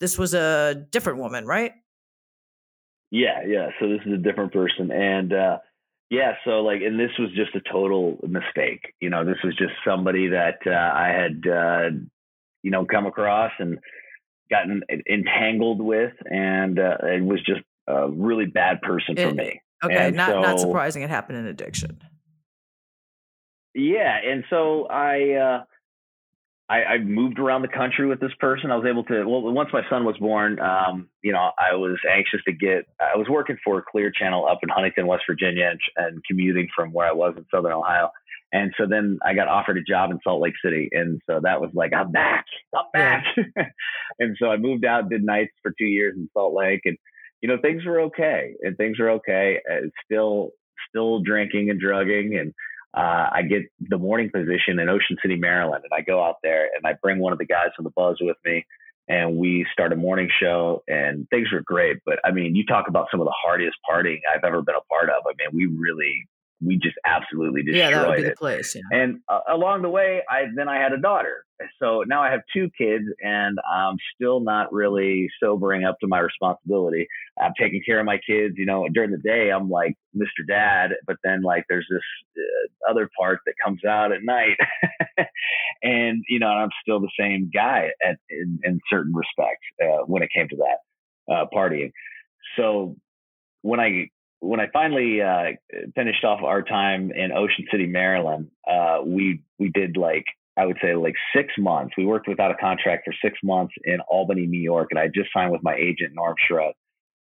this 0.00 0.18
was 0.18 0.34
a 0.34 0.74
different 0.90 1.18
woman, 1.18 1.46
right? 1.46 1.72
Yeah, 3.10 3.42
yeah. 3.46 3.68
So 3.78 3.88
this 3.88 4.00
is 4.06 4.12
a 4.12 4.16
different 4.16 4.52
person, 4.52 4.90
and 4.90 5.32
uh, 5.32 5.58
yeah, 6.10 6.34
so 6.44 6.60
like, 6.62 6.80
and 6.82 6.98
this 6.98 7.10
was 7.18 7.30
just 7.34 7.54
a 7.54 7.60
total 7.70 8.18
mistake. 8.22 8.94
You 9.00 9.10
know, 9.10 9.24
this 9.24 9.36
was 9.44 9.54
just 9.56 9.72
somebody 9.86 10.28
that 10.28 10.58
uh, 10.66 10.70
I 10.70 11.08
had, 11.08 11.42
uh, 11.50 11.90
you 12.62 12.70
know, 12.70 12.84
come 12.84 13.06
across 13.06 13.52
and 13.58 13.78
gotten 14.50 14.82
entangled 15.10 15.80
with, 15.80 16.12
and 16.30 16.78
uh, 16.78 16.96
it 17.02 17.24
was 17.24 17.40
just 17.44 17.62
a 17.86 18.08
really 18.10 18.46
bad 18.46 18.80
person 18.82 19.16
for 19.16 19.22
It- 19.22 19.34
me. 19.36 19.60
Okay, 19.84 20.08
And 20.08 20.16
not 20.16 20.40
not 20.42 20.60
surprising. 20.60 21.02
It 21.02 21.10
happened 21.10 21.38
in 21.38 21.46
addiction. 21.46 21.98
Yeah, 23.74 24.18
and 24.24 24.44
so 24.50 24.86
I, 24.86 25.32
uh, 25.32 25.64
I 26.68 26.84
I 26.84 26.98
moved 26.98 27.38
around 27.38 27.62
the 27.62 27.68
country 27.68 28.06
with 28.06 28.20
this 28.20 28.32
person. 28.40 28.70
I 28.70 28.76
was 28.76 28.86
able 28.88 29.04
to. 29.04 29.24
Well, 29.24 29.42
once 29.52 29.70
my 29.72 29.82
son 29.90 30.04
was 30.04 30.16
born, 30.18 30.58
um, 30.60 31.08
you 31.22 31.32
know, 31.32 31.50
I 31.58 31.74
was 31.74 31.98
anxious 32.10 32.40
to 32.46 32.52
get. 32.52 32.86
I 33.00 33.16
was 33.16 33.28
working 33.28 33.56
for 33.64 33.82
Clear 33.82 34.10
Channel 34.10 34.46
up 34.46 34.60
in 34.62 34.68
Huntington, 34.68 35.06
West 35.06 35.24
Virginia, 35.28 35.70
and, 35.70 35.80
and 35.96 36.24
commuting 36.24 36.68
from 36.74 36.92
where 36.92 37.06
I 37.06 37.12
was 37.12 37.34
in 37.36 37.44
Southern 37.50 37.72
Ohio. 37.72 38.10
And 38.52 38.72
so 38.78 38.86
then 38.86 39.18
I 39.24 39.34
got 39.34 39.48
offered 39.48 39.78
a 39.78 39.82
job 39.82 40.10
in 40.10 40.20
Salt 40.22 40.42
Lake 40.42 40.54
City, 40.62 40.88
and 40.92 41.20
so 41.26 41.40
that 41.42 41.60
was 41.60 41.70
like, 41.72 41.94
I'm 41.94 42.12
back, 42.12 42.44
I'm 42.74 42.84
back. 42.92 43.24
and 44.18 44.36
so 44.38 44.50
I 44.50 44.58
moved 44.58 44.84
out, 44.84 45.08
did 45.08 45.24
nights 45.24 45.52
for 45.62 45.72
two 45.78 45.86
years 45.86 46.14
in 46.16 46.28
Salt 46.34 46.54
Lake, 46.54 46.82
and 46.84 46.98
you 47.40 47.48
know 47.48 47.56
things 47.60 47.84
were 47.84 48.00
okay, 48.02 48.54
and 48.60 48.76
things 48.76 48.98
were 48.98 49.10
okay. 49.12 49.58
Uh, 49.70 49.88
still, 50.04 50.50
still 50.88 51.20
drinking 51.20 51.70
and 51.70 51.80
drugging, 51.80 52.36
and 52.38 52.52
uh, 52.94 53.28
I 53.32 53.42
get 53.42 53.62
the 53.80 53.98
morning 53.98 54.30
position 54.30 54.78
in 54.78 54.88
Ocean 54.88 55.16
City, 55.22 55.36
Maryland, 55.36 55.84
and 55.84 55.92
I 55.98 56.02
go 56.02 56.22
out 56.22 56.36
there 56.42 56.68
and 56.76 56.86
I 56.86 56.92
bring 57.00 57.18
one 57.18 57.32
of 57.32 57.38
the 57.38 57.46
guys 57.46 57.68
from 57.74 57.84
the 57.84 57.90
Buzz 57.90 58.18
with 58.20 58.36
me, 58.44 58.66
and 59.08 59.36
we 59.36 59.66
start 59.72 59.92
a 59.92 59.96
morning 59.96 60.28
show, 60.40 60.82
and 60.88 61.26
things 61.30 61.50
were 61.52 61.62
great. 61.62 61.98
But 62.04 62.18
I 62.24 62.32
mean, 62.32 62.54
you 62.54 62.66
talk 62.66 62.88
about 62.88 63.08
some 63.10 63.20
of 63.20 63.26
the 63.26 63.34
hardest 63.44 63.76
partying 63.90 64.20
I've 64.32 64.44
ever 64.44 64.62
been 64.62 64.74
a 64.74 64.84
part 64.92 65.08
of. 65.08 65.22
I 65.26 65.32
mean, 65.38 65.56
we 65.56 65.74
really, 65.74 66.28
we 66.64 66.76
just 66.78 66.96
absolutely 67.04 67.62
destroyed 67.62 67.90
Yeah, 67.90 67.90
that 67.90 68.08
would 68.08 68.16
be 68.16 68.22
it. 68.22 68.30
the 68.30 68.36
place. 68.36 68.74
Yeah. 68.74 68.98
And 69.00 69.20
uh, 69.28 69.40
along 69.48 69.82
the 69.82 69.88
way, 69.88 70.22
I 70.28 70.44
then 70.54 70.68
I 70.68 70.80
had 70.80 70.92
a 70.92 70.98
daughter. 70.98 71.44
So 71.80 72.02
now 72.06 72.22
I 72.22 72.30
have 72.30 72.40
two 72.52 72.70
kids, 72.76 73.04
and 73.22 73.56
I'm 73.72 73.96
still 74.14 74.40
not 74.40 74.72
really 74.72 75.28
sobering 75.40 75.84
up 75.84 75.96
to 76.00 76.08
my 76.08 76.18
responsibility. 76.18 77.06
I'm 77.40 77.52
taking 77.58 77.82
care 77.86 78.00
of 78.00 78.06
my 78.06 78.18
kids. 78.26 78.54
You 78.56 78.66
know, 78.66 78.86
during 78.92 79.10
the 79.12 79.18
day, 79.18 79.50
I'm 79.50 79.70
like 79.70 79.94
Mr. 80.16 80.46
Dad, 80.48 80.90
but 81.06 81.16
then 81.22 81.42
like 81.42 81.64
there's 81.68 81.86
this 81.90 82.02
uh, 82.36 82.90
other 82.90 83.08
part 83.18 83.40
that 83.46 83.54
comes 83.64 83.84
out 83.84 84.12
at 84.12 84.22
night, 84.22 84.56
and 85.82 86.22
you 86.28 86.38
know, 86.38 86.48
I'm 86.48 86.70
still 86.82 87.00
the 87.00 87.10
same 87.18 87.50
guy 87.52 87.90
at 88.04 88.16
in, 88.28 88.58
in 88.64 88.80
certain 88.90 89.14
respects 89.14 89.66
uh, 89.82 90.04
when 90.06 90.22
it 90.22 90.30
came 90.34 90.48
to 90.48 90.56
that 90.56 91.32
uh, 91.32 91.46
partying. 91.54 91.92
So 92.56 92.96
when 93.62 93.80
I 93.80 94.08
when 94.42 94.58
I 94.58 94.66
finally 94.72 95.22
uh, 95.22 95.52
finished 95.94 96.24
off 96.24 96.40
our 96.42 96.62
time 96.62 97.12
in 97.12 97.30
Ocean 97.30 97.64
City, 97.70 97.86
Maryland, 97.86 98.50
uh, 98.68 98.98
we 99.04 99.40
we 99.58 99.70
did 99.70 99.96
like 99.96 100.24
I 100.56 100.66
would 100.66 100.78
say 100.82 100.96
like 100.96 101.14
six 101.34 101.52
months. 101.56 101.94
We 101.96 102.04
worked 102.04 102.28
without 102.28 102.50
a 102.50 102.56
contract 102.56 103.04
for 103.04 103.14
six 103.24 103.38
months 103.44 103.72
in 103.84 104.00
Albany, 104.10 104.46
New 104.46 104.60
York, 104.60 104.88
and 104.90 104.98
I 104.98 105.06
just 105.06 105.30
signed 105.32 105.52
with 105.52 105.62
my 105.62 105.76
agent 105.76 106.14
Norm 106.14 106.34
Schrott. 106.46 106.74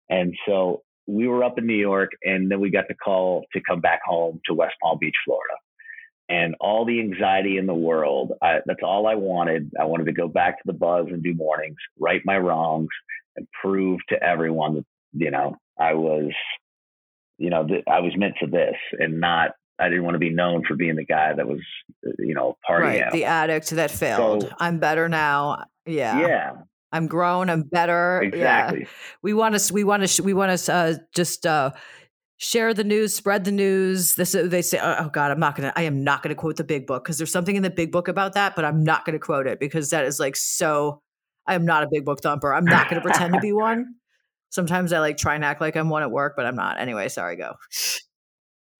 And 0.09 0.35
so 0.47 0.83
we 1.07 1.27
were 1.27 1.43
up 1.43 1.57
in 1.57 1.65
New 1.65 1.73
York, 1.73 2.11
and 2.23 2.51
then 2.51 2.59
we 2.59 2.69
got 2.69 2.87
the 2.87 2.93
call 2.93 3.45
to 3.53 3.61
come 3.67 3.81
back 3.81 4.01
home 4.05 4.39
to 4.45 4.53
West 4.53 4.75
Palm 4.81 4.99
Beach, 5.01 5.15
Florida. 5.25 5.55
And 6.29 6.55
all 6.59 6.85
the 6.85 6.99
anxiety 6.99 7.57
in 7.57 7.65
the 7.65 7.73
world, 7.73 8.33
I, 8.43 8.59
that's 8.65 8.81
all 8.83 9.07
I 9.07 9.15
wanted. 9.15 9.71
I 9.79 9.85
wanted 9.85 10.05
to 10.05 10.13
go 10.13 10.27
back 10.27 10.57
to 10.57 10.63
the 10.65 10.73
buzz 10.73 11.07
and 11.09 11.23
do 11.23 11.33
mornings, 11.33 11.77
right 11.99 12.21
my 12.25 12.37
wrongs, 12.37 12.89
and 13.35 13.47
prove 13.59 14.01
to 14.09 14.21
everyone 14.21 14.75
that 14.75 14.85
you 15.13 15.31
know 15.31 15.55
I 15.79 15.95
was 15.95 16.31
you 17.37 17.49
know, 17.49 17.65
th- 17.65 17.83
I 17.87 17.99
was 17.99 18.13
meant 18.17 18.35
for 18.39 18.47
this 18.47 18.75
and 18.99 19.19
not, 19.19 19.51
I 19.79 19.89
didn't 19.89 20.03
want 20.05 20.15
to 20.15 20.19
be 20.19 20.31
known 20.31 20.63
for 20.67 20.75
being 20.75 20.95
the 20.95 21.05
guy 21.05 21.33
that 21.33 21.47
was, 21.47 21.59
uh, 22.05 22.11
you 22.19 22.33
know, 22.33 22.57
party 22.65 22.83
Right, 22.85 22.95
animal. 23.01 23.13
the 23.13 23.25
addict 23.25 23.69
that 23.71 23.91
failed. 23.91 24.43
So- 24.43 24.49
I'm 24.59 24.79
better 24.79 25.07
now. 25.07 25.65
Yeah. 25.85 26.19
yeah, 26.19 26.51
I'm 26.91 27.07
grown. 27.07 27.49
I'm 27.49 27.61
better. 27.63 28.21
Yeah. 28.23 28.27
exactly. 28.29 28.87
We 29.21 29.33
want 29.33 29.57
to. 29.57 29.73
We 29.73 29.83
want 29.83 30.05
to. 30.07 30.23
We 30.23 30.33
want 30.33 30.57
to 30.59 30.73
uh, 30.73 30.93
just 31.15 31.45
uh, 31.45 31.71
share 32.37 32.73
the 32.73 32.83
news, 32.83 33.13
spread 33.13 33.45
the 33.45 33.51
news. 33.51 34.15
This 34.15 34.31
they 34.33 34.61
say. 34.61 34.79
Oh 34.81 35.09
God, 35.13 35.31
I'm 35.31 35.39
not 35.39 35.55
gonna. 35.55 35.71
I 35.75 35.83
am 35.83 36.03
not 36.03 36.23
gonna 36.23 36.35
quote 36.35 36.57
the 36.57 36.63
big 36.65 36.85
book 36.87 37.03
because 37.05 37.17
there's 37.17 37.31
something 37.31 37.55
in 37.55 37.63
the 37.63 37.69
big 37.69 37.91
book 37.91 38.07
about 38.09 38.33
that, 38.33 38.55
but 38.55 38.65
I'm 38.65 38.83
not 38.83 39.05
gonna 39.05 39.19
quote 39.19 39.47
it 39.47 39.59
because 39.61 39.91
that 39.91 40.03
is 40.05 40.19
like 40.19 40.35
so. 40.35 41.01
I 41.45 41.55
am 41.55 41.65
not 41.65 41.83
a 41.83 41.87
big 41.89 42.03
book 42.03 42.19
thumper. 42.21 42.53
I'm 42.53 42.65
not 42.65 42.89
gonna 42.89 43.01
pretend 43.01 43.33
to 43.33 43.39
be 43.39 43.53
one. 43.53 43.95
Sometimes 44.49 44.93
I 44.93 44.99
like 44.99 45.17
try 45.17 45.35
and 45.35 45.43
act 45.43 45.61
like 45.61 45.75
I'm 45.75 45.89
one 45.89 46.03
at 46.03 46.11
work, 46.11 46.33
but 46.35 46.45
I'm 46.45 46.55
not. 46.55 46.79
Anyway, 46.79 47.09
sorry. 47.09 47.35
Go. 47.35 47.55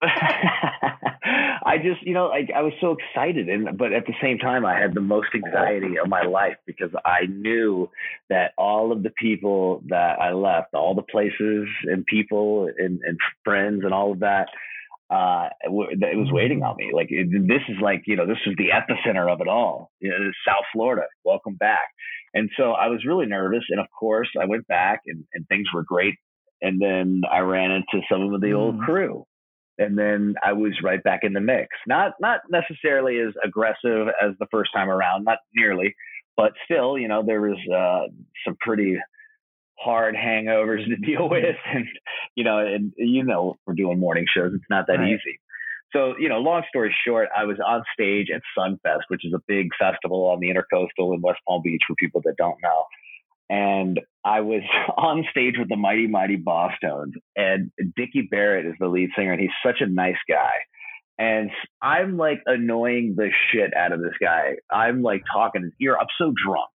I 1.68 1.78
just, 1.78 2.02
you 2.04 2.14
know, 2.14 2.28
like 2.28 2.50
I 2.56 2.62
was 2.62 2.74
so 2.80 2.96
excited, 2.98 3.50
and 3.50 3.78
but 3.78 3.92
at 3.92 4.06
the 4.06 4.14
same 4.22 4.38
time, 4.38 4.66
I 4.66 4.80
had 4.80 4.94
the 4.94 5.02
most 5.02 5.28
anxiety 5.36 5.98
of 5.98 6.08
my 6.08 6.22
life 6.22 6.56
because 6.66 6.92
I 7.04 7.26
knew 7.28 7.90
that 8.30 8.54
all 8.58 8.92
of 8.92 9.04
the 9.04 9.10
people 9.10 9.84
that 9.90 10.20
I 10.22 10.32
left, 10.32 10.74
all 10.74 10.96
the 10.96 11.02
places 11.02 11.68
and 11.84 12.06
people 12.06 12.70
and, 12.78 13.02
and 13.04 13.18
friends 13.44 13.82
and 13.84 13.94
all 13.94 14.14
of 14.14 14.20
that, 14.20 14.48
uh, 15.10 15.50
it 15.62 15.72
wa- 15.72 15.88
that 16.00 16.12
it 16.12 16.18
was 16.18 16.32
waiting 16.32 16.64
on 16.64 16.76
me. 16.78 16.92
Like 16.94 17.08
it, 17.10 17.30
this 17.32 17.62
is 17.68 17.78
like, 17.82 18.04
you 18.06 18.16
know, 18.16 18.26
this 18.26 18.38
was 18.46 18.56
the 18.58 18.70
epicenter 18.70 19.32
of 19.32 19.42
it 19.42 19.48
all. 19.48 19.92
You 20.00 20.10
know, 20.12 20.16
is 20.28 20.36
South 20.48 20.66
Florida. 20.72 21.08
Welcome 21.26 21.56
back. 21.56 21.90
And 22.38 22.50
so 22.58 22.72
I 22.72 22.88
was 22.88 23.06
really 23.06 23.26
nervous, 23.26 23.64
and 23.70 23.80
of 23.80 23.88
course, 23.98 24.30
I 24.40 24.46
went 24.46 24.68
back, 24.68 25.02
and, 25.08 25.24
and 25.34 25.48
things 25.48 25.68
were 25.74 25.84
great. 25.84 26.16
And 26.62 26.80
then 26.82 27.22
I 27.32 27.40
ran 27.40 27.72
into 27.72 28.06
some 28.12 28.34
of 28.34 28.42
the 28.42 28.54
old 28.54 28.76
Mm. 28.80 28.86
crew 28.86 29.26
and 29.80 29.98
then 29.98 30.34
I 30.44 30.54
was 30.54 30.74
right 30.84 31.02
back 31.04 31.20
in 31.24 31.34
the 31.34 31.40
mix. 31.42 31.68
Not 31.86 32.14
not 32.20 32.42
necessarily 32.50 33.20
as 33.20 33.34
aggressive 33.44 34.08
as 34.22 34.32
the 34.40 34.48
first 34.52 34.72
time 34.76 34.90
around, 34.90 35.24
not 35.24 35.38
nearly, 35.56 35.94
but 36.36 36.54
still, 36.66 36.98
you 36.98 37.08
know, 37.08 37.24
there 37.24 37.42
was 37.42 37.58
uh, 37.74 38.08
some 38.46 38.56
pretty 38.60 38.98
hard 39.80 40.16
hangovers 40.16 40.84
to 40.90 40.96
deal 40.96 41.30
with, 41.30 41.56
and 41.74 41.86
you 42.36 42.44
know, 42.44 42.58
and 42.60 42.92
you 42.98 43.24
know, 43.24 43.56
we're 43.66 43.76
doing 43.76 44.00
morning 44.00 44.26
shows; 44.36 44.52
it's 44.56 44.66
not 44.70 44.88
that 44.88 45.00
Right. 45.00 45.10
easy. 45.14 45.40
So, 45.94 46.16
you 46.20 46.28
know, 46.28 46.40
long 46.40 46.64
story 46.68 46.94
short, 47.06 47.30
I 47.36 47.46
was 47.46 47.58
on 47.66 47.84
stage 47.94 48.28
at 48.34 48.42
Sunfest, 48.58 49.04
which 49.08 49.26
is 49.26 49.34
a 49.34 49.42
big 49.48 49.70
festival 49.80 50.26
on 50.26 50.40
the 50.40 50.48
Intercoastal 50.50 51.14
in 51.14 51.22
West 51.22 51.40
Palm 51.48 51.62
Beach 51.64 51.82
for 51.88 51.96
people 51.96 52.22
that 52.26 52.36
don't 52.38 52.58
know. 52.62 52.84
And 53.50 54.00
I 54.26 54.42
was 54.42 54.62
on 54.98 55.26
stage 55.32 55.56
with 55.58 55.70
the 55.70 55.78
Mighty 55.78 56.08
Mighty 56.08 56.38
Bosstones, 56.38 57.14
and 57.36 57.72
Dickie 57.96 58.28
Barrett 58.30 58.66
is 58.66 58.74
the 58.80 58.88
lead 58.88 59.10
singer, 59.16 59.32
and 59.32 59.42
he's 59.42 59.50
such 59.66 59.82
a 59.82 59.88
nice 59.88 60.18
guy. 60.30 60.52
And 61.20 61.50
I'm 61.82 62.18
like 62.18 62.42
annoying 62.46 63.16
the 63.18 63.30
shit 63.52 63.76
out 63.76 63.92
of 63.92 64.02
this 64.02 64.14
guy. 64.22 64.58
I'm 64.72 65.02
like 65.02 65.24
talking 65.32 65.64
his 65.64 65.72
ear. 65.82 65.98
I'm 65.98 66.08
so 66.18 66.34
drunk, 66.46 66.70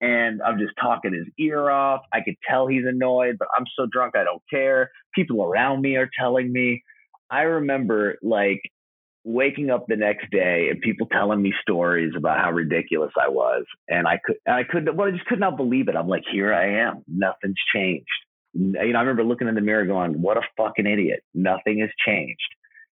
and 0.00 0.40
I'm 0.42 0.58
just 0.58 0.72
talking 0.80 1.14
his 1.14 1.26
ear 1.38 1.70
off. 1.70 2.02
I 2.12 2.20
could 2.20 2.36
tell 2.48 2.66
he's 2.66 2.84
annoyed, 2.86 3.36
but 3.38 3.48
I'm 3.56 3.64
so 3.76 3.86
drunk 3.90 4.14
I 4.14 4.24
don't 4.24 4.42
care. 4.50 4.90
People 5.14 5.42
around 5.42 5.80
me 5.80 5.96
are 5.96 6.10
telling 6.20 6.52
me. 6.52 6.82
I 7.30 7.42
remember 7.42 8.16
like 8.22 8.62
waking 9.24 9.68
up 9.70 9.86
the 9.88 9.96
next 9.96 10.30
day 10.30 10.68
and 10.70 10.80
people 10.80 11.06
telling 11.06 11.42
me 11.42 11.52
stories 11.60 12.12
about 12.16 12.38
how 12.38 12.50
ridiculous 12.52 13.12
I 13.20 13.28
was, 13.28 13.64
and 13.88 14.06
I 14.06 14.18
could 14.24 14.36
I 14.46 14.62
couldn't 14.64 14.96
well 14.96 15.08
I 15.08 15.12
just 15.12 15.26
could 15.26 15.40
not 15.40 15.56
believe 15.56 15.88
it. 15.88 15.96
I'm 15.96 16.08
like, 16.08 16.24
here 16.30 16.52
I 16.54 16.88
am, 16.88 17.02
nothing's 17.06 17.56
changed. 17.74 18.06
You 18.54 18.72
know, 18.72 18.80
I 18.80 19.02
remember 19.02 19.24
looking 19.24 19.48
in 19.48 19.54
the 19.54 19.60
mirror 19.60 19.84
going, 19.84 20.20
what 20.22 20.38
a 20.38 20.42
fucking 20.56 20.86
idiot. 20.86 21.22
Nothing 21.34 21.80
has 21.80 21.90
changed. 22.06 22.40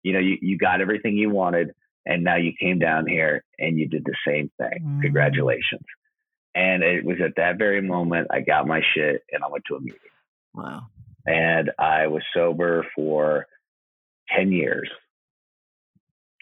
You 0.02 0.12
know, 0.12 0.18
you, 0.18 0.36
you 0.40 0.58
got 0.58 0.80
everything 0.80 1.16
you 1.16 1.30
wanted, 1.30 1.72
and 2.06 2.22
now 2.22 2.36
you 2.36 2.52
came 2.60 2.78
down 2.78 3.06
here 3.06 3.42
and 3.58 3.78
you 3.78 3.88
did 3.88 4.04
the 4.04 4.14
same 4.26 4.50
thing. 4.58 4.78
Mm. 4.82 5.02
Congratulations. 5.02 5.82
And 6.54 6.82
it 6.82 7.04
was 7.04 7.16
at 7.24 7.32
that 7.36 7.56
very 7.58 7.80
moment 7.80 8.28
I 8.32 8.40
got 8.40 8.66
my 8.66 8.80
shit 8.94 9.22
and 9.32 9.42
I 9.44 9.48
went 9.48 9.64
to 9.68 9.76
a 9.76 9.80
meeting 9.80 10.00
Wow. 10.54 10.86
and 11.26 11.70
I 11.78 12.06
was 12.08 12.22
sober 12.34 12.86
for 12.94 13.46
10 14.36 14.52
years. 14.52 14.88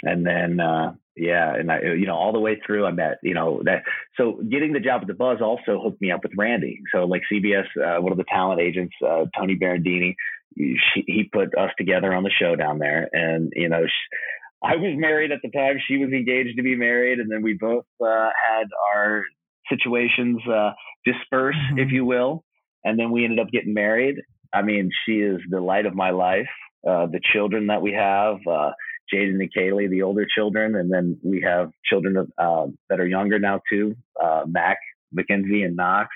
and 0.02 0.26
then 0.26 0.60
uh, 0.60 0.92
yeah, 1.16 1.54
and 1.54 1.72
I 1.72 1.80
you 1.80 2.06
know 2.06 2.14
all 2.14 2.32
the 2.32 2.40
way 2.40 2.60
through 2.64 2.84
I 2.84 2.90
met 2.90 3.18
you 3.22 3.34
know 3.34 3.62
that 3.64 3.82
so 4.16 4.40
getting 4.50 4.72
the 4.72 4.80
job 4.80 5.00
at 5.00 5.06
the 5.06 5.14
Buzz 5.14 5.38
also 5.40 5.80
hooked 5.80 6.00
me 6.00 6.10
up 6.10 6.22
with 6.22 6.32
Randy. 6.36 6.80
So 6.94 7.04
like 7.04 7.22
CBS, 7.32 7.66
uh, 7.82 8.00
one 8.02 8.12
of 8.12 8.18
the 8.18 8.24
talent 8.28 8.60
agents, 8.60 8.94
uh, 9.06 9.24
Tony 9.36 9.58
Berendini, 9.58 10.14
she, 10.56 11.04
he 11.06 11.30
put 11.32 11.56
us 11.56 11.70
together 11.78 12.12
on 12.12 12.22
the 12.22 12.30
show 12.30 12.56
down 12.56 12.78
there, 12.78 13.08
and 13.12 13.52
you 13.54 13.68
know. 13.68 13.84
She, 13.84 14.16
I 14.62 14.76
was 14.76 14.94
married 14.96 15.32
at 15.32 15.40
the 15.42 15.50
time. 15.50 15.76
She 15.86 15.98
was 15.98 16.12
engaged 16.12 16.56
to 16.56 16.62
be 16.62 16.76
married, 16.76 17.18
and 17.20 17.30
then 17.30 17.42
we 17.42 17.52
both 17.60 17.84
uh, 18.02 18.30
had 18.30 18.64
our 18.94 19.24
situations 19.70 20.40
uh, 20.48 20.70
disperse, 21.04 21.54
mm-hmm. 21.56 21.78
if 21.78 21.92
you 21.92 22.06
will, 22.06 22.42
and 22.82 22.98
then 22.98 23.10
we 23.10 23.24
ended 23.24 23.38
up 23.38 23.48
getting 23.52 23.74
married. 23.74 24.16
I 24.52 24.62
mean, 24.62 24.90
she 25.04 25.16
is 25.16 25.40
the 25.50 25.60
light 25.60 25.84
of 25.86 25.94
my 25.94 26.10
life. 26.10 26.48
Uh, 26.88 27.06
the 27.06 27.20
children 27.32 27.66
that 27.66 27.82
we 27.82 27.92
have, 27.92 28.36
uh, 28.46 28.70
Jaden 29.12 29.40
and 29.40 29.50
Kaylee, 29.52 29.90
the 29.90 30.02
older 30.02 30.26
children, 30.32 30.76
and 30.76 30.92
then 30.92 31.18
we 31.22 31.42
have 31.42 31.70
children 31.84 32.16
uh, 32.38 32.66
that 32.88 33.00
are 33.00 33.06
younger 33.06 33.38
now 33.38 33.60
too, 33.70 33.94
uh, 34.22 34.42
Mac, 34.46 34.78
Mackenzie, 35.12 35.62
and 35.62 35.76
Knox. 35.76 36.08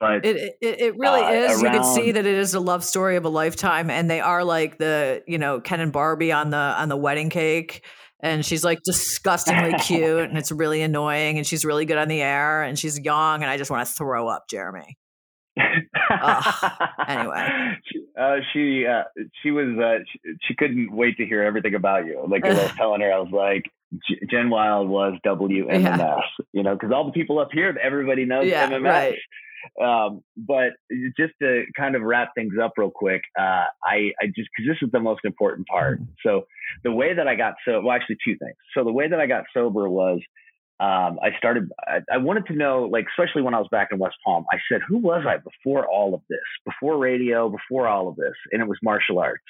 But 0.00 0.24
it 0.24 0.56
it, 0.60 0.80
it 0.80 0.94
really 0.96 1.22
uh, 1.22 1.30
is. 1.30 1.62
Around, 1.62 1.74
you 1.74 1.80
can 1.80 1.94
see 1.94 2.12
that 2.12 2.24
it 2.24 2.34
is 2.34 2.54
a 2.54 2.60
love 2.60 2.84
story 2.84 3.16
of 3.16 3.24
a 3.24 3.28
lifetime, 3.28 3.90
and 3.90 4.08
they 4.08 4.20
are 4.20 4.44
like 4.44 4.78
the 4.78 5.22
you 5.26 5.38
know 5.38 5.60
Ken 5.60 5.80
and 5.80 5.92
Barbie 5.92 6.30
on 6.30 6.50
the 6.50 6.56
on 6.56 6.88
the 6.88 6.96
wedding 6.96 7.30
cake. 7.30 7.84
And 8.20 8.44
she's 8.44 8.64
like 8.64 8.80
disgustingly 8.84 9.74
cute, 9.80 10.28
and 10.28 10.36
it's 10.36 10.50
really 10.50 10.82
annoying. 10.82 11.38
And 11.38 11.46
she's 11.46 11.64
really 11.64 11.84
good 11.84 11.98
on 11.98 12.08
the 12.08 12.20
air, 12.20 12.62
and 12.62 12.78
she's 12.78 12.98
young, 12.98 13.42
and 13.42 13.50
I 13.50 13.56
just 13.56 13.70
want 13.70 13.86
to 13.86 13.92
throw 13.92 14.28
up, 14.28 14.44
Jeremy. 14.48 14.96
anyway, 17.08 17.76
uh, 18.18 18.36
she 18.52 18.86
uh, 18.86 19.04
she 19.42 19.50
was 19.50 19.78
uh, 19.78 20.04
she, 20.10 20.18
she, 20.46 20.54
couldn't 20.54 20.92
wait 20.92 21.16
to 21.16 21.26
hear 21.26 21.42
everything 21.42 21.74
about 21.74 22.06
you. 22.06 22.24
Like 22.28 22.44
I 22.44 22.50
was 22.50 22.72
telling 22.76 23.00
her, 23.00 23.12
I 23.12 23.18
was 23.18 23.32
like, 23.32 23.64
Jen 24.30 24.50
Wild 24.50 24.88
was 24.88 25.18
WMMS, 25.26 25.98
yeah. 25.98 26.20
you 26.52 26.62
know, 26.62 26.74
because 26.74 26.92
all 26.92 27.04
the 27.04 27.12
people 27.12 27.38
up 27.38 27.48
here, 27.52 27.76
everybody 27.82 28.24
knows 28.24 28.46
yeah, 28.46 28.68
MMS. 28.68 28.82
Right. 28.82 29.18
Um, 29.82 30.22
but 30.36 30.72
just 31.16 31.32
to 31.42 31.64
kind 31.76 31.96
of 31.96 32.02
wrap 32.02 32.30
things 32.34 32.54
up 32.62 32.72
real 32.76 32.90
quick, 32.90 33.22
uh, 33.38 33.64
I, 33.84 34.12
I 34.20 34.26
just 34.26 34.48
because 34.56 34.68
this 34.68 34.78
is 34.82 34.90
the 34.92 35.00
most 35.00 35.20
important 35.24 35.66
part. 35.66 36.00
Mm-hmm. 36.00 36.12
So 36.24 36.46
the 36.84 36.92
way 36.92 37.14
that 37.14 37.26
I 37.26 37.34
got 37.34 37.54
so 37.64 37.80
well, 37.80 37.94
actually 37.94 38.18
two 38.24 38.36
things. 38.38 38.56
So 38.74 38.84
the 38.84 38.92
way 38.92 39.08
that 39.08 39.20
I 39.20 39.26
got 39.26 39.44
sober 39.52 39.88
was 39.88 40.20
um, 40.80 41.18
I 41.20 41.30
started, 41.36 41.70
I, 41.80 42.00
I, 42.12 42.18
wanted 42.18 42.46
to 42.46 42.52
know, 42.52 42.84
like, 42.84 43.06
especially 43.08 43.42
when 43.42 43.52
I 43.52 43.58
was 43.58 43.66
back 43.68 43.88
in 43.90 43.98
West 43.98 44.14
Palm, 44.24 44.44
I 44.52 44.58
said, 44.70 44.80
who 44.86 44.98
was 44.98 45.24
I 45.26 45.38
before 45.38 45.88
all 45.88 46.14
of 46.14 46.20
this, 46.30 46.38
before 46.64 46.98
radio, 46.98 47.48
before 47.48 47.88
all 47.88 48.08
of 48.08 48.14
this? 48.14 48.34
And 48.52 48.62
it 48.62 48.68
was 48.68 48.78
martial 48.80 49.18
arts. 49.18 49.42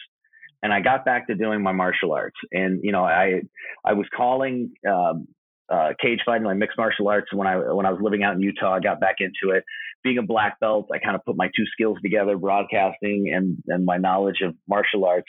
And 0.62 0.72
I 0.72 0.80
got 0.80 1.04
back 1.04 1.26
to 1.26 1.34
doing 1.34 1.62
my 1.62 1.72
martial 1.72 2.12
arts. 2.12 2.36
And, 2.50 2.80
you 2.82 2.92
know, 2.92 3.04
I, 3.04 3.42
I 3.84 3.92
was 3.92 4.06
calling, 4.16 4.72
um, 4.88 5.28
uh, 5.68 5.90
cage 6.00 6.20
fighting, 6.24 6.46
like 6.46 6.56
mixed 6.56 6.78
martial 6.78 7.08
arts. 7.08 7.30
When 7.30 7.46
I, 7.46 7.56
when 7.58 7.84
I 7.84 7.90
was 7.90 8.00
living 8.02 8.22
out 8.22 8.34
in 8.34 8.40
Utah, 8.40 8.76
I 8.76 8.80
got 8.80 8.98
back 8.98 9.16
into 9.20 9.54
it. 9.54 9.64
Being 10.02 10.16
a 10.16 10.22
black 10.22 10.58
belt, 10.60 10.88
I 10.94 10.98
kind 10.98 11.14
of 11.14 11.22
put 11.26 11.36
my 11.36 11.50
two 11.54 11.66
skills 11.72 11.98
together, 12.02 12.38
broadcasting 12.38 13.34
and, 13.34 13.62
and 13.66 13.84
my 13.84 13.98
knowledge 13.98 14.40
of 14.42 14.54
martial 14.66 15.04
arts. 15.04 15.28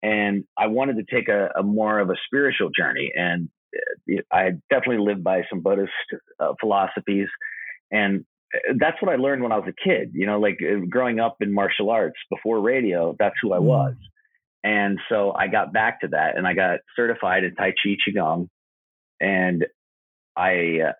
And 0.00 0.44
I 0.56 0.68
wanted 0.68 0.96
to 0.98 1.12
take 1.12 1.28
a, 1.28 1.48
a 1.58 1.64
more 1.64 1.98
of 1.98 2.08
a 2.08 2.14
spiritual 2.26 2.70
journey. 2.70 3.10
And 3.16 3.48
I 4.32 4.52
definitely 4.68 5.04
lived 5.04 5.24
by 5.24 5.42
some 5.48 5.60
Buddhist 5.60 5.92
uh, 6.38 6.54
philosophies, 6.60 7.28
and 7.90 8.24
uh, 8.54 8.74
that's 8.78 9.00
what 9.00 9.12
I 9.12 9.16
learned 9.16 9.42
when 9.42 9.52
I 9.52 9.58
was 9.58 9.68
a 9.68 9.88
kid. 9.88 10.12
You 10.14 10.26
know, 10.26 10.40
like 10.40 10.58
uh, 10.62 10.84
growing 10.88 11.20
up 11.20 11.36
in 11.40 11.52
martial 11.52 11.90
arts 11.90 12.18
before 12.30 12.60
radio, 12.60 13.14
that's 13.18 13.36
who 13.42 13.52
I 13.52 13.58
mm. 13.58 13.62
was. 13.62 13.94
And 14.62 14.98
so 15.08 15.32
I 15.32 15.48
got 15.48 15.72
back 15.72 16.02
to 16.02 16.08
that, 16.08 16.36
and 16.36 16.46
I 16.46 16.54
got 16.54 16.80
certified 16.94 17.44
in 17.44 17.54
Tai 17.54 17.72
Chi 17.82 17.96
Qigong, 18.06 18.48
and 19.20 19.66
I 20.36 20.80
uh, 20.88 20.92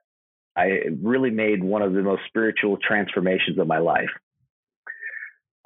I 0.57 0.81
really 1.01 1.31
made 1.31 1.63
one 1.63 1.83
of 1.83 1.93
the 1.93 2.03
most 2.03 2.23
spiritual 2.29 2.77
transformations 2.77 3.59
of 3.59 3.67
my 3.67 3.79
life. 3.79 4.11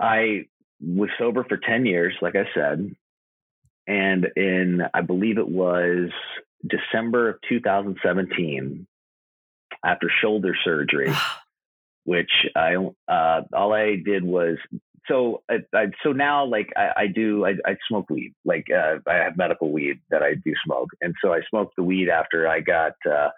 I 0.00 0.46
was 0.80 1.08
sober 1.18 1.44
for 1.48 1.56
10 1.56 1.86
years, 1.86 2.14
like 2.20 2.34
I 2.36 2.44
said. 2.54 2.94
And 3.86 4.26
in, 4.36 4.82
I 4.92 5.00
believe 5.00 5.38
it 5.38 5.48
was 5.48 6.10
December 6.66 7.31
of 7.31 7.37
2017 7.48 8.87
after 9.85 10.11
shoulder 10.22 10.57
surgery, 10.64 11.12
which 12.05 12.31
I 12.57 12.77
uh, 12.77 13.42
all 13.53 13.72
I 13.72 13.96
did 13.96 14.24
was 14.24 14.59
so 15.09 15.42
I, 15.50 15.59
I 15.74 15.87
so 16.03 16.12
now 16.12 16.44
like 16.44 16.72
I, 16.77 16.90
I 16.96 17.07
do 17.07 17.44
I, 17.44 17.50
I, 17.66 17.77
smoke 17.88 18.09
weed 18.09 18.35
like 18.44 18.66
uh, 18.74 18.96
I 19.07 19.16
have 19.16 19.37
medical 19.37 19.70
weed 19.70 20.00
that 20.11 20.22
I 20.22 20.35
do 20.35 20.53
smoke 20.64 20.88
and 21.00 21.14
so 21.22 21.33
I 21.33 21.40
smoked 21.50 21.77
the 21.77 21.83
weed 21.83 22.09
after 22.09 22.48
I 22.48 22.61
got 22.61 22.92
uh, 23.11 23.29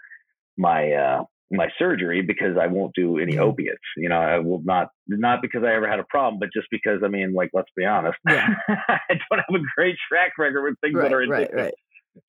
my 0.56 0.92
uh, 0.92 1.24
my 1.50 1.68
surgery 1.78 2.22
because 2.22 2.56
I 2.60 2.66
won't 2.66 2.94
do 2.94 3.18
any 3.18 3.38
opiates. 3.38 3.82
You 3.96 4.08
know, 4.08 4.18
I 4.18 4.38
will 4.38 4.62
not 4.62 4.90
not 5.08 5.42
because 5.42 5.62
I 5.64 5.74
ever 5.74 5.88
had 5.88 6.00
a 6.00 6.04
problem, 6.04 6.38
but 6.38 6.50
just 6.52 6.68
because 6.70 7.02
I 7.04 7.08
mean, 7.08 7.34
like, 7.34 7.50
let's 7.52 7.70
be 7.76 7.84
honest, 7.84 8.18
yeah. 8.28 8.48
I 8.68 8.98
don't 9.08 9.40
have 9.48 9.54
a 9.54 9.64
great 9.76 9.96
track 10.08 10.32
record 10.38 10.62
with 10.62 10.80
things 10.80 10.94
right, 10.94 11.02
that 11.02 11.12
are 11.12 11.20
addictive. 11.20 11.52
Right, 11.52 11.54
right 11.54 11.74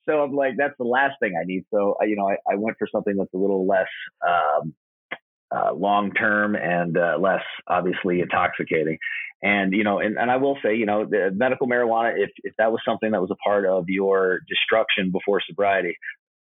so 0.07 0.23
I'm 0.23 0.35
like, 0.35 0.53
that's 0.57 0.75
the 0.77 0.85
last 0.85 1.15
thing 1.19 1.33
I 1.39 1.45
need. 1.45 1.65
So, 1.73 1.97
you 2.01 2.15
know, 2.15 2.29
I, 2.29 2.37
I 2.51 2.55
went 2.55 2.77
for 2.77 2.87
something 2.91 3.15
that's 3.15 3.33
a 3.33 3.37
little 3.37 3.67
less 3.67 3.87
um, 4.27 4.73
uh, 5.55 5.73
long 5.73 6.11
term 6.13 6.55
and 6.55 6.97
uh, 6.97 7.17
less 7.19 7.43
obviously 7.67 8.21
intoxicating. 8.21 8.97
And, 9.41 9.73
you 9.73 9.83
know, 9.83 9.99
and, 9.99 10.17
and 10.17 10.31
I 10.31 10.37
will 10.37 10.57
say, 10.63 10.75
you 10.75 10.85
know, 10.85 11.05
the 11.05 11.31
medical 11.33 11.67
marijuana, 11.67 12.13
if, 12.17 12.31
if 12.43 12.53
that 12.57 12.71
was 12.71 12.81
something 12.85 13.11
that 13.11 13.21
was 13.21 13.31
a 13.31 13.35
part 13.35 13.65
of 13.65 13.85
your 13.87 14.39
destruction 14.49 15.11
before 15.11 15.41
sobriety, 15.47 15.95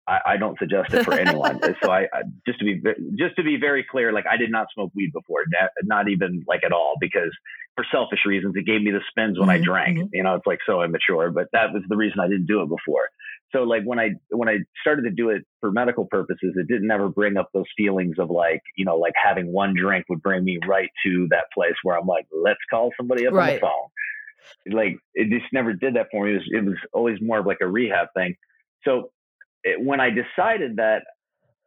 I, 0.08 0.19
I 0.34 0.38
don't 0.38 0.58
suggest 0.60 0.93
it 0.93 1.06
for 1.06 1.13
anyone. 1.13 1.62
so 1.82 1.89
I, 1.89 2.01
I, 2.13 2.23
just 2.45 2.60
to 2.60 2.65
be 2.65 2.82
just 3.17 3.36
to 3.38 3.43
be 3.43 3.58
very 3.58 3.86
clear, 3.89 4.12
like 4.12 4.25
I 4.30 4.36
did 4.36 4.51
not 4.51 4.67
smoke 4.73 4.91
weed 4.95 5.12
before, 5.13 5.43
not, 5.47 5.69
not 5.84 6.10
even 6.10 6.43
like 6.47 6.63
at 6.65 6.73
all, 6.73 6.95
because 6.99 7.32
for 7.75 7.86
selfish 7.91 8.25
reasons, 8.25 8.56
it 8.58 8.65
gave 8.65 8.82
me 8.82 8.91
the 8.91 8.99
spins 9.10 9.39
when 9.39 9.47
mm-hmm, 9.47 9.62
I 9.62 9.65
drank. 9.65 9.97
Mm-hmm. 9.97 10.08
You 10.13 10.23
know, 10.23 10.36
it's 10.36 10.47
like 10.47 10.60
so 10.65 10.82
immature, 10.82 11.32
but 11.32 11.47
that 11.54 11.71
was 11.71 11.84
the 11.88 11.95
reason 11.95 12.19
I 12.19 12.27
didn't 12.27 12.47
do 12.47 12.62
it 12.62 12.69
before. 12.69 13.10
So 13.54 13.64
like 13.64 13.84
when 13.84 14.00
I 14.00 14.12
when 14.30 14.48
I 14.48 14.60
started 14.82 15.04
to 15.04 15.12
do 15.12 15.30
it 15.30 15.44
for 15.60 15.72
medical 15.72 16.06
purposes, 16.06 16.54
it 16.56 16.68
didn't 16.68 16.90
ever 16.90 17.10
bring 17.10 17.38
up 17.38 17.50
those 17.54 17.66
feelings 17.76 18.16
of 18.18 18.30
like 18.30 18.62
you 18.78 18.86
know 18.86 18.96
like 18.96 19.14
having 19.22 19.52
one 19.52 19.74
drink 19.76 20.06
would 20.10 20.22
bring 20.22 20.44
me 20.44 20.58
right 20.68 20.90
to 21.06 21.28
that 21.32 21.46
place 21.54 21.74
where 21.84 21.98
I'm 21.98 22.08
like, 22.08 22.28
let's 22.32 22.60
call 22.70 22.92
somebody 22.98 23.28
up 23.28 23.34
right. 23.34 23.50
on 23.50 23.56
the 23.56 23.62
phone. 23.62 24.78
Like 24.78 24.98
it 25.14 25.30
just 25.30 25.52
never 25.52 25.74
did 25.74 25.96
that 25.96 26.08
for 26.12 26.26
me. 26.26 26.32
It 26.32 26.36
was, 26.36 26.44
it 26.52 26.66
was 26.66 26.78
always 26.94 27.18
more 27.22 27.40
of 27.40 27.46
like 27.46 27.60
a 27.62 27.68
rehab 27.68 28.08
thing. 28.16 28.36
So 28.84 29.12
it, 29.64 29.84
when 29.84 30.00
I 30.00 30.10
decided 30.10 30.78
that 30.78 31.04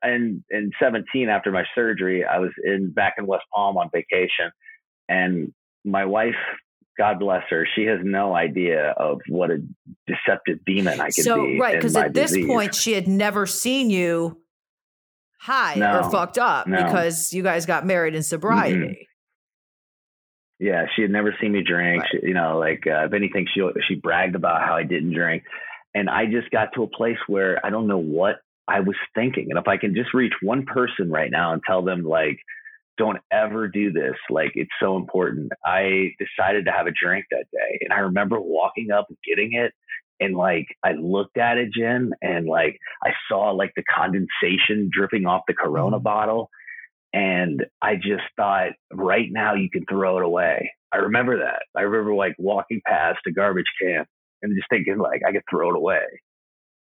in 0.03 0.45
in 0.51 0.71
17 0.81 1.29
after 1.29 1.51
my 1.51 1.65
surgery, 1.75 2.25
I 2.25 2.39
was 2.39 2.51
in 2.65 2.93
back 2.93 3.15
in 3.19 3.27
West 3.27 3.45
Palm 3.55 3.77
on 3.77 3.91
vacation, 3.93 4.51
and 5.09 5.53
my 5.85 6.05
wife 6.05 6.35
God 6.97 7.19
bless 7.19 7.43
her. 7.51 7.67
She 7.75 7.85
has 7.85 8.01
no 8.03 8.35
idea 8.35 8.91
of 8.97 9.21
what 9.29 9.51
a 9.51 9.63
deceptive 10.07 10.65
demon 10.65 11.01
I 11.01 11.07
could 11.07 11.17
be. 11.17 11.23
so, 11.23 11.45
be. 11.45 11.59
right, 11.59 11.75
because 11.75 11.97
at 11.97 12.15
this 12.15 12.31
disease. 12.31 12.47
point, 12.47 12.75
she 12.75 12.93
had 12.93 13.09
never 13.09 13.47
seen 13.47 13.91
you 13.91 14.41
high 15.41 15.75
no, 15.75 16.01
or 16.01 16.11
fucked 16.11 16.39
up 16.39 16.67
no. 16.67 16.83
because 16.83 17.33
you 17.33 17.43
guys 17.43 17.67
got 17.67 17.85
married 17.85 18.15
in 18.15 18.23
sobriety. 18.23 18.79
Mm-hmm. 18.79 18.93
Yeah, 20.61 20.87
she 20.95 21.03
had 21.03 21.11
never 21.11 21.35
seen 21.41 21.53
me 21.53 21.63
drink. 21.63 22.03
Right. 22.03 22.11
She, 22.13 22.29
you 22.29 22.35
know, 22.35 22.59
like 22.59 22.85
uh, 22.87 23.07
if 23.07 23.13
anything, 23.13 23.47
she 23.53 23.61
she 23.89 23.97
bragged 23.97 24.37
about 24.37 24.63
how 24.63 24.77
I 24.77 24.85
didn't 24.85 25.13
drink, 25.13 25.43
and 25.95 26.09
I 26.09 26.27
just 26.27 26.51
got 26.51 26.73
to 26.75 26.85
a 26.85 26.87
place 26.87 27.19
where 27.27 27.65
I 27.67 27.71
don't 27.71 27.87
know 27.89 27.99
what 27.99 28.37
I 28.69 28.81
was 28.81 28.97
thinking. 29.15 29.49
And 29.51 29.59
if 29.59 29.69
I 29.69 29.77
can 29.77 29.95
just 29.95 30.15
reach 30.15 30.33
one 30.43 30.65
person 30.65 31.11
right 31.11 31.31
now 31.31 31.53
and 31.53 31.63
tell 31.67 31.83
them 31.83 32.05
like 32.05 32.39
don't 32.97 33.19
ever 33.33 33.69
do 33.69 33.93
this. 33.93 34.15
Like 34.31 34.53
it's 34.55 34.71
so 34.81 34.97
important. 34.97 35.53
I 35.65 36.13
decided 36.19 36.65
to 36.67 36.73
have 36.73 36.87
a 36.87 36.93
drink 36.93 37.27
that 37.31 37.47
day 37.53 37.79
and 37.81 37.93
I 37.93 38.01
remember 38.01 38.41
walking 38.41 38.91
up 38.91 39.07
and 39.09 39.19
getting 39.27 39.55
it 39.55 39.73
and 40.21 40.37
like 40.37 40.67
I 40.83 40.93
looked 40.93 41.37
at 41.37 41.59
it, 41.59 41.71
Jen, 41.77 42.13
and 42.23 42.47
like 42.47 42.79
I 43.03 43.11
saw 43.29 43.51
like 43.51 43.73
the 43.77 43.83
condensation 43.83 44.91
dripping 44.93 45.27
off 45.27 45.43
the 45.47 45.55
Corona 45.55 45.97
mm-hmm. 45.97 46.05
bottle. 46.05 46.51
And 47.13 47.65
I 47.81 47.95
just 47.95 48.25
thought, 48.37 48.71
right 48.93 49.29
now 49.31 49.55
you 49.55 49.71
can 49.71 49.85
throw 49.89 50.19
it 50.19 50.25
away. 50.25 50.73
I 50.93 50.99
remember 50.99 51.39
that. 51.39 51.63
I 51.77 51.83
remember 51.83 52.15
like 52.15 52.35
walking 52.39 52.81
past 52.87 53.21
a 53.27 53.33
garbage 53.33 53.67
can 53.81 54.05
and 54.43 54.57
just 54.57 54.69
thinking 54.69 54.99
like 54.99 55.23
I 55.27 55.33
could 55.33 55.45
throw 55.49 55.71
it 55.71 55.77
away. 55.77 56.03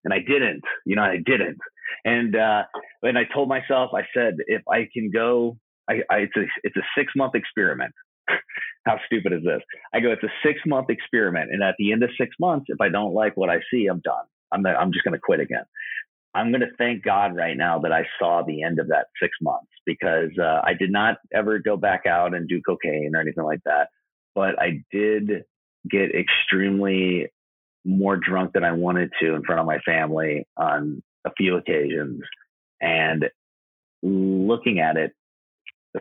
And 0.04 0.14
I 0.14 0.20
didn't, 0.20 0.64
you 0.86 0.96
know, 0.96 1.04
I 1.04 1.18
didn't. 1.24 1.58
And 2.06 2.36
uh 2.36 2.64
and 3.02 3.18
I 3.18 3.24
told 3.34 3.48
myself, 3.48 3.92
I 3.94 4.04
said, 4.14 4.36
if 4.48 4.62
I 4.68 4.88
can 4.94 5.12
go 5.12 5.58
I, 5.90 6.02
I, 6.10 6.18
it's 6.20 6.36
a 6.36 6.44
it's 6.64 6.78
a 6.78 6.84
six 6.98 7.14
month 7.16 7.36
experiment. 7.36 7.94
How 8.86 9.00
stupid 9.06 9.34
is 9.34 9.44
this? 9.44 9.62
I 9.94 10.00
go, 10.00 10.12
it's 10.12 10.24
a 10.24 10.32
six 10.46 10.60
month 10.66 10.90
experiment, 10.90 11.52
and 11.52 11.64
at 11.64 11.76
the 11.78 11.92
end 11.92 12.04
of 12.04 12.10
six 12.18 12.36
months, 12.40 12.66
if 12.70 12.82
I 12.82 12.90
don't 12.90 13.14
like 13.14 13.36
what 13.38 13.50
I 13.50 13.60
see, 13.72 13.88
I'm 13.88 14.02
done. 14.02 14.26
I'm 14.52 14.66
I'm 14.66 14.92
just 14.92 15.04
going 15.04 15.14
to 15.14 15.20
quit 15.20 15.40
again. 15.40 15.64
I'm 16.36 16.50
going 16.50 16.62
to 16.62 16.76
thank 16.78 17.04
God 17.04 17.36
right 17.36 17.56
now 17.56 17.80
that 17.80 17.92
I 17.92 18.06
saw 18.18 18.42
the 18.44 18.64
end 18.64 18.80
of 18.80 18.88
that 18.88 19.08
six 19.22 19.34
months 19.42 19.70
because 19.86 20.32
uh, 20.40 20.62
I 20.64 20.74
did 20.74 20.92
not 20.92 21.18
ever 21.32 21.60
go 21.60 21.78
back 21.78 22.06
out 22.08 22.34
and 22.34 22.48
do 22.48 22.60
cocaine 22.62 23.12
or 23.16 23.22
anything 23.22 23.44
like 23.44 23.60
that, 23.66 23.90
but 24.34 24.60
I 24.60 24.84
did 24.92 25.44
get 25.90 26.10
extremely 26.16 27.28
more 27.86 28.18
drunk 28.18 28.54
than 28.54 28.64
I 28.64 28.72
wanted 28.72 29.12
to 29.22 29.36
in 29.36 29.44
front 29.44 29.60
of 29.60 29.68
my 29.68 29.80
family 29.80 30.48
on 30.58 31.04
a 31.26 31.32
few 31.38 31.58
occasions. 31.58 32.22
And 32.82 33.26
looking 34.02 34.80
at 34.80 34.98
it 34.98 35.14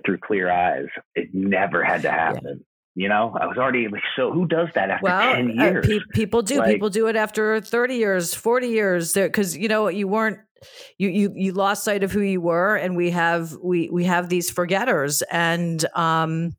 through 0.04 0.18
clear 0.18 0.50
eyes, 0.50 0.86
it 1.14 1.28
never 1.32 1.84
had 1.84 2.02
to 2.02 2.10
happen. 2.10 2.42
Yeah. 2.44 2.64
You 2.94 3.08
know, 3.08 3.34
I 3.40 3.46
was 3.46 3.56
already 3.56 3.88
like, 3.88 4.02
so 4.16 4.32
who 4.32 4.46
does 4.46 4.68
that 4.74 4.90
after 4.90 5.04
well, 5.04 5.34
10 5.34 5.50
years? 5.50 5.86
Uh, 5.86 5.88
pe- 5.88 6.04
people 6.12 6.42
do. 6.42 6.58
Like, 6.58 6.72
people 6.72 6.90
do 6.90 7.06
it 7.06 7.16
after 7.16 7.60
30 7.60 7.94
years, 7.94 8.34
40 8.34 8.68
years. 8.68 9.14
Because, 9.14 9.56
you 9.56 9.68
know, 9.68 9.88
you 9.88 10.06
weren't, 10.06 10.38
you, 10.98 11.08
you, 11.08 11.32
you 11.34 11.52
lost 11.52 11.84
sight 11.84 12.02
of 12.02 12.12
who 12.12 12.20
you 12.20 12.42
were. 12.42 12.76
And 12.76 12.94
we 12.94 13.10
have, 13.10 13.56
we, 13.62 13.88
we 13.88 14.04
have 14.04 14.28
these 14.28 14.50
forgetters. 14.50 15.22
And, 15.30 15.82
um, 15.94 16.54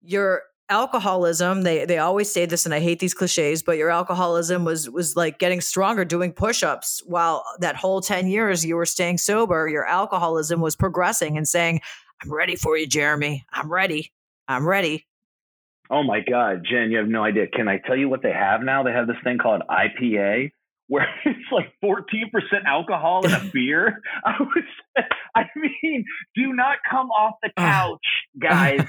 your 0.00 0.42
alcoholism 0.68 1.62
they 1.62 1.84
they 1.84 1.98
always 1.98 2.30
say 2.30 2.44
this 2.44 2.64
and 2.64 2.74
i 2.74 2.80
hate 2.80 2.98
these 2.98 3.14
cliches 3.14 3.62
but 3.62 3.76
your 3.76 3.88
alcoholism 3.88 4.64
was 4.64 4.90
was 4.90 5.14
like 5.14 5.38
getting 5.38 5.60
stronger 5.60 6.04
doing 6.04 6.32
push-ups 6.32 7.00
while 7.06 7.44
that 7.60 7.76
whole 7.76 8.00
10 8.00 8.26
years 8.26 8.64
you 8.64 8.74
were 8.74 8.86
staying 8.86 9.16
sober 9.16 9.68
your 9.68 9.86
alcoholism 9.86 10.60
was 10.60 10.74
progressing 10.74 11.36
and 11.36 11.46
saying 11.46 11.80
i'm 12.22 12.32
ready 12.32 12.56
for 12.56 12.76
you 12.76 12.86
jeremy 12.86 13.44
i'm 13.52 13.70
ready 13.70 14.12
i'm 14.48 14.66
ready 14.66 15.06
oh 15.90 16.02
my 16.02 16.20
god 16.20 16.64
jen 16.68 16.90
you 16.90 16.98
have 16.98 17.08
no 17.08 17.24
idea 17.24 17.46
can 17.46 17.68
i 17.68 17.78
tell 17.86 17.96
you 17.96 18.08
what 18.08 18.22
they 18.22 18.32
have 18.32 18.62
now 18.62 18.82
they 18.82 18.92
have 18.92 19.06
this 19.06 19.16
thing 19.24 19.38
called 19.38 19.62
ipa 19.70 20.50
where 20.88 21.08
it's 21.24 21.50
like 21.50 21.72
14% 21.82 22.30
alcohol 22.66 23.26
in 23.26 23.32
a 23.32 23.40
beer. 23.52 24.00
I 24.24 24.34
was, 24.38 24.64
I 25.34 25.44
mean, 25.56 26.04
do 26.34 26.52
not 26.52 26.78
come 26.88 27.10
off 27.10 27.34
the 27.42 27.50
couch, 27.56 28.06
guys, 28.40 28.86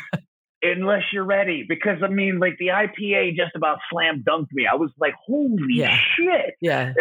unless 0.61 1.03
you're 1.11 1.25
ready. 1.25 1.65
Because 1.67 1.97
I 2.03 2.07
mean, 2.07 2.39
like 2.39 2.57
the 2.59 2.67
IPA 2.67 3.35
just 3.35 3.55
about 3.55 3.79
slam 3.89 4.23
dunked 4.27 4.51
me. 4.51 4.67
I 4.71 4.75
was 4.75 4.91
like, 4.99 5.15
holy 5.25 5.57
yeah. 5.69 5.97
shit. 6.15 6.55
Yeah. 6.61 6.93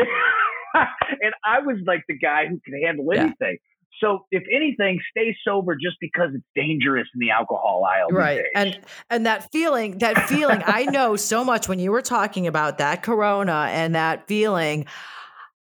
and 0.75 1.35
I 1.45 1.61
was 1.61 1.79
like 1.87 2.05
the 2.09 2.17
guy 2.17 2.47
who 2.47 2.59
could 2.65 2.75
handle 2.83 3.11
anything. 3.13 3.35
Yeah. 3.41 3.57
So 4.01 4.27
if 4.31 4.43
anything, 4.55 5.01
stay 5.11 5.37
sober 5.47 5.75
just 5.75 5.97
because 6.01 6.31
it's 6.35 6.45
dangerous 6.55 7.09
in 7.15 7.21
the 7.21 7.31
alcohol 7.31 7.85
aisle. 7.85 8.09
Right. 8.11 8.43
And 8.55 8.79
and 9.11 9.27
that 9.27 9.51
feeling, 9.53 9.99
that 9.99 10.29
feeling, 10.29 10.63
I 10.65 10.85
know 10.91 11.17
so 11.17 11.45
much 11.45 11.69
when 11.69 11.79
you 11.79 11.91
were 11.91 12.03
talking 12.03 12.47
about 12.47 12.79
that 12.79 13.03
corona 13.03 13.69
and 13.71 13.95
that 13.95 14.27
feeling, 14.29 14.87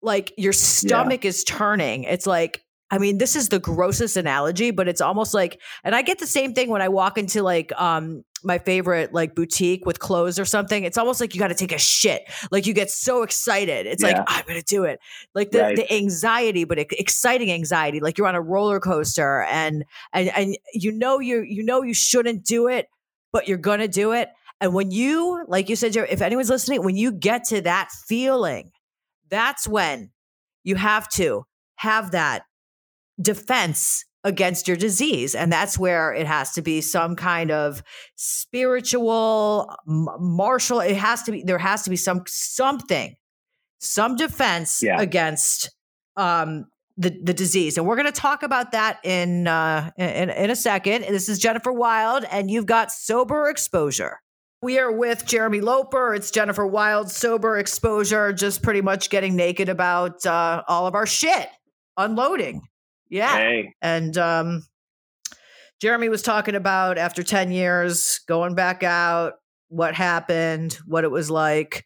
like 0.02 0.34
your 0.38 0.54
stomach 0.54 1.24
yeah. 1.24 1.30
is 1.30 1.44
turning. 1.44 2.04
It's 2.04 2.28
like 2.28 2.64
I 2.92 2.98
mean, 2.98 3.20
this 3.20 3.36
is 3.36 3.50
the 3.50 3.60
grossest 3.60 4.18
analogy, 4.18 4.72
but 4.72 4.88
it's 4.88 5.02
almost 5.02 5.34
like, 5.34 5.62
and 5.84 5.94
I 5.94 6.02
get 6.02 6.18
the 6.18 6.26
same 6.26 6.56
thing 6.56 6.70
when 6.70 6.82
I 6.82 6.90
walk 6.90 7.18
into 7.18 7.44
like 7.44 7.72
um 7.80 8.24
my 8.44 8.58
favorite 8.58 9.14
like 9.14 9.36
boutique 9.36 9.86
with 9.86 10.00
clothes 10.00 10.40
or 10.40 10.46
something. 10.46 10.84
It's 10.84 10.98
almost 10.98 11.22
like 11.22 11.34
you 11.34 11.40
got 11.40 11.50
to 11.50 11.56
take 11.56 11.72
a 11.72 11.78
shit. 11.78 12.24
Like 12.52 12.66
you 12.66 12.74
get 12.74 12.90
so 12.90 13.24
excited. 13.24 13.86
It's 13.88 14.04
yeah. 14.04 14.10
like 14.10 14.24
I'm 14.28 14.44
gonna 14.48 14.62
do 14.62 14.84
it. 14.84 15.00
Like 15.36 15.52
the, 15.52 15.62
right. 15.62 15.76
the 15.76 15.92
anxiety, 15.94 16.64
but 16.64 16.80
exciting 16.80 17.52
anxiety. 17.52 18.00
Like 18.00 18.18
you're 18.18 18.28
on 18.28 18.36
a 18.36 18.42
roller 18.42 18.80
coaster 18.80 19.44
and 19.44 19.86
and 20.14 20.30
and 20.30 20.58
you 20.74 20.92
know 20.92 21.20
you 21.20 21.42
you 21.42 21.64
know 21.64 21.84
you 21.84 21.94
shouldn't 21.94 22.44
do 22.44 22.68
it, 22.68 22.88
but 23.32 23.48
you're 23.48 23.58
gonna 23.58 23.88
do 23.88 24.12
it. 24.14 24.30
And 24.62 24.74
when 24.74 24.92
you, 24.92 25.46
like 25.48 25.70
you 25.70 25.76
said, 25.76 25.96
if 25.96 26.22
anyone's 26.22 26.50
listening, 26.50 26.84
when 26.84 26.98
you 26.98 27.12
get 27.14 27.46
to 27.46 27.62
that 27.62 27.92
feeling, 27.92 28.72
that's 29.30 29.68
when 29.68 30.12
you 30.64 30.76
have 30.76 31.08
to 31.10 31.46
have 31.78 32.12
that 32.12 32.44
defense 33.22 34.06
against 34.24 34.68
your 34.68 34.76
disease 34.76 35.34
and 35.34 35.52
that's 35.52 35.78
where 35.78 36.14
it 36.14 36.28
has 36.28 36.52
to 36.52 36.62
be 36.62 36.82
some 36.82 37.16
kind 37.16 37.52
of 37.52 37.82
spiritual 38.16 39.74
martial 39.86 40.82
it 40.82 40.98
has 40.98 41.24
to 41.24 41.32
be 41.32 41.42
there 41.44 41.58
has 41.58 41.84
to 41.84 41.90
be 41.90 41.96
some 41.96 42.22
something 42.28 43.16
some 43.80 44.18
defense 44.18 44.84
yeah. 44.84 45.00
against 45.00 45.74
um 46.18 46.66
the, 46.98 47.18
the 47.24 47.34
disease 47.34 47.78
and 47.78 47.88
we're 47.88 47.96
going 47.96 48.06
to 48.06 48.12
talk 48.12 48.44
about 48.44 48.74
that 48.74 49.00
in 49.06 49.48
uh 49.48 49.90
in, 49.98 50.30
in 50.30 50.50
a 50.50 50.56
second 50.56 51.04
this 51.04 51.30
is 51.30 51.40
jennifer 51.40 51.72
wild 51.72 52.26
and 52.30 52.52
you've 52.52 52.66
got 52.66 52.92
sober 52.92 53.50
exposure 53.50 54.20
we 54.62 54.78
are 54.78 54.92
with 54.92 55.26
Jeremy 55.26 55.62
Loper. 55.62 56.14
It's 56.14 56.32
Jennifer 56.32 56.68
Wild, 56.68 57.10
sober 57.10 57.58
exposure, 57.58 58.34
just 58.34 58.62
pretty 58.62 58.82
much 58.82 59.10
getting 59.10 59.38
naked 59.38 59.70
about 59.70 60.26
uh, 60.26 60.64
all 60.68 60.86
of 60.86 60.96
our 60.96 61.06
shit, 61.06 61.48
unloading. 61.96 62.64
Yeah. 63.10 63.64
And 63.82 64.18
um, 64.18 64.64
Jeremy 65.82 66.10
was 66.10 66.22
talking 66.22 66.56
about 66.56 66.98
after 66.98 67.24
10 67.24 67.52
years 67.52 68.20
going 68.28 68.56
back 68.56 68.84
out, 68.84 69.34
what 69.70 69.96
happened, 69.96 70.74
what 70.86 71.04
it 71.04 71.12
was 71.12 71.30
like. 71.30 71.86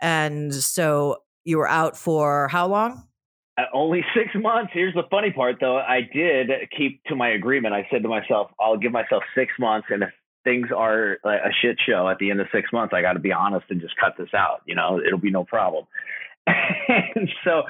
And 0.00 0.52
so 0.52 1.18
you 1.44 1.58
were 1.58 1.68
out 1.68 1.96
for 1.96 2.48
how 2.48 2.66
long? 2.66 3.08
Uh, 3.56 3.64
only 3.72 4.04
six 4.14 4.30
months. 4.34 4.72
Here's 4.74 4.94
the 4.94 5.04
funny 5.10 5.30
part, 5.30 5.56
though. 5.60 5.78
I 5.78 6.00
did 6.12 6.50
keep 6.76 7.02
to 7.04 7.16
my 7.16 7.30
agreement. 7.30 7.74
I 7.74 7.86
said 7.90 8.02
to 8.02 8.08
myself, 8.08 8.50
I'll 8.60 8.76
give 8.76 8.92
myself 8.92 9.22
six 9.34 9.52
months. 9.58 9.88
And 9.90 10.02
if 10.02 10.10
things 10.44 10.68
are 10.76 11.18
a 11.24 11.52
shit 11.62 11.78
show 11.86 12.08
at 12.08 12.18
the 12.18 12.30
end 12.30 12.40
of 12.40 12.48
six 12.52 12.72
months, 12.72 12.92
I 12.94 13.02
got 13.02 13.12
to 13.14 13.20
be 13.20 13.32
honest 13.32 13.66
and 13.70 13.80
just 13.80 13.96
cut 13.96 14.14
this 14.18 14.34
out. 14.34 14.62
You 14.66 14.74
know, 14.74 15.00
it'll 15.04 15.18
be 15.18 15.30
no 15.30 15.44
problem. 15.44 15.86
and 16.46 17.28
so 17.44 17.62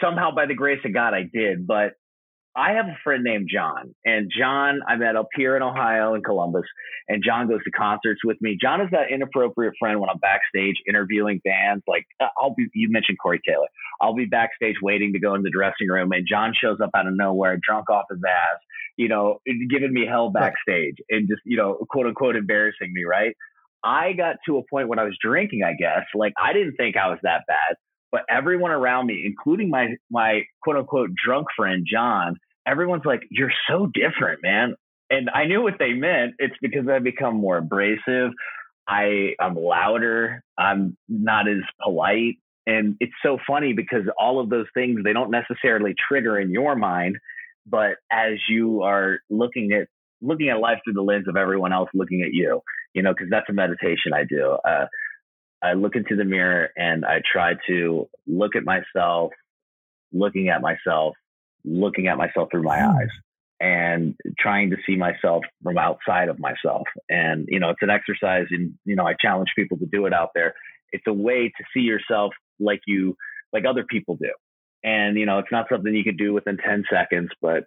somehow, 0.00 0.34
by 0.34 0.46
the 0.46 0.54
grace 0.54 0.80
of 0.84 0.92
God, 0.92 1.14
I 1.14 1.22
did. 1.22 1.66
But 1.66 1.96
I 2.56 2.72
have 2.74 2.86
a 2.86 2.96
friend 3.02 3.24
named 3.24 3.48
John, 3.52 3.94
and 4.04 4.30
John 4.36 4.80
I 4.86 4.94
met 4.96 5.16
up 5.16 5.26
here 5.34 5.56
in 5.56 5.62
Ohio 5.62 6.14
in 6.14 6.22
Columbus, 6.22 6.62
and 7.08 7.22
John 7.24 7.48
goes 7.48 7.64
to 7.64 7.70
concerts 7.72 8.20
with 8.24 8.36
me. 8.40 8.56
John 8.60 8.80
is 8.80 8.88
that 8.92 9.10
inappropriate 9.10 9.74
friend 9.78 9.98
when 9.98 10.08
I'm 10.08 10.18
backstage 10.18 10.76
interviewing 10.88 11.40
bands. 11.44 11.82
Like 11.88 12.06
uh, 12.20 12.28
I'll 12.40 12.54
be, 12.54 12.66
you 12.72 12.90
mentioned 12.92 13.18
Corey 13.20 13.40
Taylor. 13.46 13.66
I'll 14.00 14.14
be 14.14 14.26
backstage 14.26 14.76
waiting 14.80 15.12
to 15.14 15.18
go 15.18 15.34
in 15.34 15.42
the 15.42 15.50
dressing 15.50 15.88
room, 15.88 16.12
and 16.12 16.26
John 16.30 16.52
shows 16.54 16.78
up 16.80 16.90
out 16.94 17.08
of 17.08 17.16
nowhere, 17.16 17.58
drunk 17.60 17.90
off 17.90 18.04
his 18.08 18.20
ass, 18.24 18.60
you 18.96 19.08
know, 19.08 19.38
giving 19.44 19.92
me 19.92 20.06
hell 20.08 20.30
backstage, 20.30 20.96
and 21.10 21.28
just 21.28 21.42
you 21.44 21.56
know, 21.56 21.84
quote 21.90 22.06
unquote, 22.06 22.36
embarrassing 22.36 22.92
me. 22.92 23.02
Right? 23.04 23.34
I 23.82 24.12
got 24.12 24.36
to 24.46 24.58
a 24.58 24.62
point 24.70 24.88
when 24.88 25.00
I 25.00 25.04
was 25.04 25.18
drinking. 25.20 25.62
I 25.64 25.74
guess 25.74 26.04
like 26.14 26.34
I 26.40 26.52
didn't 26.52 26.76
think 26.76 26.96
I 26.96 27.08
was 27.08 27.18
that 27.24 27.42
bad 27.48 27.76
but 28.14 28.22
everyone 28.30 28.70
around 28.70 29.06
me, 29.06 29.24
including 29.26 29.70
my 29.70 29.96
my 30.08 30.42
quote 30.62 30.76
unquote 30.76 31.10
drunk 31.16 31.48
friend 31.56 31.84
John, 31.84 32.36
everyone's 32.64 33.04
like, 33.04 33.22
"You're 33.28 33.52
so 33.68 33.90
different, 33.92 34.40
man." 34.40 34.76
And 35.10 35.28
I 35.34 35.46
knew 35.46 35.60
what 35.60 35.80
they 35.80 35.94
meant. 35.94 36.34
It's 36.38 36.54
because 36.62 36.86
I've 36.88 37.02
become 37.02 37.34
more 37.34 37.56
abrasive. 37.58 38.30
I 38.86 39.34
I'm 39.40 39.56
louder. 39.56 40.44
I'm 40.56 40.96
not 41.08 41.48
as 41.48 41.62
polite. 41.82 42.36
And 42.68 42.94
it's 43.00 43.12
so 43.20 43.36
funny 43.48 43.72
because 43.72 44.02
all 44.16 44.38
of 44.38 44.48
those 44.48 44.66
things 44.74 45.00
they 45.02 45.12
don't 45.12 45.32
necessarily 45.32 45.96
trigger 46.08 46.38
in 46.38 46.52
your 46.52 46.76
mind, 46.76 47.16
but 47.66 47.96
as 48.12 48.34
you 48.48 48.82
are 48.82 49.18
looking 49.28 49.72
at 49.72 49.88
looking 50.22 50.50
at 50.50 50.60
life 50.60 50.78
through 50.84 50.94
the 50.94 51.02
lens 51.02 51.26
of 51.26 51.36
everyone 51.36 51.72
else 51.72 51.90
looking 51.94 52.22
at 52.22 52.32
you, 52.32 52.60
you 52.94 53.02
know, 53.02 53.12
because 53.12 53.26
that's 53.28 53.50
a 53.50 53.52
meditation 53.52 54.12
I 54.14 54.22
do. 54.22 54.56
Uh, 54.64 54.86
I 55.64 55.72
look 55.72 55.96
into 55.96 56.14
the 56.14 56.24
mirror 56.24 56.68
and 56.76 57.06
I 57.06 57.22
try 57.30 57.54
to 57.68 58.08
look 58.26 58.54
at 58.54 58.64
myself, 58.64 59.32
looking 60.12 60.50
at 60.50 60.60
myself, 60.60 61.14
looking 61.64 62.06
at 62.06 62.18
myself 62.18 62.48
through 62.50 62.64
my 62.64 62.78
hmm. 62.78 62.90
eyes 62.90 63.08
and 63.60 64.14
trying 64.38 64.70
to 64.70 64.76
see 64.86 64.94
myself 64.94 65.42
from 65.62 65.78
outside 65.78 66.28
of 66.28 66.38
myself. 66.38 66.86
And, 67.08 67.46
you 67.48 67.60
know, 67.60 67.70
it's 67.70 67.80
an 67.80 67.88
exercise 67.88 68.46
and, 68.50 68.74
you 68.84 68.94
know, 68.94 69.06
I 69.06 69.14
challenge 69.18 69.48
people 69.56 69.78
to 69.78 69.86
do 69.86 70.04
it 70.04 70.12
out 70.12 70.30
there. 70.34 70.54
It's 70.92 71.06
a 71.06 71.14
way 71.14 71.48
to 71.48 71.64
see 71.72 71.80
yourself 71.80 72.34
like 72.60 72.82
you, 72.86 73.16
like 73.52 73.64
other 73.64 73.84
people 73.84 74.16
do. 74.16 74.32
And, 74.82 75.16
you 75.16 75.24
know, 75.24 75.38
it's 75.38 75.52
not 75.52 75.66
something 75.72 75.94
you 75.94 76.04
could 76.04 76.18
do 76.18 76.34
within 76.34 76.58
10 76.58 76.84
seconds, 76.92 77.30
but 77.40 77.64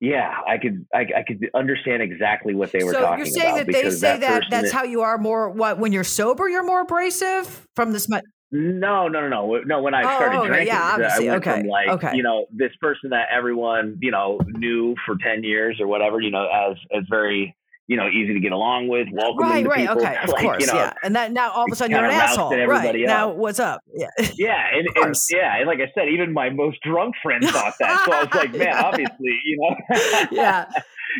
yeah, 0.00 0.34
I 0.48 0.56
could 0.58 0.86
I, 0.94 1.06
I, 1.18 1.22
could 1.26 1.48
understand 1.54 2.02
exactly 2.02 2.54
what 2.54 2.72
they 2.72 2.82
were 2.82 2.92
so 2.92 3.00
talking 3.00 3.22
about. 3.22 3.32
So 3.32 3.38
you're 3.38 3.44
saying 3.44 3.56
that 3.56 3.66
they 3.66 3.90
say 3.90 4.18
that, 4.18 4.20
that 4.20 4.42
that's 4.50 4.72
how 4.72 4.84
you 4.84 5.02
are 5.02 5.18
more 5.18 5.50
what 5.50 5.78
when 5.78 5.92
you're 5.92 6.04
sober 6.04 6.48
you're 6.48 6.64
more 6.64 6.82
abrasive 6.82 7.68
from 7.76 7.92
this 7.92 8.08
no, 8.52 9.06
no, 9.06 9.20
no, 9.20 9.28
no, 9.28 9.60
no. 9.64 9.82
When 9.82 9.94
I 9.94 10.02
oh, 10.02 10.16
started 10.16 10.46
drinking, 10.48 10.66
yeah, 10.66 10.90
obviously. 10.92 11.28
I 11.28 11.32
went 11.32 11.46
okay. 11.46 11.60
from 11.60 11.68
like, 11.68 11.88
okay. 11.88 12.16
you 12.16 12.22
know, 12.24 12.46
this 12.50 12.72
person 12.80 13.10
that 13.10 13.28
everyone, 13.30 13.96
you 14.00 14.10
know, 14.10 14.40
knew 14.46 14.96
for 15.06 15.16
ten 15.24 15.44
years 15.44 15.80
or 15.80 15.86
whatever, 15.86 16.20
you 16.20 16.32
know, 16.32 16.48
as 16.48 16.76
as 16.92 17.04
very 17.08 17.54
you 17.90 17.96
know, 17.96 18.06
easy 18.06 18.32
to 18.32 18.38
get 18.38 18.52
along 18.52 18.86
with, 18.86 19.08
welcoming 19.10 19.66
right, 19.66 19.66
right, 19.66 19.88
people. 19.88 19.96
okay, 19.96 20.16
of 20.22 20.30
course, 20.40 20.60
you 20.60 20.66
know, 20.68 20.74
yeah. 20.74 20.92
And 21.02 21.16
that 21.16 21.32
now 21.32 21.50
all 21.50 21.64
of 21.64 21.72
a 21.72 21.74
sudden 21.74 21.90
you're 21.90 22.04
an 22.04 22.12
asshole, 22.12 22.50
right? 22.64 22.94
Else. 22.94 23.04
Now 23.04 23.30
what's 23.30 23.58
up? 23.58 23.82
Yeah, 23.92 24.06
yeah, 24.36 24.64
and, 24.72 24.86
and, 24.94 25.14
yeah, 25.28 25.56
and 25.56 25.66
like 25.66 25.80
I 25.80 25.90
said, 25.92 26.08
even 26.08 26.32
my 26.32 26.50
most 26.50 26.78
drunk 26.82 27.16
friend 27.20 27.42
thought 27.48 27.74
that. 27.80 28.04
So 28.04 28.12
I 28.12 28.22
was 28.22 28.32
like, 28.32 28.52
man, 28.52 28.60
yeah. 28.68 28.82
obviously, 28.84 29.40
you 29.44 29.58
know, 29.58 30.26
yeah. 30.30 30.70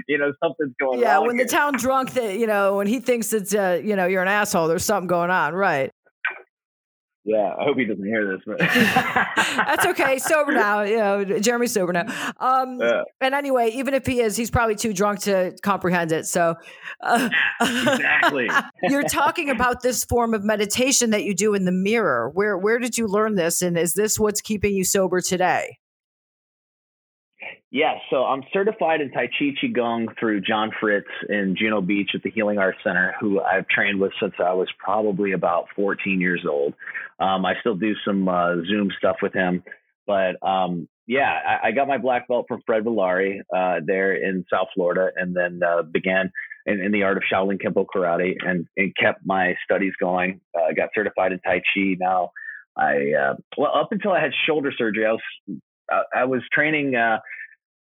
you 0.07 0.17
know, 0.17 0.33
something's 0.41 0.73
going. 0.81 1.01
Yeah, 1.01 1.19
when 1.19 1.35
here. 1.35 1.45
the 1.45 1.51
town 1.51 1.73
drunk, 1.77 2.13
that 2.13 2.39
you 2.39 2.47
know, 2.47 2.77
when 2.77 2.87
he 2.87 3.01
thinks 3.01 3.31
that 3.31 3.53
uh, 3.53 3.81
you 3.83 3.97
know 3.97 4.07
you're 4.07 4.23
an 4.23 4.29
asshole, 4.29 4.69
there's 4.69 4.85
something 4.85 5.09
going 5.09 5.31
on, 5.31 5.55
right? 5.55 5.91
Yeah, 7.25 7.55
I 7.59 7.65
hope 7.65 7.77
he 7.77 7.85
doesn't 7.85 8.05
hear 8.05 8.33
this. 8.33 8.43
But 8.47 8.59
That's 9.67 9.87
okay. 9.87 10.19
Sober 10.19 10.53
now. 10.53 10.83
You 10.83 10.97
know, 10.97 11.25
Jeremy's 11.41 11.73
sober 11.73 11.93
now. 11.93 12.07
Um, 12.39 12.79
Yeah. 12.81 13.03
And 13.21 13.35
anyway, 13.35 13.71
even 13.75 13.93
if 13.93 14.07
he 14.07 14.21
is, 14.21 14.37
he's 14.37 14.51
probably 14.51 14.75
too 14.75 14.95
drunk 14.95 15.21
to 15.21 15.55
comprehend 15.63 16.13
it. 16.13 16.27
So, 16.27 16.55
uh, 17.03 17.29
exactly. 17.61 18.49
you're 18.85 19.03
talking 19.03 19.51
about 19.51 19.83
this 19.83 20.05
form 20.05 20.33
of 20.33 20.45
meditation 20.45 21.11
that 21.11 21.25
you 21.25 21.35
do 21.35 21.55
in 21.55 21.67
the 21.67 21.73
mirror. 21.73 22.31
Where 22.33 22.57
where 22.57 22.79
did 22.79 22.97
you 22.97 23.07
learn 23.07 23.35
this, 23.35 23.61
and 23.61 23.77
is 23.77 23.95
this 23.95 24.19
what's 24.19 24.41
keeping 24.41 24.75
you 24.75 24.85
sober 24.85 25.21
today? 25.21 25.77
Yeah, 27.71 27.95
so 28.11 28.25
I'm 28.25 28.43
certified 28.53 29.01
in 29.01 29.11
Tai 29.11 29.29
Chi 29.39 29.55
Qigong 29.63 30.19
through 30.19 30.41
John 30.41 30.71
Fritz 30.81 31.07
in 31.29 31.55
Juno 31.59 31.81
Beach 31.81 32.11
at 32.15 32.23
the 32.23 32.31
Healing 32.31 32.59
Arts 32.59 32.79
Center, 32.83 33.15
who 33.21 33.41
I've 33.41 33.69
trained 33.69 34.01
with 34.01 34.13
since 34.21 34.35
I 34.39 34.53
was 34.53 34.69
probably 34.79 35.33
about 35.33 35.67
14 35.77 36.21
years 36.21 36.45
old. 36.49 36.75
Um, 37.21 37.45
I 37.47 37.55
still 37.61 37.77
do 37.77 37.95
some 38.05 38.29
uh, 38.29 38.57
Zoom 38.69 38.91
stuff 38.99 39.17
with 39.23 39.33
him, 39.33 39.63
but 40.07 40.37
um, 40.47 40.89
yeah, 41.07 41.39
I, 41.47 41.69
I, 41.69 41.71
got 41.73 41.89
my 41.89 41.99
black 41.99 42.29
belt 42.29 42.47
from 42.49 42.63
Fred 42.67 42.85
Villari 42.85 43.41
uh, 43.55 43.81
there 43.85 44.15
in 44.15 44.45
South 44.53 44.69
Florida, 44.75 45.11
and 45.17 45.37
then 45.37 45.61
uh, 45.63 45.83
began 45.83 46.33
in, 46.67 46.81
in, 46.81 46.93
the 46.93 47.03
art 47.03 47.17
of 47.17 47.23
Shaolin 47.31 47.61
Kempo 47.61 47.85
Karate, 47.95 48.35
and, 48.41 48.67
and 48.77 48.95
kept 48.97 49.21
my 49.25 49.55
studies 49.65 49.93
going. 50.01 50.41
I 50.57 50.73
got 50.73 50.91
certified 50.95 51.33
in 51.33 51.41
Tai 51.41 51.63
Chi. 51.75 51.97
Now, 51.99 52.31
I 52.77 53.13
uh, 53.13 53.35
well 53.57 53.73
up 53.75 53.89
until 53.93 54.13
I 54.13 54.21
had 54.21 54.31
shoulder 54.47 54.73
surgery, 54.77 55.07
I 55.07 55.13
was 55.13 55.61
I 56.15 56.25
was 56.25 56.43
training 56.53 56.95
uh, 56.95 57.19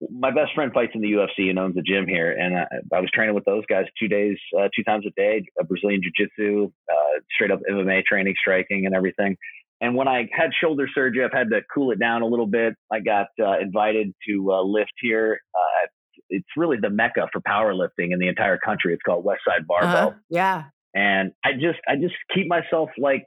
my 0.08 0.30
best 0.30 0.54
friend 0.54 0.72
fights 0.72 0.92
in 0.94 1.02
the 1.02 1.12
UFC 1.12 1.50
and 1.50 1.58
owns 1.58 1.76
a 1.76 1.82
gym 1.82 2.06
here, 2.06 2.32
and 2.32 2.56
I, 2.56 2.96
I 2.96 3.00
was 3.00 3.10
training 3.12 3.34
with 3.34 3.44
those 3.44 3.64
guys 3.66 3.84
two 3.98 4.08
days, 4.08 4.38
uh, 4.58 4.68
two 4.74 4.82
times 4.82 5.04
a 5.06 5.10
day, 5.10 5.44
a 5.58 5.64
Brazilian 5.64 6.00
jiu-jitsu, 6.02 6.72
uh, 6.90 7.20
straight 7.34 7.50
up 7.50 7.60
MMA 7.70 8.04
training, 8.04 8.34
striking, 8.40 8.86
and 8.86 8.94
everything. 8.94 9.36
And 9.80 9.94
when 9.94 10.08
I 10.08 10.28
had 10.32 10.50
shoulder 10.58 10.86
surgery, 10.94 11.24
I've 11.24 11.32
had 11.32 11.50
to 11.50 11.60
cool 11.72 11.90
it 11.90 11.98
down 11.98 12.22
a 12.22 12.26
little 12.26 12.46
bit. 12.46 12.74
I 12.92 13.00
got 13.00 13.28
uh, 13.40 13.58
invited 13.58 14.14
to 14.28 14.52
uh, 14.52 14.62
lift 14.62 14.92
here. 15.00 15.40
Uh, 15.54 15.86
it's 16.28 16.48
really 16.56 16.76
the 16.80 16.90
mecca 16.90 17.28
for 17.32 17.40
powerlifting 17.40 18.12
in 18.12 18.18
the 18.18 18.28
entire 18.28 18.58
country. 18.58 18.92
It's 18.92 19.02
called 19.02 19.24
Westside 19.24 19.66
Barbell. 19.66 20.08
Uh-huh. 20.08 20.18
Yeah. 20.28 20.64
And 20.94 21.32
I 21.44 21.52
just, 21.54 21.78
I 21.88 21.96
just 21.96 22.14
keep 22.34 22.46
myself 22.46 22.90
like 22.98 23.24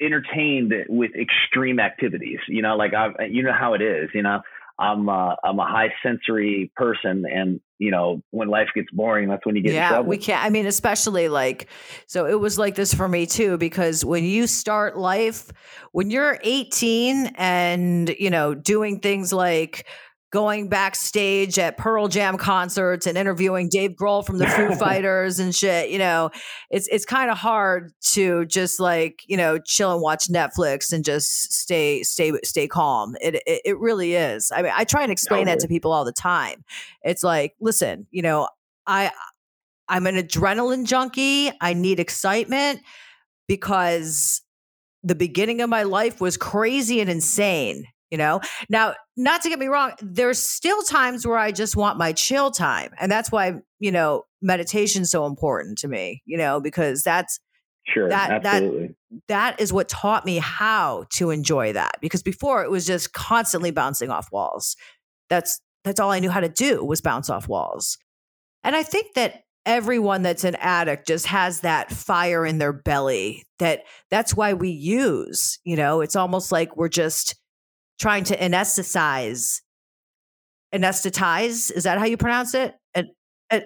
entertained 0.00 0.72
with 0.88 1.10
extreme 1.14 1.80
activities. 1.80 2.38
You 2.48 2.62
know, 2.62 2.76
like 2.76 2.94
I, 2.94 3.26
you 3.30 3.42
know 3.42 3.52
how 3.52 3.74
it 3.74 3.82
is. 3.82 4.08
You 4.14 4.22
know, 4.22 4.40
I'm 4.78 5.08
a, 5.08 5.36
I'm 5.42 5.58
a 5.58 5.66
high 5.66 5.92
sensory 6.02 6.70
person, 6.76 7.24
and 7.26 7.60
you 7.78 7.90
know 7.90 8.22
when 8.30 8.48
life 8.48 8.68
gets 8.74 8.90
boring, 8.92 9.28
that's 9.28 9.44
when 9.44 9.56
you 9.56 9.62
get 9.62 9.72
yeah. 9.72 10.00
We 10.00 10.18
can't. 10.18 10.44
I 10.44 10.50
mean, 10.50 10.66
especially 10.66 11.28
like 11.28 11.68
so. 12.06 12.26
It 12.26 12.38
was 12.38 12.58
like 12.58 12.76
this 12.76 12.94
for 12.94 13.08
me 13.08 13.26
too 13.26 13.58
because 13.58 14.04
when 14.04 14.24
you 14.24 14.46
start 14.46 14.96
life, 14.96 15.50
when 15.92 16.10
you're 16.10 16.38
18 16.42 17.32
and 17.36 18.08
you 18.18 18.30
know 18.30 18.54
doing 18.54 19.00
things 19.00 19.32
like 19.32 19.86
going 20.30 20.68
backstage 20.68 21.58
at 21.58 21.78
Pearl 21.78 22.08
Jam 22.08 22.36
concerts 22.36 23.06
and 23.06 23.16
interviewing 23.16 23.68
Dave 23.68 23.92
Grohl 23.92 24.24
from 24.24 24.38
the 24.38 24.46
Foo 24.46 24.74
Fighters 24.78 25.38
and 25.38 25.54
shit, 25.54 25.90
you 25.90 25.98
know, 25.98 26.30
it's 26.70 26.86
it's 26.88 27.04
kind 27.04 27.30
of 27.30 27.38
hard 27.38 27.92
to 28.12 28.44
just 28.44 28.78
like, 28.78 29.22
you 29.26 29.36
know, 29.36 29.58
chill 29.58 29.92
and 29.92 30.02
watch 30.02 30.28
Netflix 30.28 30.92
and 30.92 31.04
just 31.04 31.52
stay 31.52 32.02
stay 32.02 32.32
stay 32.44 32.68
calm. 32.68 33.16
It 33.20 33.36
it, 33.46 33.62
it 33.64 33.78
really 33.78 34.14
is. 34.14 34.52
I 34.54 34.62
mean, 34.62 34.72
I 34.74 34.84
try 34.84 35.02
and 35.02 35.12
explain 35.12 35.46
that 35.46 35.60
to 35.60 35.68
people 35.68 35.92
all 35.92 36.04
the 36.04 36.12
time. 36.12 36.64
It's 37.02 37.24
like, 37.24 37.54
listen, 37.60 38.06
you 38.10 38.22
know, 38.22 38.48
I 38.86 39.10
I'm 39.88 40.06
an 40.06 40.16
adrenaline 40.16 40.84
junkie. 40.84 41.50
I 41.60 41.72
need 41.72 42.00
excitement 42.00 42.80
because 43.46 44.42
the 45.02 45.14
beginning 45.14 45.62
of 45.62 45.70
my 45.70 45.84
life 45.84 46.20
was 46.20 46.36
crazy 46.36 47.00
and 47.00 47.08
insane 47.08 47.86
you 48.10 48.18
know? 48.18 48.40
Now 48.68 48.94
not 49.18 49.42
to 49.42 49.48
get 49.48 49.58
me 49.58 49.66
wrong 49.66 49.92
there's 50.00 50.38
still 50.38 50.82
times 50.82 51.26
where 51.26 51.36
i 51.36 51.50
just 51.50 51.76
want 51.76 51.98
my 51.98 52.12
chill 52.12 52.50
time 52.50 52.92
and 52.98 53.10
that's 53.10 53.30
why 53.30 53.54
you 53.80 53.90
know 53.90 54.22
meditation's 54.40 55.10
so 55.10 55.26
important 55.26 55.76
to 55.78 55.88
me 55.88 56.22
you 56.24 56.38
know 56.38 56.60
because 56.60 57.02
that's 57.02 57.40
sure 57.84 58.08
that 58.08 58.30
absolutely. 58.30 58.94
that 59.10 59.54
that 59.56 59.60
is 59.60 59.72
what 59.72 59.88
taught 59.88 60.24
me 60.24 60.38
how 60.38 61.04
to 61.10 61.30
enjoy 61.30 61.72
that 61.72 61.96
because 62.00 62.22
before 62.22 62.62
it 62.62 62.70
was 62.70 62.86
just 62.86 63.12
constantly 63.12 63.70
bouncing 63.70 64.10
off 64.10 64.30
walls. 64.32 64.76
That's 65.28 65.60
that's 65.84 66.00
all 66.00 66.10
i 66.10 66.18
knew 66.20 66.30
how 66.30 66.40
to 66.40 66.48
do 66.48 66.84
was 66.84 67.00
bounce 67.00 67.28
off 67.28 67.48
walls. 67.48 67.98
And 68.62 68.76
i 68.76 68.82
think 68.82 69.14
that 69.14 69.42
everyone 69.66 70.22
that's 70.22 70.44
an 70.44 70.54
addict 70.56 71.06
just 71.06 71.26
has 71.26 71.60
that 71.60 71.90
fire 71.90 72.46
in 72.46 72.56
their 72.56 72.72
belly 72.72 73.44
that 73.58 73.82
that's 74.10 74.34
why 74.34 74.54
we 74.54 74.70
use 74.70 75.58
you 75.64 75.76
know? 75.76 76.00
It's 76.00 76.16
almost 76.16 76.52
like 76.52 76.76
we're 76.76 76.88
just 76.88 77.34
trying 77.98 78.24
to 78.24 78.36
anesthetize. 78.36 79.60
Anesthetize 80.74 81.72
is 81.72 81.84
that 81.84 81.98
how 81.98 82.04
you 82.04 82.16
pronounce 82.16 82.54
it? 82.54 82.74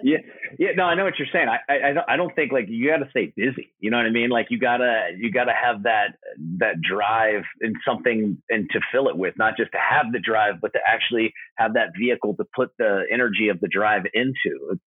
Yeah, 0.01 0.19
yeah. 0.57 0.69
No, 0.77 0.85
I 0.85 0.95
know 0.95 1.03
what 1.03 1.19
you're 1.19 1.27
saying. 1.33 1.49
I, 1.49 1.59
I, 1.69 2.13
I 2.13 2.15
don't 2.15 2.33
think 2.35 2.53
like 2.53 2.67
you 2.69 2.89
got 2.89 3.03
to 3.03 3.09
stay 3.09 3.33
busy. 3.35 3.73
You 3.81 3.91
know 3.91 3.97
what 3.97 4.05
I 4.05 4.11
mean? 4.11 4.29
Like 4.29 4.47
you 4.49 4.57
gotta, 4.57 5.09
you 5.17 5.29
gotta 5.29 5.51
have 5.51 5.83
that, 5.83 6.15
that 6.59 6.81
drive 6.81 7.43
and 7.59 7.75
something 7.85 8.41
and 8.49 8.69
to 8.71 8.79
fill 8.93 9.09
it 9.09 9.17
with, 9.17 9.37
not 9.37 9.57
just 9.57 9.73
to 9.73 9.77
have 9.77 10.13
the 10.13 10.19
drive, 10.19 10.61
but 10.61 10.71
to 10.71 10.79
actually 10.87 11.33
have 11.57 11.73
that 11.73 11.89
vehicle 11.99 12.33
to 12.35 12.45
put 12.55 12.69
the 12.77 13.03
energy 13.11 13.49
of 13.49 13.59
the 13.59 13.67
drive 13.67 14.03
into. 14.13 14.69
It's, 14.71 14.81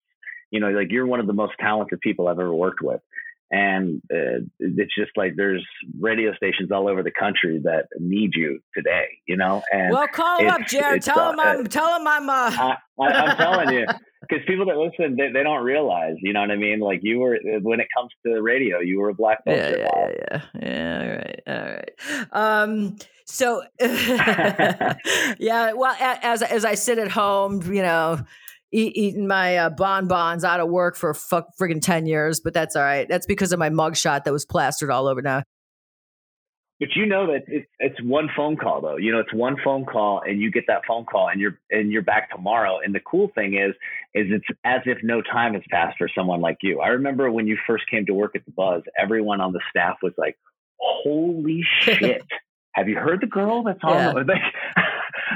you 0.49 0.59
know, 0.59 0.69
like 0.69 0.91
you're 0.91 1.05
one 1.05 1.19
of 1.19 1.27
the 1.27 1.33
most 1.33 1.53
talented 1.59 1.99
people 2.01 2.27
I've 2.27 2.39
ever 2.39 2.51
worked 2.51 2.81
with 2.81 3.01
and 3.51 4.01
uh, 4.11 4.43
it's 4.59 4.93
just 4.97 5.11
like 5.15 5.33
there's 5.35 5.65
radio 5.99 6.33
stations 6.35 6.71
all 6.71 6.89
over 6.89 7.01
the 7.01 7.11
country 7.11 7.59
that 7.63 7.85
need 7.99 8.31
you 8.33 8.59
today, 8.75 9.05
you 9.25 9.37
know. 9.37 9.61
And 9.71 9.91
well, 9.91 10.07
call 10.07 10.39
them 10.39 10.47
up, 10.47 10.67
Jared. 10.67 11.01
Tell 11.01 11.19
uh, 11.19 11.31
them 11.31 11.39
I'm. 11.39 11.59
Uh, 11.61 11.63
tell 11.63 11.97
them 11.97 12.07
I'm. 12.07 12.29
Uh... 12.29 12.75
I, 12.99 13.29
am 13.29 13.37
telling 13.37 13.73
you, 13.73 13.85
because 14.21 14.43
people 14.47 14.65
that 14.65 14.75
listen, 14.75 15.15
they, 15.15 15.31
they, 15.31 15.43
don't 15.43 15.63
realize. 15.63 16.15
You 16.21 16.33
know 16.33 16.41
what 16.41 16.51
I 16.51 16.57
mean? 16.57 16.79
Like 16.79 16.99
you 17.03 17.19
were 17.19 17.39
when 17.61 17.79
it 17.79 17.87
comes 17.95 18.11
to 18.25 18.41
radio, 18.41 18.79
you 18.79 18.99
were 18.99 19.09
a 19.09 19.15
black 19.15 19.45
belt. 19.45 19.57
Yeah, 19.57 19.77
yeah, 19.77 20.11
yeah, 20.19 20.41
yeah. 20.61 21.01
All 21.01 21.07
right, 21.07 21.41
all 21.47 21.73
right. 21.73 22.61
Um, 22.63 22.97
so, 23.23 23.63
yeah. 25.39 25.71
Well, 25.71 25.95
as 25.99 26.41
as 26.43 26.65
I 26.65 26.75
sit 26.75 26.97
at 26.97 27.11
home, 27.11 27.61
you 27.73 27.81
know 27.81 28.25
eat, 28.71 28.95
eating 28.95 29.27
my 29.27 29.57
uh, 29.57 29.69
bonbons 29.69 30.43
out 30.43 30.59
of 30.59 30.69
work 30.69 30.95
for 30.95 31.13
fuck 31.13 31.55
friggin' 31.59 31.81
10 31.81 32.05
years, 32.05 32.39
but 32.39 32.53
that's 32.53 32.75
all 32.75 32.83
right. 32.83 33.07
That's 33.07 33.25
because 33.25 33.51
of 33.51 33.59
my 33.59 33.69
mugshot 33.69 34.23
that 34.23 34.33
was 34.33 34.45
plastered 34.45 34.89
all 34.89 35.07
over 35.07 35.21
now. 35.21 35.43
But 36.79 36.89
you 36.95 37.07
know 37.07 37.25
that 37.27 37.43
it's, 37.47 37.67
it's 37.79 38.01
one 38.03 38.29
phone 38.35 38.55
call 38.55 38.81
though. 38.81 38.97
You 38.97 39.11
know, 39.11 39.19
it's 39.19 39.33
one 39.33 39.57
phone 39.63 39.85
call 39.85 40.21
and 40.21 40.39
you 40.39 40.51
get 40.51 40.65
that 40.67 40.81
phone 40.87 41.05
call 41.05 41.27
and 41.27 41.41
you're 41.41 41.59
and 41.71 41.91
you're 41.91 42.03
back 42.03 42.29
tomorrow. 42.29 42.79
And 42.83 42.93
the 42.93 42.99
cool 42.99 43.31
thing 43.33 43.55
is 43.55 43.71
is 44.13 44.27
it's 44.29 44.45
as 44.63 44.81
if 44.85 44.99
no 45.01 45.23
time 45.23 45.55
has 45.55 45.63
passed 45.71 45.97
for 45.97 46.07
someone 46.15 46.39
like 46.39 46.57
you. 46.61 46.79
I 46.79 46.89
remember 46.89 47.31
when 47.31 47.47
you 47.47 47.57
first 47.65 47.85
came 47.89 48.05
to 48.05 48.13
work 48.13 48.35
at 48.35 48.45
the 48.45 48.51
Buzz, 48.51 48.83
everyone 48.99 49.41
on 49.41 49.53
the 49.53 49.61
staff 49.71 49.97
was 50.03 50.13
like, 50.17 50.37
Holy 50.79 51.63
shit. 51.81 52.21
Have 52.73 52.87
you 52.87 52.95
heard 52.95 53.21
the 53.21 53.27
girl 53.27 53.63
that's 53.63 53.79
on 53.81 53.95
yeah. 53.95 54.13
the 54.13 54.35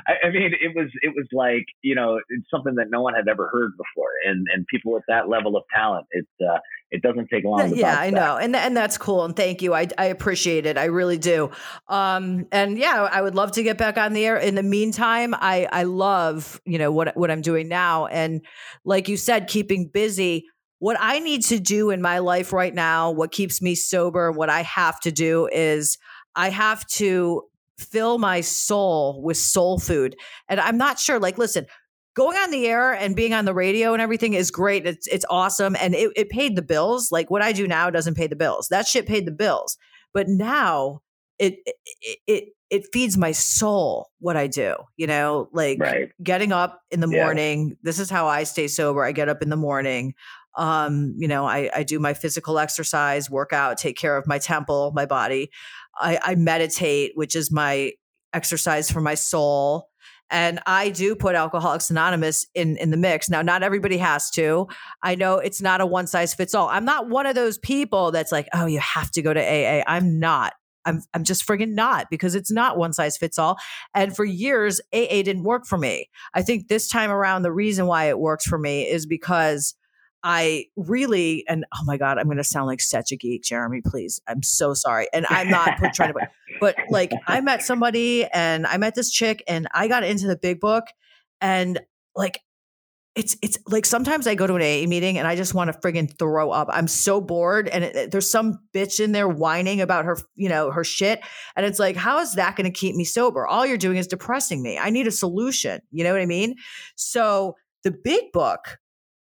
I, 0.08 0.27
I, 0.27 0.30
mean, 0.32 0.51
it 0.60 0.75
was 0.75 0.89
it 1.01 1.13
was 1.15 1.27
like 1.32 1.65
you 1.82 1.95
know 1.95 2.19
it's 2.30 2.49
something 2.49 2.75
that 2.75 2.89
no 2.89 3.01
one 3.01 3.13
had 3.13 3.27
ever 3.27 3.49
heard 3.51 3.71
before, 3.77 4.12
and 4.25 4.47
and 4.54 4.65
people 4.67 4.93
with 4.93 5.04
that 5.08 5.30
level 5.30 5.56
of 5.58 5.63
talent, 5.73 6.08
it 6.12 6.25
uh, 6.41 6.60
it 6.91 7.01
doesn't 7.01 7.30
take 7.30 7.43
long. 7.43 7.69
To 7.69 7.75
Yeah, 7.75 7.97
I 7.99 8.10
know, 8.10 8.38
and 8.38 8.56
and 8.56 8.75
that's 8.75 8.97
cool, 8.97 9.25
and 9.25 9.36
thank 9.36 9.62
you. 9.62 9.73
I 9.73 9.88
I 9.97 10.06
appreciate 10.06 10.65
it. 10.65 10.77
I 10.77 10.86
really 10.86 11.17
do. 11.17 11.51
Um, 11.88 12.47
and 12.51 12.77
yeah, 12.77 13.08
I 13.12 13.21
would 13.21 13.36
love 13.36 13.51
to 13.54 13.63
get 13.63 13.77
back 13.77 13.97
on 13.97 14.13
the 14.13 14.25
air. 14.25 14.38
In 14.38 14.56
the 14.56 14.63
meantime, 14.63 15.34
I 15.36 15.67
I 15.71 15.84
love 15.84 16.62
you 16.65 16.77
know 16.77 16.91
what 16.91 17.15
what 17.17 17.32
I'm 17.32 17.41
doing 17.41 17.67
now, 17.67 18.08
and 18.08 18.41
like 18.86 19.08
you 19.08 19.17
said, 19.17 19.47
keeping 19.47 19.88
busy 19.88 20.45
what 20.80 20.97
I 20.99 21.19
need 21.19 21.43
to 21.43 21.60
do 21.60 21.91
in 21.91 22.01
my 22.01 22.17
life 22.17 22.51
right 22.51 22.73
now, 22.73 23.12
what 23.12 23.32
keeps 23.32 23.62
me 23.62 23.75
sober, 23.75 24.32
what 24.32 24.49
I 24.49 24.63
have 24.63 24.99
to 25.01 25.12
do 25.12 25.47
is 25.51 25.99
I 26.36 26.49
have 26.49 26.88
to 26.88 27.43
fill 27.81 28.17
my 28.17 28.41
soul 28.41 29.21
with 29.23 29.37
soul 29.37 29.79
food. 29.79 30.15
And 30.47 30.59
I'm 30.59 30.77
not 30.77 30.99
sure, 30.99 31.19
like, 31.19 31.37
listen, 31.37 31.65
going 32.15 32.37
on 32.37 32.51
the 32.51 32.67
air 32.67 32.93
and 32.93 33.15
being 33.15 33.33
on 33.33 33.45
the 33.45 33.53
radio 33.53 33.93
and 33.93 34.01
everything 34.01 34.33
is 34.33 34.51
great. 34.51 34.85
It's 34.85 35.07
it's 35.07 35.25
awesome. 35.29 35.75
And 35.79 35.95
it, 35.95 36.11
it 36.15 36.29
paid 36.29 36.55
the 36.55 36.61
bills. 36.61 37.11
Like 37.11 37.29
what 37.29 37.41
I 37.41 37.51
do 37.51 37.67
now 37.67 37.89
doesn't 37.89 38.15
pay 38.15 38.27
the 38.27 38.35
bills. 38.35 38.67
That 38.69 38.87
shit 38.87 39.05
paid 39.05 39.25
the 39.25 39.31
bills. 39.31 39.77
But 40.13 40.27
now 40.27 41.01
it 41.39 41.55
it 42.01 42.19
it, 42.27 42.43
it 42.69 42.88
feeds 42.93 43.17
my 43.17 43.32
soul 43.32 44.09
what 44.19 44.38
I 44.38 44.47
do, 44.47 44.75
you 44.97 45.07
know, 45.07 45.49
like 45.51 45.79
right. 45.79 46.09
getting 46.23 46.51
up 46.51 46.82
in 46.89 46.99
the 46.99 47.07
morning. 47.07 47.69
Yeah. 47.69 47.75
This 47.84 47.99
is 47.99 48.09
how 48.09 48.27
I 48.27 48.43
stay 48.43 48.67
sober. 48.67 49.03
I 49.03 49.11
get 49.11 49.29
up 49.29 49.41
in 49.41 49.49
the 49.49 49.57
morning. 49.57 50.13
Um, 50.57 51.15
you 51.17 51.29
know, 51.29 51.45
I, 51.45 51.69
I 51.73 51.84
do 51.84 51.97
my 51.99 52.13
physical 52.13 52.59
exercise, 52.59 53.29
workout 53.29 53.77
take 53.77 53.97
care 53.97 54.17
of 54.17 54.27
my 54.27 54.38
temple, 54.38 54.91
my 54.93 55.05
body. 55.05 55.49
I, 56.02 56.20
I 56.22 56.36
meditate, 56.36 57.12
which 57.16 57.36
is 57.36 57.52
my 57.52 57.93
exercise 58.34 58.89
for 58.91 59.02
my 59.02 59.16
soul. 59.16 59.89
and 60.30 60.60
I 60.66 60.89
do 60.89 61.16
put 61.16 61.36
Alcoholics 61.36 61.89
Anonymous 61.91 62.47
in 62.56 62.78
in 62.78 62.89
the 62.89 62.97
mix. 62.97 63.30
Now, 63.30 63.41
not 63.41 63.64
everybody 63.64 63.97
has 63.97 64.30
to. 64.32 64.68
I 65.04 65.16
know 65.16 65.38
it's 65.38 65.62
not 65.62 65.82
a 65.82 65.86
one 65.86 66.08
size 66.08 66.34
fits 66.34 66.56
all. 66.56 66.70
I'm 66.70 66.86
not 66.86 67.10
one 67.10 67.26
of 67.26 67.36
those 67.36 67.58
people 67.58 68.12
that's 68.12 68.32
like, 68.32 68.47
oh, 68.54 68.66
you 68.66 68.80
have 68.80 69.12
to 69.12 69.22
go 69.22 69.34
to 69.34 69.41
AA. 69.41 69.84
I'm 69.88 70.20
not. 70.20 70.54
I'm 70.86 71.02
I'm 71.14 71.24
just 71.24 71.45
friggin' 71.45 71.74
not 71.74 72.08
because 72.10 72.34
it's 72.34 72.52
not 72.52 72.78
one 72.78 72.93
size 72.93 73.18
fits 73.18 73.38
all. 73.38 73.58
And 73.93 74.16
for 74.16 74.26
years, 74.26 74.82
AA 74.93 75.22
didn't 75.22 75.43
work 75.43 75.66
for 75.66 75.78
me. 75.78 76.10
I 76.34 76.41
think 76.41 76.68
this 76.70 76.88
time 76.88 77.12
around, 77.12 77.41
the 77.43 77.52
reason 77.52 77.86
why 77.86 78.06
it 78.06 78.18
works 78.20 78.45
for 78.45 78.58
me 78.58 78.88
is 78.89 79.06
because 79.06 79.76
I 80.24 80.65
really, 80.76 81.45
and 81.47 81.65
oh 81.74 81.84
my 81.86 81.97
God, 81.97 82.17
I'm 82.17 82.26
going 82.26 82.38
to 82.38 82.43
sound 82.43 82.67
like 82.67 82.82
such 82.82 83.11
a 83.11 83.15
geek, 83.15 83.43
Jeremy, 83.43 83.82
please. 83.82 84.22
I'm 84.28 84.43
so 84.43 84.74
sorry. 84.74 85.07
And 85.13 85.26
I'm 85.30 85.49
not 85.49 85.78
trying 85.93 86.13
to, 86.13 86.30
but 86.59 86.76
like 86.89 87.11
I 87.28 87.41
met 87.41 87.63
somebody 87.63 88.26
and 88.26 88.67
I 88.67 88.78
met 88.78 88.95
this 88.95 89.11
chick 89.11 89.43
and 89.47 89.67
I 89.74 89.88
got 89.88 90.03
into 90.03 90.28
the 90.28 90.36
big 90.38 90.59
book 90.59 90.86
and 91.39 91.80
like, 92.15 92.41
it's 93.13 93.36
it's 93.41 93.57
like 93.67 93.86
sometimes 93.86 94.26
I 94.26 94.36
go 94.36 94.47
to 94.47 94.55
an 94.55 94.61
AA 94.61 94.88
meeting 94.88 95.17
and 95.17 95.28
I 95.28 95.36
just 95.36 95.53
want 95.53 95.72
to 95.72 95.78
friggin' 95.78 96.17
throw 96.17 96.51
up. 96.51 96.69
I'm 96.72 96.88
so 96.88 97.19
bored, 97.19 97.67
and 97.67 97.84
it, 97.84 98.11
there's 98.11 98.30
some 98.30 98.59
bitch 98.74 99.01
in 99.03 99.11
there 99.11 99.28
whining 99.28 99.82
about 99.82 100.05
her, 100.05 100.17
you 100.36 100.47
know, 100.47 100.72
her 100.72 100.86
shit, 100.86 101.19
and 101.57 101.65
it's 101.65 101.78
like, 101.78 101.97
how 101.97 102.19
is 102.19 102.36
that 102.36 102.55
going 102.55 102.72
to 102.72 102.80
keep 102.80 102.95
me 102.95 103.03
sober? 103.03 103.45
All 103.45 103.65
you're 103.65 103.78
doing 103.78 103.97
is 103.97 104.07
depressing 104.07 104.63
me. 104.63 104.78
I 104.78 104.91
need 104.91 105.07
a 105.07 105.11
solution. 105.11 105.82
You 105.91 106.05
know 106.05 106.13
what 106.13 106.22
I 106.22 106.26
mean? 106.26 106.55
So 106.95 107.57
the 107.84 107.91
big 107.91 108.32
book 108.32 108.80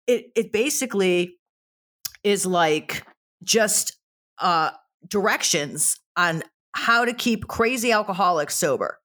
it 0.06 0.26
it 0.34 0.52
basically 0.52 1.38
is 2.24 2.46
like 2.46 3.04
just 3.42 3.96
uh 4.38 4.70
directions 5.08 5.98
on 6.16 6.42
how 6.74 7.04
to 7.04 7.12
keep 7.12 7.46
crazy 7.48 7.92
alcoholics 7.92 8.54
sober. 8.56 8.98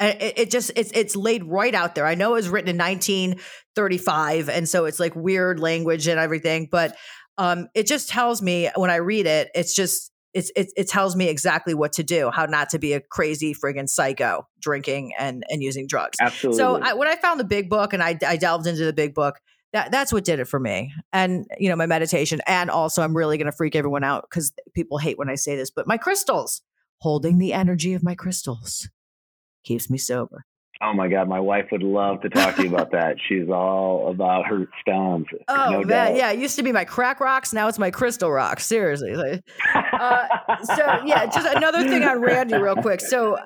It, 0.00 0.34
it, 0.36 0.50
just 0.50 0.72
it's 0.74 0.90
it's 0.92 1.14
laid 1.14 1.44
right 1.44 1.74
out 1.74 1.94
there. 1.94 2.04
I 2.04 2.16
know 2.16 2.30
it 2.30 2.38
was 2.38 2.48
written 2.48 2.68
in 2.68 2.76
1935, 2.76 4.48
and 4.48 4.68
so 4.68 4.86
it's 4.86 4.98
like 4.98 5.14
weird 5.14 5.60
language 5.60 6.08
and 6.08 6.18
everything, 6.18 6.68
but 6.70 6.96
um, 7.38 7.68
it 7.74 7.86
just 7.86 8.08
tells 8.08 8.42
me 8.42 8.68
when 8.76 8.90
I 8.90 8.96
read 8.96 9.26
it, 9.26 9.50
it's 9.54 9.74
just 9.74 10.10
it's, 10.34 10.50
it, 10.56 10.72
it 10.76 10.88
tells 10.88 11.14
me 11.14 11.28
exactly 11.28 11.74
what 11.74 11.92
to 11.92 12.02
do, 12.02 12.30
how 12.32 12.46
not 12.46 12.70
to 12.70 12.78
be 12.80 12.92
a 12.92 13.00
crazy 13.00 13.54
friggin' 13.54 13.88
psycho 13.88 14.48
drinking 14.60 15.12
and 15.16 15.44
and 15.48 15.62
using 15.62 15.86
drugs. 15.86 16.18
Absolutely. 16.20 16.58
So 16.58 16.80
I, 16.82 16.94
when 16.94 17.06
I 17.06 17.14
found 17.14 17.38
the 17.38 17.44
big 17.44 17.70
book 17.70 17.92
and 17.92 18.02
I, 18.02 18.18
I 18.26 18.36
delved 18.36 18.66
into 18.66 18.84
the 18.84 18.92
big 18.92 19.14
book, 19.14 19.36
that 19.74 19.90
that's 19.90 20.12
what 20.12 20.24
did 20.24 20.38
it 20.38 20.46
for 20.46 20.58
me 20.58 20.92
and 21.12 21.46
you 21.58 21.68
know 21.68 21.76
my 21.76 21.86
meditation 21.86 22.40
and 22.46 22.70
also 22.70 23.02
i'm 23.02 23.14
really 23.14 23.36
going 23.36 23.50
to 23.50 23.56
freak 23.56 23.76
everyone 23.76 24.04
out 24.04 24.24
because 24.28 24.52
people 24.74 24.96
hate 24.96 25.18
when 25.18 25.28
i 25.28 25.34
say 25.34 25.54
this 25.56 25.70
but 25.70 25.86
my 25.86 25.98
crystals 25.98 26.62
holding 26.98 27.38
the 27.38 27.52
energy 27.52 27.92
of 27.92 28.02
my 28.02 28.14
crystals 28.14 28.88
keeps 29.64 29.90
me 29.90 29.98
sober 29.98 30.46
Oh 30.82 30.92
my 30.92 31.08
God, 31.08 31.28
my 31.28 31.38
wife 31.38 31.66
would 31.70 31.84
love 31.84 32.20
to 32.22 32.28
talk 32.28 32.56
to 32.56 32.64
you 32.64 32.68
about 32.68 32.90
that. 32.90 33.16
She's 33.28 33.48
all 33.48 34.10
about 34.10 34.46
her 34.46 34.66
stones. 34.82 35.26
Oh 35.48 35.70
no 35.70 35.82
man, 35.82 36.16
yeah, 36.16 36.32
it 36.32 36.38
used 36.38 36.56
to 36.56 36.62
be 36.62 36.72
my 36.72 36.84
crack 36.84 37.20
rocks. 37.20 37.52
Now 37.52 37.68
it's 37.68 37.78
my 37.78 37.90
crystal 37.90 38.30
rocks. 38.30 38.66
Seriously. 38.66 39.40
Uh, 39.72 40.26
so 40.64 41.02
yeah, 41.06 41.26
just 41.26 41.46
another 41.56 41.88
thing 41.88 42.02
on 42.02 42.20
Randi, 42.20 42.56
real 42.56 42.74
quick. 42.76 43.00
So 43.00 43.38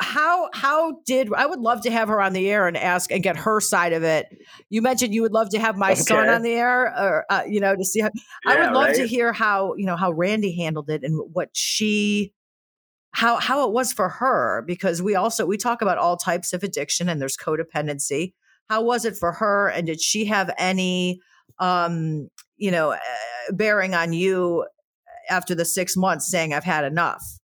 how 0.00 0.48
how 0.54 1.00
did 1.06 1.32
I 1.34 1.46
would 1.46 1.58
love 1.58 1.82
to 1.82 1.90
have 1.90 2.08
her 2.08 2.20
on 2.20 2.32
the 2.32 2.48
air 2.48 2.68
and 2.68 2.76
ask 2.76 3.10
and 3.10 3.22
get 3.22 3.36
her 3.36 3.60
side 3.60 3.92
of 3.92 4.04
it. 4.04 4.26
You 4.70 4.80
mentioned 4.80 5.12
you 5.12 5.22
would 5.22 5.32
love 5.32 5.50
to 5.50 5.58
have 5.58 5.76
my 5.76 5.92
okay. 5.92 6.00
son 6.00 6.28
on 6.28 6.42
the 6.42 6.52
air, 6.52 6.86
or 6.86 7.24
uh, 7.30 7.42
you 7.48 7.60
know, 7.60 7.74
to 7.74 7.84
see 7.84 8.00
how. 8.00 8.10
Yeah, 8.46 8.52
I 8.52 8.60
would 8.60 8.74
love 8.74 8.86
right? 8.88 8.96
to 8.96 9.08
hear 9.08 9.32
how 9.32 9.74
you 9.76 9.86
know 9.86 9.96
how 9.96 10.12
Randi 10.12 10.56
handled 10.56 10.88
it 10.88 11.02
and 11.02 11.20
what 11.32 11.50
she 11.52 12.32
how 13.10 13.36
how 13.36 13.66
it 13.66 13.72
was 13.72 13.92
for 13.92 14.08
her 14.08 14.62
because 14.66 15.02
we 15.02 15.16
also 15.16 15.46
we 15.46 15.56
talk 15.56 15.82
about 15.82 15.98
all 15.98 16.16
types 16.16 16.52
of 16.52 16.62
addiction 16.62 17.08
and 17.08 17.20
there's 17.20 17.36
codependency. 17.36 18.34
How 18.68 18.82
was 18.82 19.04
it 19.04 19.16
for 19.16 19.32
her, 19.32 19.68
and 19.68 19.86
did 19.86 20.00
she 20.00 20.26
have 20.26 20.54
any 20.58 21.20
um 21.58 22.28
you 22.56 22.70
know 22.70 22.92
uh, 22.92 22.98
bearing 23.52 23.94
on 23.94 24.12
you 24.12 24.64
after 25.28 25.56
the 25.56 25.64
six 25.64 25.96
months 25.96 26.30
saying 26.30 26.54
I've 26.54 26.64
had 26.64 26.84
enough? 26.84 27.37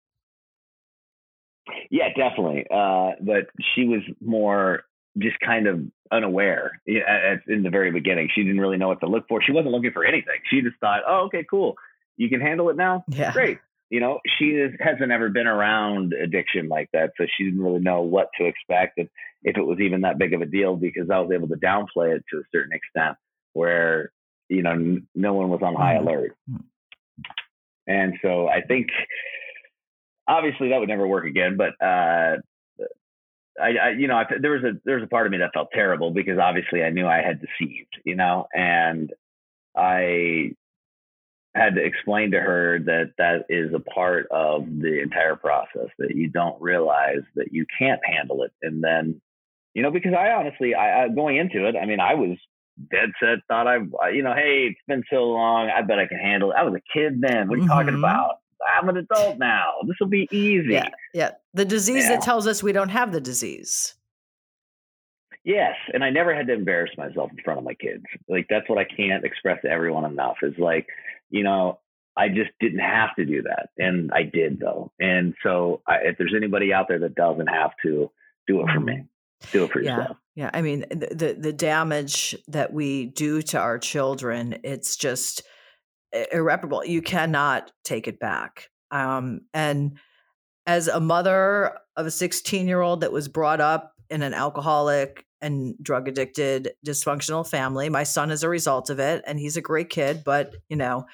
Definitely. 2.16 2.66
Uh, 2.70 3.12
but 3.20 3.46
she 3.74 3.84
was 3.84 4.00
more 4.20 4.84
just 5.18 5.38
kind 5.40 5.66
of 5.66 5.80
unaware 6.10 6.80
in 6.86 7.62
the 7.62 7.70
very 7.70 7.90
beginning. 7.90 8.28
She 8.34 8.42
didn't 8.42 8.60
really 8.60 8.78
know 8.78 8.88
what 8.88 9.00
to 9.00 9.06
look 9.06 9.28
for. 9.28 9.42
She 9.42 9.52
wasn't 9.52 9.72
looking 9.72 9.92
for 9.92 10.04
anything. 10.04 10.36
She 10.50 10.60
just 10.62 10.76
thought, 10.80 11.00
oh, 11.06 11.26
okay, 11.26 11.44
cool. 11.48 11.76
You 12.16 12.28
can 12.28 12.40
handle 12.40 12.70
it 12.70 12.76
now? 12.76 13.04
Yeah. 13.08 13.32
Great. 13.32 13.58
You 13.90 14.00
know, 14.00 14.20
she 14.38 14.46
is, 14.46 14.72
hasn't 14.80 15.10
ever 15.10 15.28
been 15.28 15.46
around 15.46 16.14
addiction 16.14 16.68
like 16.68 16.88
that. 16.92 17.12
So 17.18 17.26
she 17.36 17.44
didn't 17.44 17.60
really 17.60 17.80
know 17.80 18.02
what 18.02 18.28
to 18.38 18.46
expect 18.46 18.98
and 18.98 19.08
if 19.42 19.56
it 19.56 19.62
was 19.62 19.80
even 19.80 20.02
that 20.02 20.18
big 20.18 20.34
of 20.34 20.40
a 20.40 20.46
deal 20.46 20.76
because 20.76 21.10
I 21.10 21.18
was 21.18 21.30
able 21.32 21.48
to 21.48 21.56
downplay 21.56 22.16
it 22.16 22.24
to 22.30 22.38
a 22.38 22.42
certain 22.52 22.72
extent 22.72 23.16
where, 23.52 24.12
you 24.48 24.62
know, 24.62 24.70
n- 24.70 25.06
no 25.14 25.34
one 25.34 25.50
was 25.50 25.60
on 25.62 25.74
high 25.74 25.96
mm-hmm. 25.96 26.08
alert. 26.08 26.36
And 27.86 28.14
so 28.22 28.48
I 28.48 28.60
think 28.60 28.88
obviously 30.26 30.70
that 30.70 30.78
would 30.78 30.88
never 30.88 31.06
work 31.06 31.26
again. 31.26 31.56
But 31.56 31.74
uh, 31.84 32.36
I, 33.60 33.76
I, 33.76 33.90
you 33.98 34.08
know, 34.08 34.16
I, 34.16 34.24
there 34.40 34.52
was 34.52 34.64
a 34.64 34.72
there 34.84 34.96
was 34.96 35.04
a 35.04 35.08
part 35.08 35.26
of 35.26 35.32
me 35.32 35.38
that 35.38 35.52
felt 35.52 35.68
terrible 35.72 36.10
because 36.10 36.38
obviously 36.38 36.82
I 36.82 36.90
knew 36.90 37.06
I 37.06 37.22
had 37.22 37.40
deceived, 37.40 37.98
you 38.04 38.14
know, 38.16 38.46
and 38.54 39.12
I 39.76 40.52
had 41.54 41.74
to 41.74 41.84
explain 41.84 42.30
to 42.30 42.40
her 42.40 42.78
that 42.78 43.12
that 43.18 43.44
is 43.50 43.74
a 43.74 43.78
part 43.78 44.26
of 44.30 44.64
the 44.66 45.02
entire 45.02 45.36
process 45.36 45.88
that 45.98 46.16
you 46.16 46.28
don't 46.28 46.60
realize 46.62 47.20
that 47.36 47.52
you 47.52 47.66
can't 47.78 48.00
handle 48.04 48.42
it, 48.42 48.52
and 48.62 48.82
then, 48.82 49.20
you 49.74 49.82
know, 49.82 49.90
because 49.90 50.14
I 50.14 50.30
honestly, 50.30 50.74
I, 50.74 51.04
I 51.04 51.08
going 51.08 51.36
into 51.36 51.68
it, 51.68 51.76
I 51.76 51.84
mean, 51.84 52.00
I 52.00 52.14
was 52.14 52.38
dead 52.90 53.10
set, 53.20 53.40
thought 53.48 53.66
I, 53.66 54.08
you 54.08 54.22
know, 54.22 54.34
hey, 54.34 54.68
it's 54.70 54.80
been 54.88 55.04
so 55.10 55.24
long, 55.24 55.68
I 55.68 55.82
bet 55.82 55.98
I 55.98 56.06
can 56.06 56.18
handle 56.18 56.52
it. 56.52 56.56
I 56.56 56.62
was 56.62 56.74
a 56.74 56.98
kid 56.98 57.20
then. 57.20 57.48
What 57.48 57.58
are 57.58 57.62
you 57.62 57.68
mm-hmm. 57.68 57.72
talking 57.72 57.94
about? 57.94 58.36
I'm 58.76 58.88
an 58.88 58.96
adult 58.96 59.38
now. 59.38 59.72
This 59.86 59.96
will 60.00 60.08
be 60.08 60.28
easy. 60.30 60.72
Yeah. 60.72 60.88
Yeah. 61.14 61.30
The 61.54 61.64
disease 61.64 62.04
yeah. 62.04 62.10
that 62.10 62.22
tells 62.22 62.46
us 62.46 62.62
we 62.62 62.72
don't 62.72 62.88
have 62.88 63.12
the 63.12 63.20
disease. 63.20 63.94
Yes. 65.44 65.74
And 65.92 66.04
I 66.04 66.10
never 66.10 66.34
had 66.34 66.46
to 66.46 66.52
embarrass 66.52 66.90
myself 66.96 67.30
in 67.30 67.42
front 67.44 67.58
of 67.58 67.64
my 67.64 67.74
kids. 67.74 68.04
Like, 68.28 68.46
that's 68.48 68.68
what 68.68 68.78
I 68.78 68.84
can't 68.84 69.24
express 69.24 69.60
to 69.62 69.68
everyone 69.68 70.04
enough 70.04 70.36
is 70.42 70.54
like, 70.58 70.86
you 71.30 71.42
know, 71.42 71.80
I 72.16 72.28
just 72.28 72.50
didn't 72.60 72.80
have 72.80 73.14
to 73.16 73.24
do 73.24 73.42
that. 73.42 73.70
And 73.78 74.10
I 74.12 74.22
did, 74.22 74.60
though. 74.60 74.92
And 75.00 75.34
so, 75.42 75.80
I, 75.86 75.96
if 76.04 76.18
there's 76.18 76.34
anybody 76.36 76.72
out 76.72 76.86
there 76.88 76.98
that 77.00 77.14
doesn't 77.14 77.48
have 77.48 77.72
to, 77.84 78.10
do 78.46 78.60
it 78.60 78.66
for 78.72 78.80
me. 78.80 78.92
Mm-hmm. 78.92 79.48
Do 79.52 79.64
it 79.64 79.72
for 79.72 79.80
yeah. 79.80 79.96
yourself. 79.96 80.16
Yeah. 80.34 80.50
I 80.52 80.62
mean, 80.62 80.84
the, 80.90 81.14
the, 81.14 81.36
the 81.38 81.52
damage 81.52 82.36
that 82.48 82.72
we 82.72 83.06
do 83.06 83.42
to 83.42 83.58
our 83.58 83.78
children, 83.78 84.58
it's 84.62 84.96
just, 84.96 85.42
irreparable. 86.32 86.84
You 86.84 87.02
cannot 87.02 87.72
take 87.84 88.08
it 88.08 88.18
back. 88.18 88.68
Um, 88.90 89.42
and 89.54 89.98
as 90.66 90.88
a 90.88 91.00
mother 91.00 91.78
of 91.96 92.06
a 92.06 92.10
16 92.10 92.66
year 92.68 92.80
old 92.80 93.00
that 93.00 93.12
was 93.12 93.28
brought 93.28 93.60
up 93.60 93.94
in 94.10 94.22
an 94.22 94.34
alcoholic 94.34 95.24
and 95.40 95.74
drug 95.82 96.06
addicted 96.06 96.72
dysfunctional 96.86 97.48
family, 97.48 97.88
my 97.88 98.04
son 98.04 98.30
is 98.30 98.42
a 98.42 98.48
result 98.48 98.90
of 98.90 99.00
it, 99.00 99.24
and 99.26 99.38
he's 99.38 99.56
a 99.56 99.62
great 99.62 99.90
kid. 99.90 100.22
But 100.24 100.54
you 100.68 100.76
know, 100.76 101.06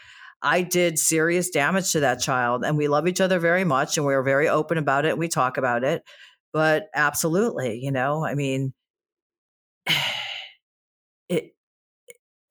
I 0.42 0.62
did 0.62 0.98
serious 0.98 1.50
damage 1.50 1.92
to 1.92 2.00
that 2.00 2.20
child, 2.20 2.64
and 2.64 2.76
we 2.76 2.88
love 2.88 3.08
each 3.08 3.20
other 3.20 3.38
very 3.38 3.64
much, 3.64 3.96
and 3.96 4.06
we 4.06 4.14
are 4.14 4.22
very 4.22 4.48
open 4.48 4.78
about 4.78 5.04
it. 5.06 5.10
And 5.10 5.18
we 5.18 5.28
talk 5.28 5.56
about 5.56 5.84
it, 5.84 6.02
but 6.52 6.88
absolutely, 6.94 7.78
you 7.82 7.92
know, 7.92 8.24
I 8.24 8.34
mean, 8.34 8.74
it 11.28 11.54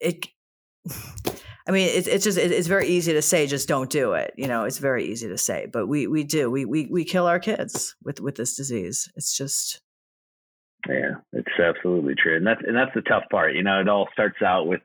it 0.00 0.26
I 1.68 1.70
mean, 1.70 1.88
it's 1.92 2.08
it's 2.08 2.24
just 2.24 2.38
it's 2.38 2.66
very 2.66 2.88
easy 2.88 3.12
to 3.12 3.20
say, 3.20 3.46
just 3.46 3.68
don't 3.68 3.90
do 3.90 4.14
it. 4.14 4.32
You 4.36 4.48
know, 4.48 4.64
it's 4.64 4.78
very 4.78 5.04
easy 5.04 5.28
to 5.28 5.36
say, 5.36 5.66
but 5.70 5.86
we 5.86 6.06
we 6.06 6.24
do 6.24 6.50
we 6.50 6.64
we 6.64 6.86
we 6.86 7.04
kill 7.04 7.26
our 7.26 7.38
kids 7.38 7.94
with 8.02 8.20
with 8.20 8.36
this 8.36 8.56
disease. 8.56 9.10
It's 9.16 9.36
just 9.36 9.82
yeah, 10.88 11.16
it's 11.34 11.60
absolutely 11.62 12.14
true, 12.14 12.36
and 12.36 12.46
that's 12.46 12.62
and 12.66 12.74
that's 12.74 12.94
the 12.94 13.02
tough 13.02 13.24
part. 13.30 13.54
You 13.54 13.62
know, 13.62 13.80
it 13.80 13.88
all 13.88 14.08
starts 14.14 14.40
out 14.40 14.66
with 14.66 14.80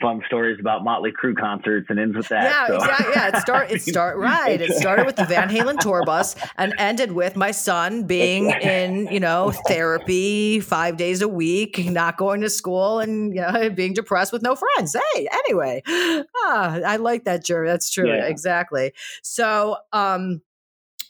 fun 0.00 0.22
stories 0.26 0.58
about 0.60 0.84
Motley 0.84 1.12
Crue 1.12 1.36
concerts 1.36 1.86
and 1.90 1.98
ends 1.98 2.16
with 2.16 2.28
that. 2.28 2.44
Yeah, 2.44 2.66
so. 2.66 2.76
exactly. 2.76 3.12
Yeah, 3.14 3.28
it 3.28 3.36
start 3.36 3.70
it 3.70 3.82
start 3.88 4.16
right. 4.16 4.60
It 4.60 4.72
started 4.72 5.06
with 5.06 5.16
the 5.16 5.24
Van 5.24 5.48
Halen 5.48 5.78
tour 5.78 6.02
bus 6.04 6.34
and 6.56 6.74
ended 6.78 7.12
with 7.12 7.36
my 7.36 7.50
son 7.50 8.04
being 8.04 8.50
in 8.50 9.08
you 9.12 9.20
know 9.20 9.52
therapy 9.66 10.60
five 10.60 10.96
days 10.96 11.22
a 11.22 11.28
week, 11.28 11.78
not 11.90 12.16
going 12.16 12.40
to 12.40 12.50
school, 12.50 13.00
and 13.00 13.34
you 13.34 13.40
know 13.40 13.70
being 13.74 13.92
depressed 13.92 14.32
with 14.32 14.42
no 14.42 14.56
friends. 14.56 14.96
Hey, 15.14 15.28
anyway, 15.32 15.82
ah, 15.86 16.80
I 16.86 16.96
like 16.96 17.24
that, 17.24 17.44
Jerry. 17.44 17.68
That's 17.68 17.90
true. 17.90 18.08
Yeah. 18.08 18.26
Exactly. 18.26 18.92
So, 19.22 19.76
um. 19.92 20.42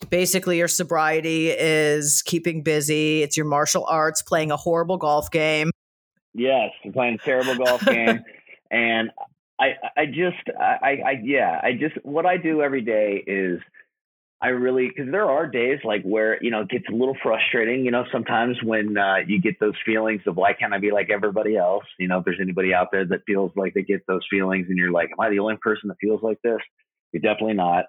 Basically, 0.09 0.57
your 0.57 0.67
sobriety 0.67 1.51
is 1.51 2.23
keeping 2.23 2.63
busy. 2.63 3.23
It's 3.23 3.37
your 3.37 3.45
martial 3.45 3.85
arts, 3.85 4.23
playing 4.23 4.51
a 4.51 4.57
horrible 4.57 4.97
golf 4.97 5.31
game. 5.31 5.73
Yes, 6.33 6.71
playing 6.93 7.15
a 7.15 7.19
terrible 7.19 7.57
golf 7.57 7.85
game. 7.85 8.25
And 8.71 9.11
I, 9.61 9.75
I 9.97 10.07
just, 10.07 10.59
I, 10.59 10.99
I, 11.05 11.21
yeah, 11.23 11.61
I 11.63 11.73
just, 11.73 12.05
what 12.05 12.27
I 12.27 12.37
do 12.37 12.63
every 12.63 12.83
day 12.83 13.23
is 13.27 13.61
I 14.43 14.49
really 14.49 14.89
because 14.89 15.11
there 15.11 15.29
are 15.29 15.47
days 15.47 15.81
like 15.85 16.03
where 16.03 16.43
you 16.43 16.51
know 16.51 16.63
it 16.63 16.71
gets 16.71 16.87
a 16.89 16.95
little 16.95 17.17
frustrating. 17.23 17.85
You 17.85 17.91
know, 17.91 18.05
sometimes 18.11 18.57
when 18.63 18.97
uh, 18.97 19.17
you 19.27 19.39
get 19.41 19.61
those 19.61 19.75
feelings 19.85 20.23
of 20.27 20.37
why 20.37 20.55
can't 20.55 20.73
I 20.73 20.79
be 20.79 20.93
like 20.93 21.11
everybody 21.11 21.59
else? 21.59 21.85
You 21.99 22.09
know, 22.09 22.19
if 22.19 22.25
there's 22.25 22.41
anybody 22.41 22.73
out 22.73 22.89
there 22.91 23.05
that 23.05 23.21
feels 23.27 23.53
like 23.55 23.75
they 23.75 23.83
get 23.83 24.07
those 24.07 24.27
feelings, 24.31 24.67
and 24.71 24.79
you're 24.79 24.93
like, 24.93 25.11
am 25.13 25.21
I 25.21 25.29
the 25.29 25.41
only 25.41 25.59
person 25.59 25.89
that 25.89 25.99
feels 26.01 26.23
like 26.23 26.39
this? 26.43 26.61
You're 27.13 27.21
definitely 27.21 27.55
not. 27.55 27.87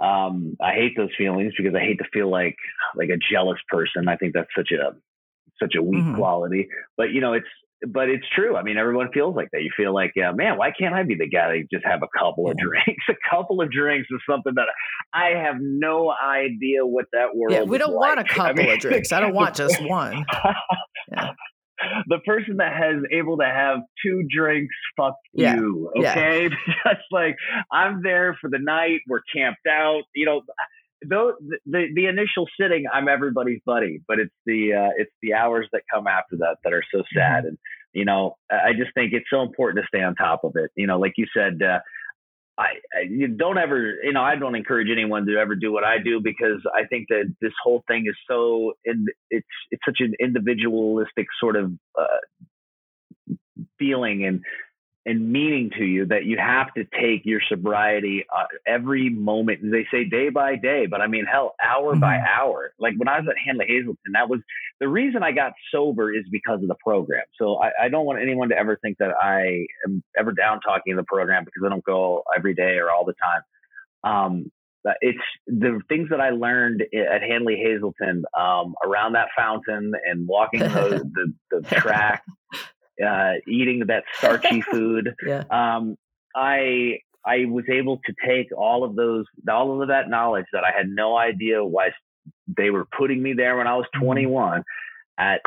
Um, 0.00 0.56
I 0.60 0.72
hate 0.72 0.96
those 0.96 1.10
feelings 1.16 1.52
because 1.56 1.74
I 1.76 1.80
hate 1.80 1.98
to 1.98 2.08
feel 2.12 2.28
like 2.28 2.56
like 2.96 3.10
a 3.10 3.32
jealous 3.32 3.58
person. 3.68 4.08
I 4.08 4.16
think 4.16 4.34
that's 4.34 4.50
such 4.56 4.72
a 4.72 4.96
such 5.60 5.76
a 5.76 5.82
weak 5.82 6.02
mm-hmm. 6.02 6.16
quality. 6.16 6.70
But 6.96 7.12
you 7.12 7.20
know, 7.20 7.34
it's 7.34 7.46
but 7.86 8.08
it's 8.08 8.26
true. 8.34 8.56
I 8.56 8.62
mean, 8.62 8.76
everyone 8.76 9.08
feels 9.12 9.36
like 9.36 9.48
that. 9.52 9.62
You 9.62 9.70
feel 9.76 9.94
like, 9.94 10.12
yeah, 10.16 10.32
man, 10.32 10.58
why 10.58 10.72
can't 10.76 10.94
I 10.94 11.04
be 11.04 11.14
the 11.14 11.28
guy 11.28 11.48
that 11.48 11.64
just 11.72 11.84
have 11.86 12.02
a 12.02 12.18
couple 12.18 12.50
of 12.50 12.56
drinks? 12.56 13.04
a 13.08 13.14
couple 13.30 13.60
of 13.60 13.70
drinks 13.70 14.08
is 14.10 14.20
something 14.28 14.52
that 14.56 14.66
I 15.14 15.38
have 15.38 15.56
no 15.60 16.12
idea 16.12 16.84
what 16.84 17.06
that 17.12 17.34
world. 17.34 17.52
Is. 17.52 17.58
Yeah, 17.58 17.62
we 17.64 17.78
don't 17.78 17.94
like. 17.94 18.16
want 18.16 18.20
a 18.20 18.24
couple 18.34 18.62
I 18.62 18.66
mean, 18.66 18.70
of 18.70 18.78
drinks. 18.80 19.12
I 19.12 19.20
don't 19.20 19.34
want 19.34 19.54
just 19.54 19.82
one. 19.82 20.24
Yeah. 21.12 21.30
The 22.08 22.18
person 22.26 22.56
that 22.56 22.72
has 22.72 22.96
able 23.12 23.38
to 23.38 23.44
have 23.44 23.78
two 24.04 24.24
drinks, 24.28 24.74
fuck 24.96 25.14
yeah. 25.32 25.54
you. 25.54 25.92
Okay, 25.96 26.48
yeah. 26.48 26.74
just 26.84 27.06
like 27.12 27.36
I'm 27.70 28.02
there 28.02 28.36
for 28.40 28.50
the 28.50 28.58
night. 28.58 28.98
We're 29.06 29.22
camped 29.32 29.64
out. 29.70 30.02
You 30.12 30.26
know, 30.26 30.42
though 31.06 31.34
the 31.66 31.86
the 31.94 32.06
initial 32.06 32.46
sitting 32.60 32.84
i'm 32.92 33.08
everybody's 33.08 33.60
buddy 33.64 34.00
but 34.08 34.18
it's 34.18 34.34
the 34.46 34.72
uh, 34.72 34.90
it's 34.96 35.12
the 35.22 35.34
hours 35.34 35.68
that 35.72 35.82
come 35.92 36.06
after 36.06 36.36
that 36.36 36.56
that 36.64 36.72
are 36.72 36.82
so 36.92 37.02
sad 37.14 37.40
mm-hmm. 37.40 37.48
and 37.48 37.58
you 37.92 38.04
know 38.04 38.36
i 38.50 38.72
just 38.72 38.92
think 38.94 39.12
it's 39.12 39.26
so 39.30 39.42
important 39.42 39.82
to 39.82 39.86
stay 39.86 40.02
on 40.02 40.14
top 40.14 40.44
of 40.44 40.52
it 40.56 40.70
you 40.76 40.86
know 40.86 40.98
like 40.98 41.12
you 41.16 41.26
said 41.34 41.62
uh, 41.62 41.78
I, 42.58 42.72
I 42.92 43.00
you 43.08 43.28
don't 43.28 43.56
ever 43.56 43.94
you 44.02 44.12
know 44.12 44.22
I 44.22 44.34
don't 44.34 44.56
encourage 44.56 44.88
anyone 44.90 45.26
to 45.26 45.36
ever 45.38 45.54
do 45.54 45.72
what 45.72 45.84
I 45.84 45.98
do 45.98 46.20
because 46.20 46.60
I 46.74 46.86
think 46.86 47.06
that 47.08 47.32
this 47.40 47.52
whole 47.62 47.84
thing 47.86 48.04
is 48.08 48.16
so 48.28 48.72
in 48.84 49.06
it's 49.30 49.46
it's 49.70 49.82
such 49.84 49.98
an 50.00 50.14
individualistic 50.20 51.28
sort 51.40 51.54
of 51.54 51.72
uh, 51.96 53.34
feeling 53.78 54.24
and 54.24 54.40
and 55.08 55.32
meaning 55.32 55.70
to 55.78 55.84
you 55.84 56.04
that 56.04 56.26
you 56.26 56.36
have 56.36 56.66
to 56.74 56.84
take 57.00 57.24
your 57.24 57.40
sobriety 57.48 58.26
uh, 58.30 58.44
every 58.66 59.08
moment. 59.08 59.60
They 59.62 59.86
say 59.90 60.04
day 60.04 60.28
by 60.28 60.56
day, 60.56 60.84
but 60.84 61.00
I 61.00 61.06
mean, 61.06 61.24
hell, 61.24 61.54
hour 61.64 61.92
mm-hmm. 61.92 62.00
by 62.00 62.18
hour. 62.18 62.74
Like 62.78 62.92
when 62.98 63.08
I 63.08 63.18
was 63.18 63.26
at 63.26 63.36
Hanley 63.42 63.64
Hazelden, 63.66 64.12
that 64.12 64.28
was 64.28 64.40
the 64.80 64.86
reason 64.86 65.22
I 65.22 65.32
got 65.32 65.54
sober 65.72 66.14
is 66.14 66.24
because 66.30 66.60
of 66.60 66.68
the 66.68 66.76
program. 66.84 67.24
So 67.38 67.56
I, 67.56 67.86
I 67.86 67.88
don't 67.88 68.04
want 68.04 68.20
anyone 68.20 68.50
to 68.50 68.58
ever 68.58 68.78
think 68.82 68.98
that 68.98 69.12
I 69.18 69.64
am 69.86 70.04
ever 70.18 70.32
down 70.32 70.60
talking 70.60 70.94
the 70.94 71.04
program 71.04 71.46
because 71.46 71.62
I 71.64 71.70
don't 71.70 71.84
go 71.84 72.22
every 72.36 72.54
day 72.54 72.76
or 72.76 72.90
all 72.90 73.06
the 73.06 73.14
time. 73.14 73.42
Um, 74.04 74.52
it's 75.00 75.18
the 75.46 75.80
things 75.88 76.10
that 76.10 76.20
I 76.20 76.30
learned 76.30 76.82
at 76.82 77.22
Hanley 77.22 77.56
Hazelden 77.56 78.24
um, 78.38 78.74
around 78.84 79.14
that 79.14 79.28
fountain 79.36 79.92
and 80.06 80.28
walking 80.28 80.60
the, 80.60 81.34
the, 81.50 81.60
the 81.60 81.74
track 81.74 82.24
uh, 83.04 83.34
eating 83.46 83.84
that 83.86 84.04
starchy 84.14 84.60
food. 84.70 85.14
yeah. 85.24 85.44
Um, 85.50 85.96
I 86.34 87.00
I 87.24 87.44
was 87.46 87.64
able 87.70 87.98
to 88.06 88.14
take 88.26 88.48
all 88.56 88.84
of 88.84 88.96
those, 88.96 89.26
all 89.50 89.82
of 89.82 89.88
that 89.88 90.08
knowledge 90.08 90.46
that 90.52 90.64
I 90.64 90.76
had 90.76 90.88
no 90.88 91.16
idea 91.16 91.64
why 91.64 91.90
they 92.56 92.70
were 92.70 92.86
putting 92.96 93.22
me 93.22 93.34
there 93.34 93.56
when 93.56 93.66
I 93.66 93.76
was 93.76 93.86
mm-hmm. 93.94 94.04
21. 94.04 94.64
At 95.18 95.40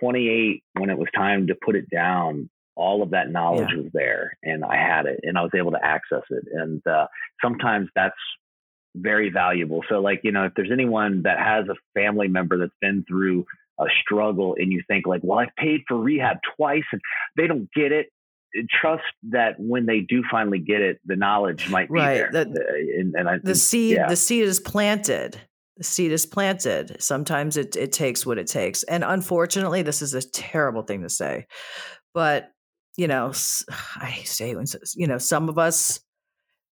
28, 0.00 0.64
when 0.74 0.90
it 0.90 0.98
was 0.98 1.08
time 1.14 1.46
to 1.46 1.54
put 1.54 1.76
it 1.76 1.88
down, 1.88 2.50
all 2.74 3.02
of 3.02 3.10
that 3.10 3.30
knowledge 3.30 3.68
yeah. 3.70 3.82
was 3.82 3.90
there, 3.92 4.36
and 4.42 4.64
I 4.64 4.76
had 4.76 5.06
it, 5.06 5.20
and 5.22 5.38
I 5.38 5.42
was 5.42 5.52
able 5.54 5.70
to 5.72 5.84
access 5.84 6.22
it. 6.30 6.44
And 6.52 6.84
uh, 6.86 7.06
sometimes 7.40 7.88
that's 7.94 8.16
very 8.96 9.30
valuable. 9.30 9.82
So, 9.88 10.00
like 10.00 10.20
you 10.24 10.32
know, 10.32 10.44
if 10.44 10.54
there's 10.56 10.72
anyone 10.72 11.22
that 11.22 11.38
has 11.38 11.66
a 11.68 11.76
family 11.94 12.28
member 12.28 12.58
that's 12.58 12.72
been 12.80 13.04
through 13.06 13.44
a 13.82 13.88
struggle 14.02 14.54
and 14.58 14.72
you 14.72 14.82
think 14.88 15.06
like, 15.06 15.20
well, 15.22 15.38
I've 15.38 15.54
paid 15.56 15.82
for 15.88 15.96
rehab 15.96 16.38
twice 16.56 16.84
and 16.92 17.00
they 17.36 17.46
don't 17.46 17.68
get 17.74 17.92
it. 17.92 18.06
Trust 18.68 19.04
that 19.30 19.54
when 19.58 19.86
they 19.86 20.00
do 20.00 20.22
finally 20.30 20.58
get 20.58 20.82
it, 20.82 21.00
the 21.06 21.16
knowledge 21.16 21.70
might 21.70 21.88
be 21.88 21.94
right. 21.94 22.14
there. 22.14 22.30
That, 22.32 22.48
uh, 22.48 23.00
and, 23.00 23.14
and 23.14 23.28
I, 23.28 23.38
the 23.42 23.54
seed, 23.54 23.96
yeah. 23.96 24.08
the 24.08 24.16
seed 24.16 24.44
is 24.44 24.60
planted. 24.60 25.40
The 25.78 25.84
seed 25.84 26.12
is 26.12 26.26
planted. 26.26 27.02
Sometimes 27.02 27.56
it 27.56 27.76
it 27.76 27.92
takes 27.92 28.26
what 28.26 28.36
it 28.36 28.46
takes, 28.46 28.82
and 28.82 29.04
unfortunately, 29.04 29.80
this 29.80 30.02
is 30.02 30.12
a 30.12 30.20
terrible 30.20 30.82
thing 30.82 31.00
to 31.00 31.08
say, 31.08 31.46
but 32.12 32.50
you 32.98 33.08
know, 33.08 33.32
I 33.96 34.20
say 34.24 34.54
when 34.54 34.66
you 34.94 35.06
know 35.06 35.16
some 35.16 35.48
of 35.48 35.58
us 35.58 36.00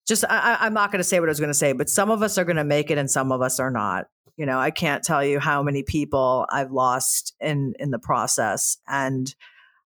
just 0.06 0.24
I, 0.28 0.66
am 0.66 0.74
not 0.74 0.90
going 0.90 0.98
to 0.98 1.04
say 1.04 1.20
what 1.20 1.28
I 1.28 1.30
was 1.30 1.40
going 1.40 1.50
to 1.50 1.54
say, 1.54 1.72
but 1.72 1.88
some 1.88 2.10
of 2.10 2.22
us 2.22 2.36
are 2.36 2.44
going 2.44 2.56
to 2.56 2.64
make 2.64 2.90
it 2.90 2.98
and 2.98 3.10
some 3.10 3.32
of 3.32 3.42
us 3.42 3.60
are 3.60 3.70
not. 3.70 4.06
You 4.36 4.46
know, 4.46 4.58
I 4.58 4.70
can't 4.70 5.02
tell 5.02 5.24
you 5.24 5.38
how 5.38 5.62
many 5.62 5.82
people 5.82 6.46
I've 6.50 6.72
lost 6.72 7.34
in 7.40 7.74
in 7.78 7.90
the 7.90 7.98
process. 7.98 8.76
And 8.88 9.34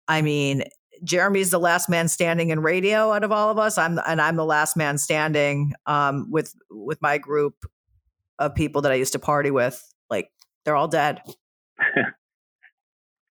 I 0.08 0.22
mean, 0.22 0.64
Jeremy's 1.04 1.52
the 1.52 1.60
last 1.60 1.90
man 1.90 2.08
standing 2.08 2.50
in 2.50 2.62
radio 2.62 3.12
out 3.12 3.24
of 3.24 3.32
all 3.32 3.50
of 3.50 3.58
us. 3.58 3.78
I'm 3.78 4.00
and 4.06 4.22
I'm 4.22 4.36
the 4.36 4.46
last 4.46 4.76
man 4.76 4.98
standing 4.98 5.74
um, 5.86 6.30
with 6.30 6.54
with 6.70 7.02
my 7.02 7.18
group 7.18 7.66
of 8.38 8.56
people 8.56 8.82
that 8.82 8.92
I 8.92 8.96
used 8.96 9.14
to 9.14 9.20
party 9.20 9.52
with. 9.52 9.84
Like 10.10 10.32
they're 10.66 10.76
all 10.76 10.88
dead. 10.88 11.22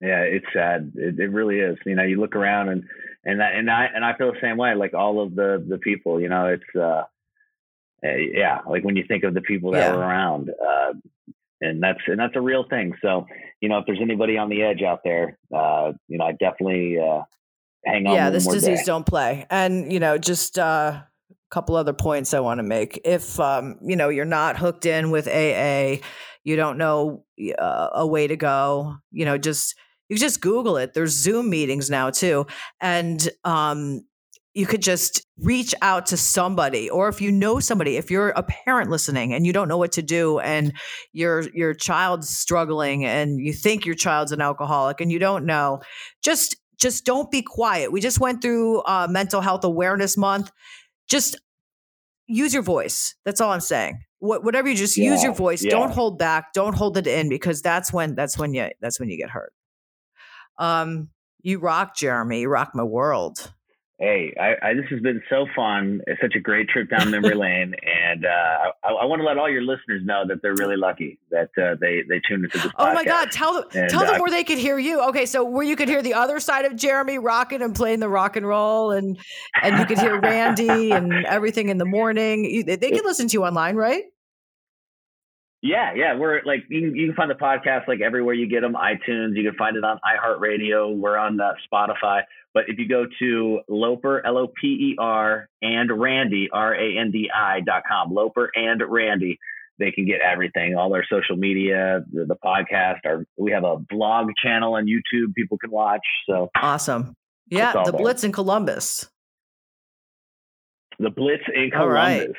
yeah, 0.01 0.21
it's 0.21 0.45
sad. 0.53 0.93
It, 0.95 1.19
it 1.19 1.31
really 1.31 1.59
is. 1.59 1.77
You 1.85 1.95
know, 1.95 2.03
you 2.03 2.19
look 2.19 2.35
around 2.35 2.69
and 2.69 2.83
and 3.25 3.39
that, 3.39 3.55
and 3.55 3.69
I 3.69 3.87
and 3.93 4.03
I 4.03 4.17
feel 4.17 4.31
the 4.31 4.39
same 4.41 4.57
way. 4.57 4.73
Like 4.75 4.93
all 4.93 5.21
of 5.21 5.35
the 5.35 5.63
the 5.67 5.77
people, 5.77 6.19
you 6.19 6.29
know, 6.29 6.47
it's 6.47 6.75
uh, 6.79 7.03
uh, 8.03 8.15
yeah, 8.15 8.59
like 8.67 8.83
when 8.83 8.95
you 8.95 9.03
think 9.07 9.23
of 9.23 9.33
the 9.33 9.41
people 9.41 9.71
that 9.71 9.79
yeah. 9.79 9.95
were 9.95 10.01
around, 10.01 10.49
uh, 10.49 10.93
and 11.61 11.81
that's 11.81 11.99
and 12.07 12.19
that's 12.19 12.35
a 12.35 12.41
real 12.41 12.65
thing. 12.69 12.93
So 13.01 13.25
you 13.61 13.69
know, 13.69 13.77
if 13.77 13.85
there's 13.85 14.01
anybody 14.01 14.37
on 14.37 14.49
the 14.49 14.61
edge 14.61 14.81
out 14.81 15.01
there, 15.03 15.37
uh, 15.55 15.93
you 16.07 16.17
know, 16.17 16.25
I 16.25 16.33
definitely 16.33 16.99
uh, 16.99 17.21
hang 17.85 18.07
on. 18.07 18.15
Yeah, 18.15 18.29
this 18.29 18.45
disease 18.45 18.79
day. 18.79 18.85
don't 18.85 19.05
play, 19.05 19.45
and 19.49 19.91
you 19.91 19.99
know, 19.99 20.17
just 20.17 20.59
uh, 20.59 21.01
a 21.01 21.07
couple 21.49 21.75
other 21.75 21.93
points 21.93 22.33
I 22.33 22.41
want 22.41 22.59
to 22.59 22.63
make. 22.63 22.99
If 23.05 23.39
um, 23.39 23.77
you 23.81 23.95
know 23.95 24.09
you're 24.09 24.25
not 24.25 24.57
hooked 24.57 24.85
in 24.85 25.11
with 25.11 25.27
AA, 25.27 26.03
you 26.43 26.55
don't 26.57 26.77
know 26.77 27.23
uh, 27.57 27.89
a 27.93 28.05
way 28.05 28.27
to 28.27 28.35
go. 28.35 28.97
You 29.11 29.23
know, 29.25 29.37
just 29.37 29.75
you 30.09 30.17
just 30.17 30.41
Google 30.41 30.75
it. 30.75 30.93
There's 30.93 31.11
Zoom 31.11 31.49
meetings 31.49 31.89
now 31.89 32.09
too, 32.09 32.47
and 32.81 33.27
um, 33.45 34.05
you 34.53 34.67
could 34.67 34.81
just 34.83 35.25
reach 35.39 35.73
out 35.81 36.05
to 36.05 36.17
somebody 36.17 36.89
or 36.89 37.09
if 37.09 37.21
you 37.21 37.31
know 37.31 37.59
somebody 37.59 37.97
if 37.97 38.11
you're 38.11 38.29
a 38.29 38.43
parent 38.43 38.89
listening 38.89 39.33
and 39.33 39.47
you 39.47 39.53
don't 39.53 39.67
know 39.67 39.77
what 39.77 39.91
to 39.91 40.01
do 40.03 40.39
and 40.39 40.73
your 41.11 41.41
your 41.55 41.73
child's 41.73 42.29
struggling 42.29 43.03
and 43.03 43.39
you 43.39 43.51
think 43.51 43.85
your 43.85 43.95
child's 43.95 44.31
an 44.31 44.41
alcoholic 44.41 45.01
and 45.01 45.11
you 45.11 45.17
don't 45.17 45.45
know 45.45 45.79
just 46.21 46.55
just 46.83 47.05
don't 47.05 47.31
be 47.31 47.41
quiet. 47.41 47.91
We 47.91 48.01
just 48.01 48.19
went 48.19 48.41
through 48.41 48.81
uh, 48.81 49.07
mental 49.09 49.41
health 49.41 49.63
awareness 49.63 50.17
month. 50.17 50.51
Just 51.07 51.39
use 52.27 52.53
your 52.53 52.63
voice. 52.63 53.15
That's 53.25 53.41
all 53.41 53.51
i'm 53.51 53.61
saying. 53.61 53.99
What, 54.19 54.43
whatever 54.43 54.69
you 54.69 54.75
just 54.75 54.97
yeah, 54.97 55.11
use 55.11 55.23
your 55.23 55.33
voice. 55.33 55.63
Yeah. 55.63 55.71
don't 55.71 55.91
hold 55.91 56.17
back. 56.17 56.53
Don't 56.53 56.75
hold 56.75 56.97
it 56.97 57.07
in 57.07 57.29
because 57.29 57.61
that's 57.61 57.91
when 57.91 58.15
that's 58.15 58.37
when 58.37 58.53
you 58.53 58.69
that's 58.81 58.99
when 58.99 59.09
you 59.09 59.17
get 59.17 59.29
hurt. 59.29 59.53
Um 60.57 61.09
you 61.41 61.59
rock 61.59 61.95
jeremy. 61.95 62.41
You 62.41 62.49
rock 62.49 62.71
my 62.73 62.83
world 62.83 63.53
Hey, 64.03 64.33
I, 64.37 64.55
I, 64.61 64.73
this 64.73 64.83
has 64.89 64.99
been 64.99 65.21
so 65.29 65.45
fun. 65.55 66.01
It's 66.07 66.19
such 66.19 66.35
a 66.35 66.39
great 66.41 66.67
trip 66.67 66.89
down 66.89 67.09
memory 67.11 67.35
lane, 67.35 67.73
and 67.83 68.25
uh, 68.25 68.71
I, 68.83 68.89
I, 68.89 69.05
want 69.05 69.21
to 69.21 69.25
let 69.25 69.37
all 69.37 69.49
your 69.49 69.61
listeners 69.61 70.01
know 70.03 70.25
that 70.27 70.41
they're 70.41 70.55
really 70.55 70.75
lucky 70.75 71.19
that 71.31 71.51
uh, 71.57 71.75
they 71.79 72.03
they 72.09 72.19
tuned 72.27 72.43
into 72.43 72.57
this. 72.57 72.71
Oh 72.77 72.93
my 72.93 73.05
God! 73.05 73.31
Tell 73.31 73.53
them, 73.53 73.63
and, 73.73 73.89
tell 73.89 74.01
them 74.01 74.15
uh, 74.15 74.19
where 74.19 74.29
they 74.29 74.43
could 74.43 74.57
hear 74.57 74.77
you. 74.77 75.01
Okay, 75.07 75.25
so 75.25 75.45
where 75.45 75.63
you 75.63 75.77
could 75.77 75.87
hear 75.87 76.01
the 76.01 76.15
other 76.15 76.41
side 76.41 76.65
of 76.65 76.75
Jeremy 76.75 77.17
rocking 77.17 77.61
and 77.61 77.73
playing 77.73 78.01
the 78.01 78.09
rock 78.09 78.35
and 78.35 78.45
roll, 78.45 78.91
and 78.91 79.17
and 79.61 79.79
you 79.79 79.85
could 79.85 79.99
hear 79.99 80.19
Randi 80.19 80.91
and 80.91 81.25
everything 81.25 81.69
in 81.69 81.77
the 81.77 81.85
morning. 81.85 82.65
They 82.65 82.91
can 82.91 83.03
listen 83.05 83.29
to 83.29 83.33
you 83.33 83.45
online, 83.45 83.77
right? 83.77 84.03
Yeah, 85.65 85.93
yeah, 85.95 86.17
we're 86.17 86.41
like 86.43 86.65
you 86.67 86.81
can, 86.81 86.95
you 86.95 87.07
can 87.07 87.15
find 87.15 87.31
the 87.31 87.35
podcast 87.35 87.87
like 87.87 88.01
everywhere 88.01 88.33
you 88.33 88.49
get 88.49 88.61
them, 88.61 88.73
iTunes. 88.73 89.37
You 89.37 89.49
can 89.49 89.55
find 89.57 89.77
it 89.77 89.83
on 89.85 89.97
iHeartRadio. 90.03 90.93
We're 90.93 91.17
on 91.17 91.39
uh, 91.39 91.53
Spotify. 91.71 92.23
But 92.53 92.65
if 92.67 92.77
you 92.77 92.87
go 92.89 93.05
to 93.19 93.61
Loper 93.69 94.21
L 94.25 94.37
O 94.37 94.47
P 94.47 94.67
E 94.67 94.95
R 94.99 95.47
and 95.61 95.89
Randi 95.89 96.49
R 96.51 96.75
A 96.75 96.97
N 96.99 97.11
D 97.11 97.29
I 97.33 97.61
dot 97.61 97.83
com, 97.87 98.13
Loper 98.13 98.51
and 98.53 98.83
Randi, 98.85 99.39
they 99.79 99.91
can 99.91 100.05
get 100.05 100.19
everything, 100.19 100.75
all 100.75 100.91
their 100.91 101.05
social 101.09 101.37
media, 101.37 102.03
the, 102.11 102.25
the 102.25 102.35
podcast. 102.43 102.99
Our 103.05 103.25
we 103.37 103.53
have 103.53 103.63
a 103.63 103.77
blog 103.77 104.31
channel 104.43 104.73
on 104.75 104.85
YouTube 104.85 105.33
people 105.33 105.57
can 105.57 105.71
watch. 105.71 106.05
So 106.29 106.49
awesome, 106.61 107.15
yeah, 107.49 107.71
the 107.71 107.91
there. 107.91 108.01
Blitz 108.01 108.25
in 108.25 108.33
Columbus. 108.33 109.09
The 110.99 111.09
Blitz 111.09 111.43
in 111.55 111.71
Columbus. 111.71 112.35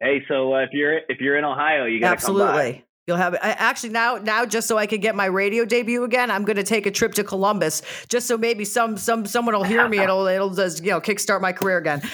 Hey, 0.00 0.22
so 0.28 0.54
uh, 0.54 0.58
if 0.60 0.70
you're 0.72 0.98
if 1.08 1.20
you're 1.20 1.36
in 1.36 1.44
Ohio, 1.44 1.84
you 1.86 2.00
got 2.00 2.12
absolutely. 2.12 2.84
You'll 3.06 3.16
have 3.18 3.34
I, 3.34 3.50
actually 3.52 3.90
now 3.90 4.16
now 4.16 4.44
just 4.44 4.66
so 4.66 4.76
I 4.76 4.86
can 4.86 5.00
get 5.00 5.14
my 5.14 5.26
radio 5.26 5.64
debut 5.64 6.02
again. 6.02 6.30
I'm 6.30 6.44
going 6.44 6.56
to 6.56 6.64
take 6.64 6.86
a 6.86 6.90
trip 6.90 7.14
to 7.14 7.24
Columbus 7.24 7.82
just 8.08 8.26
so 8.26 8.36
maybe 8.36 8.64
some 8.64 8.96
some 8.96 9.26
someone 9.26 9.54
will 9.54 9.62
hear 9.62 9.88
me. 9.88 9.98
It'll 10.02 10.26
it'll 10.26 10.50
just 10.50 10.82
you 10.82 10.90
know 10.90 11.00
kickstart 11.00 11.40
my 11.40 11.52
career 11.52 11.78
again. 11.78 12.02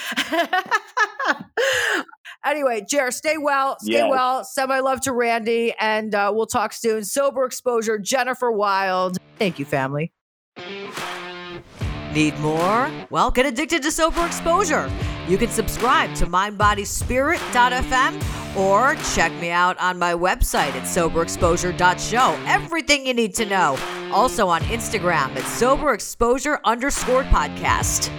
Anyway, 2.45 2.85
Jer, 2.89 3.13
stay 3.13 3.39
well, 3.39 3.77
stay 3.79 3.93
Yes. 3.93 4.11
well. 4.11 4.45
Send 4.45 4.69
my 4.69 4.81
love 4.81 5.01
to 5.03 5.13
Randi, 5.13 5.73
and 5.79 6.13
uh, 6.13 6.33
we'll 6.35 6.47
talk 6.47 6.73
soon. 6.73 7.05
Sober 7.05 7.45
Exposure, 7.45 7.99
Jennifer 7.99 8.51
Wild. 8.51 9.19
Thank 9.39 9.61
you, 9.61 9.65
family. 9.65 10.13
Need 12.15 12.39
more? 12.41 12.91
Well, 13.11 13.31
get 13.31 13.47
addicted 13.47 13.83
to 13.85 13.91
Sober 13.91 14.27
Exposure. 14.27 14.91
You 15.29 15.39
can 15.39 15.49
subscribe 15.49 16.15
to 16.17 16.27
mindbodyspirit.fm 16.27 18.57
or 18.57 18.97
check 19.15 19.33
me 19.41 19.51
out 19.51 19.79
on 19.79 19.99
my 19.99 20.13
website 20.13 20.75
at 20.75 20.83
soberexposure.show. 20.83 22.39
Everything 22.47 23.07
you 23.07 23.15
need 23.15 23.35
to 23.37 23.47
know. 23.47 23.79
Also 24.13 24.47
on 24.49 24.61
Instagram 24.63 25.35
at 25.37 25.45
soberexposure 25.45 26.59
underscore 26.65 27.23
podcast. 27.25 28.11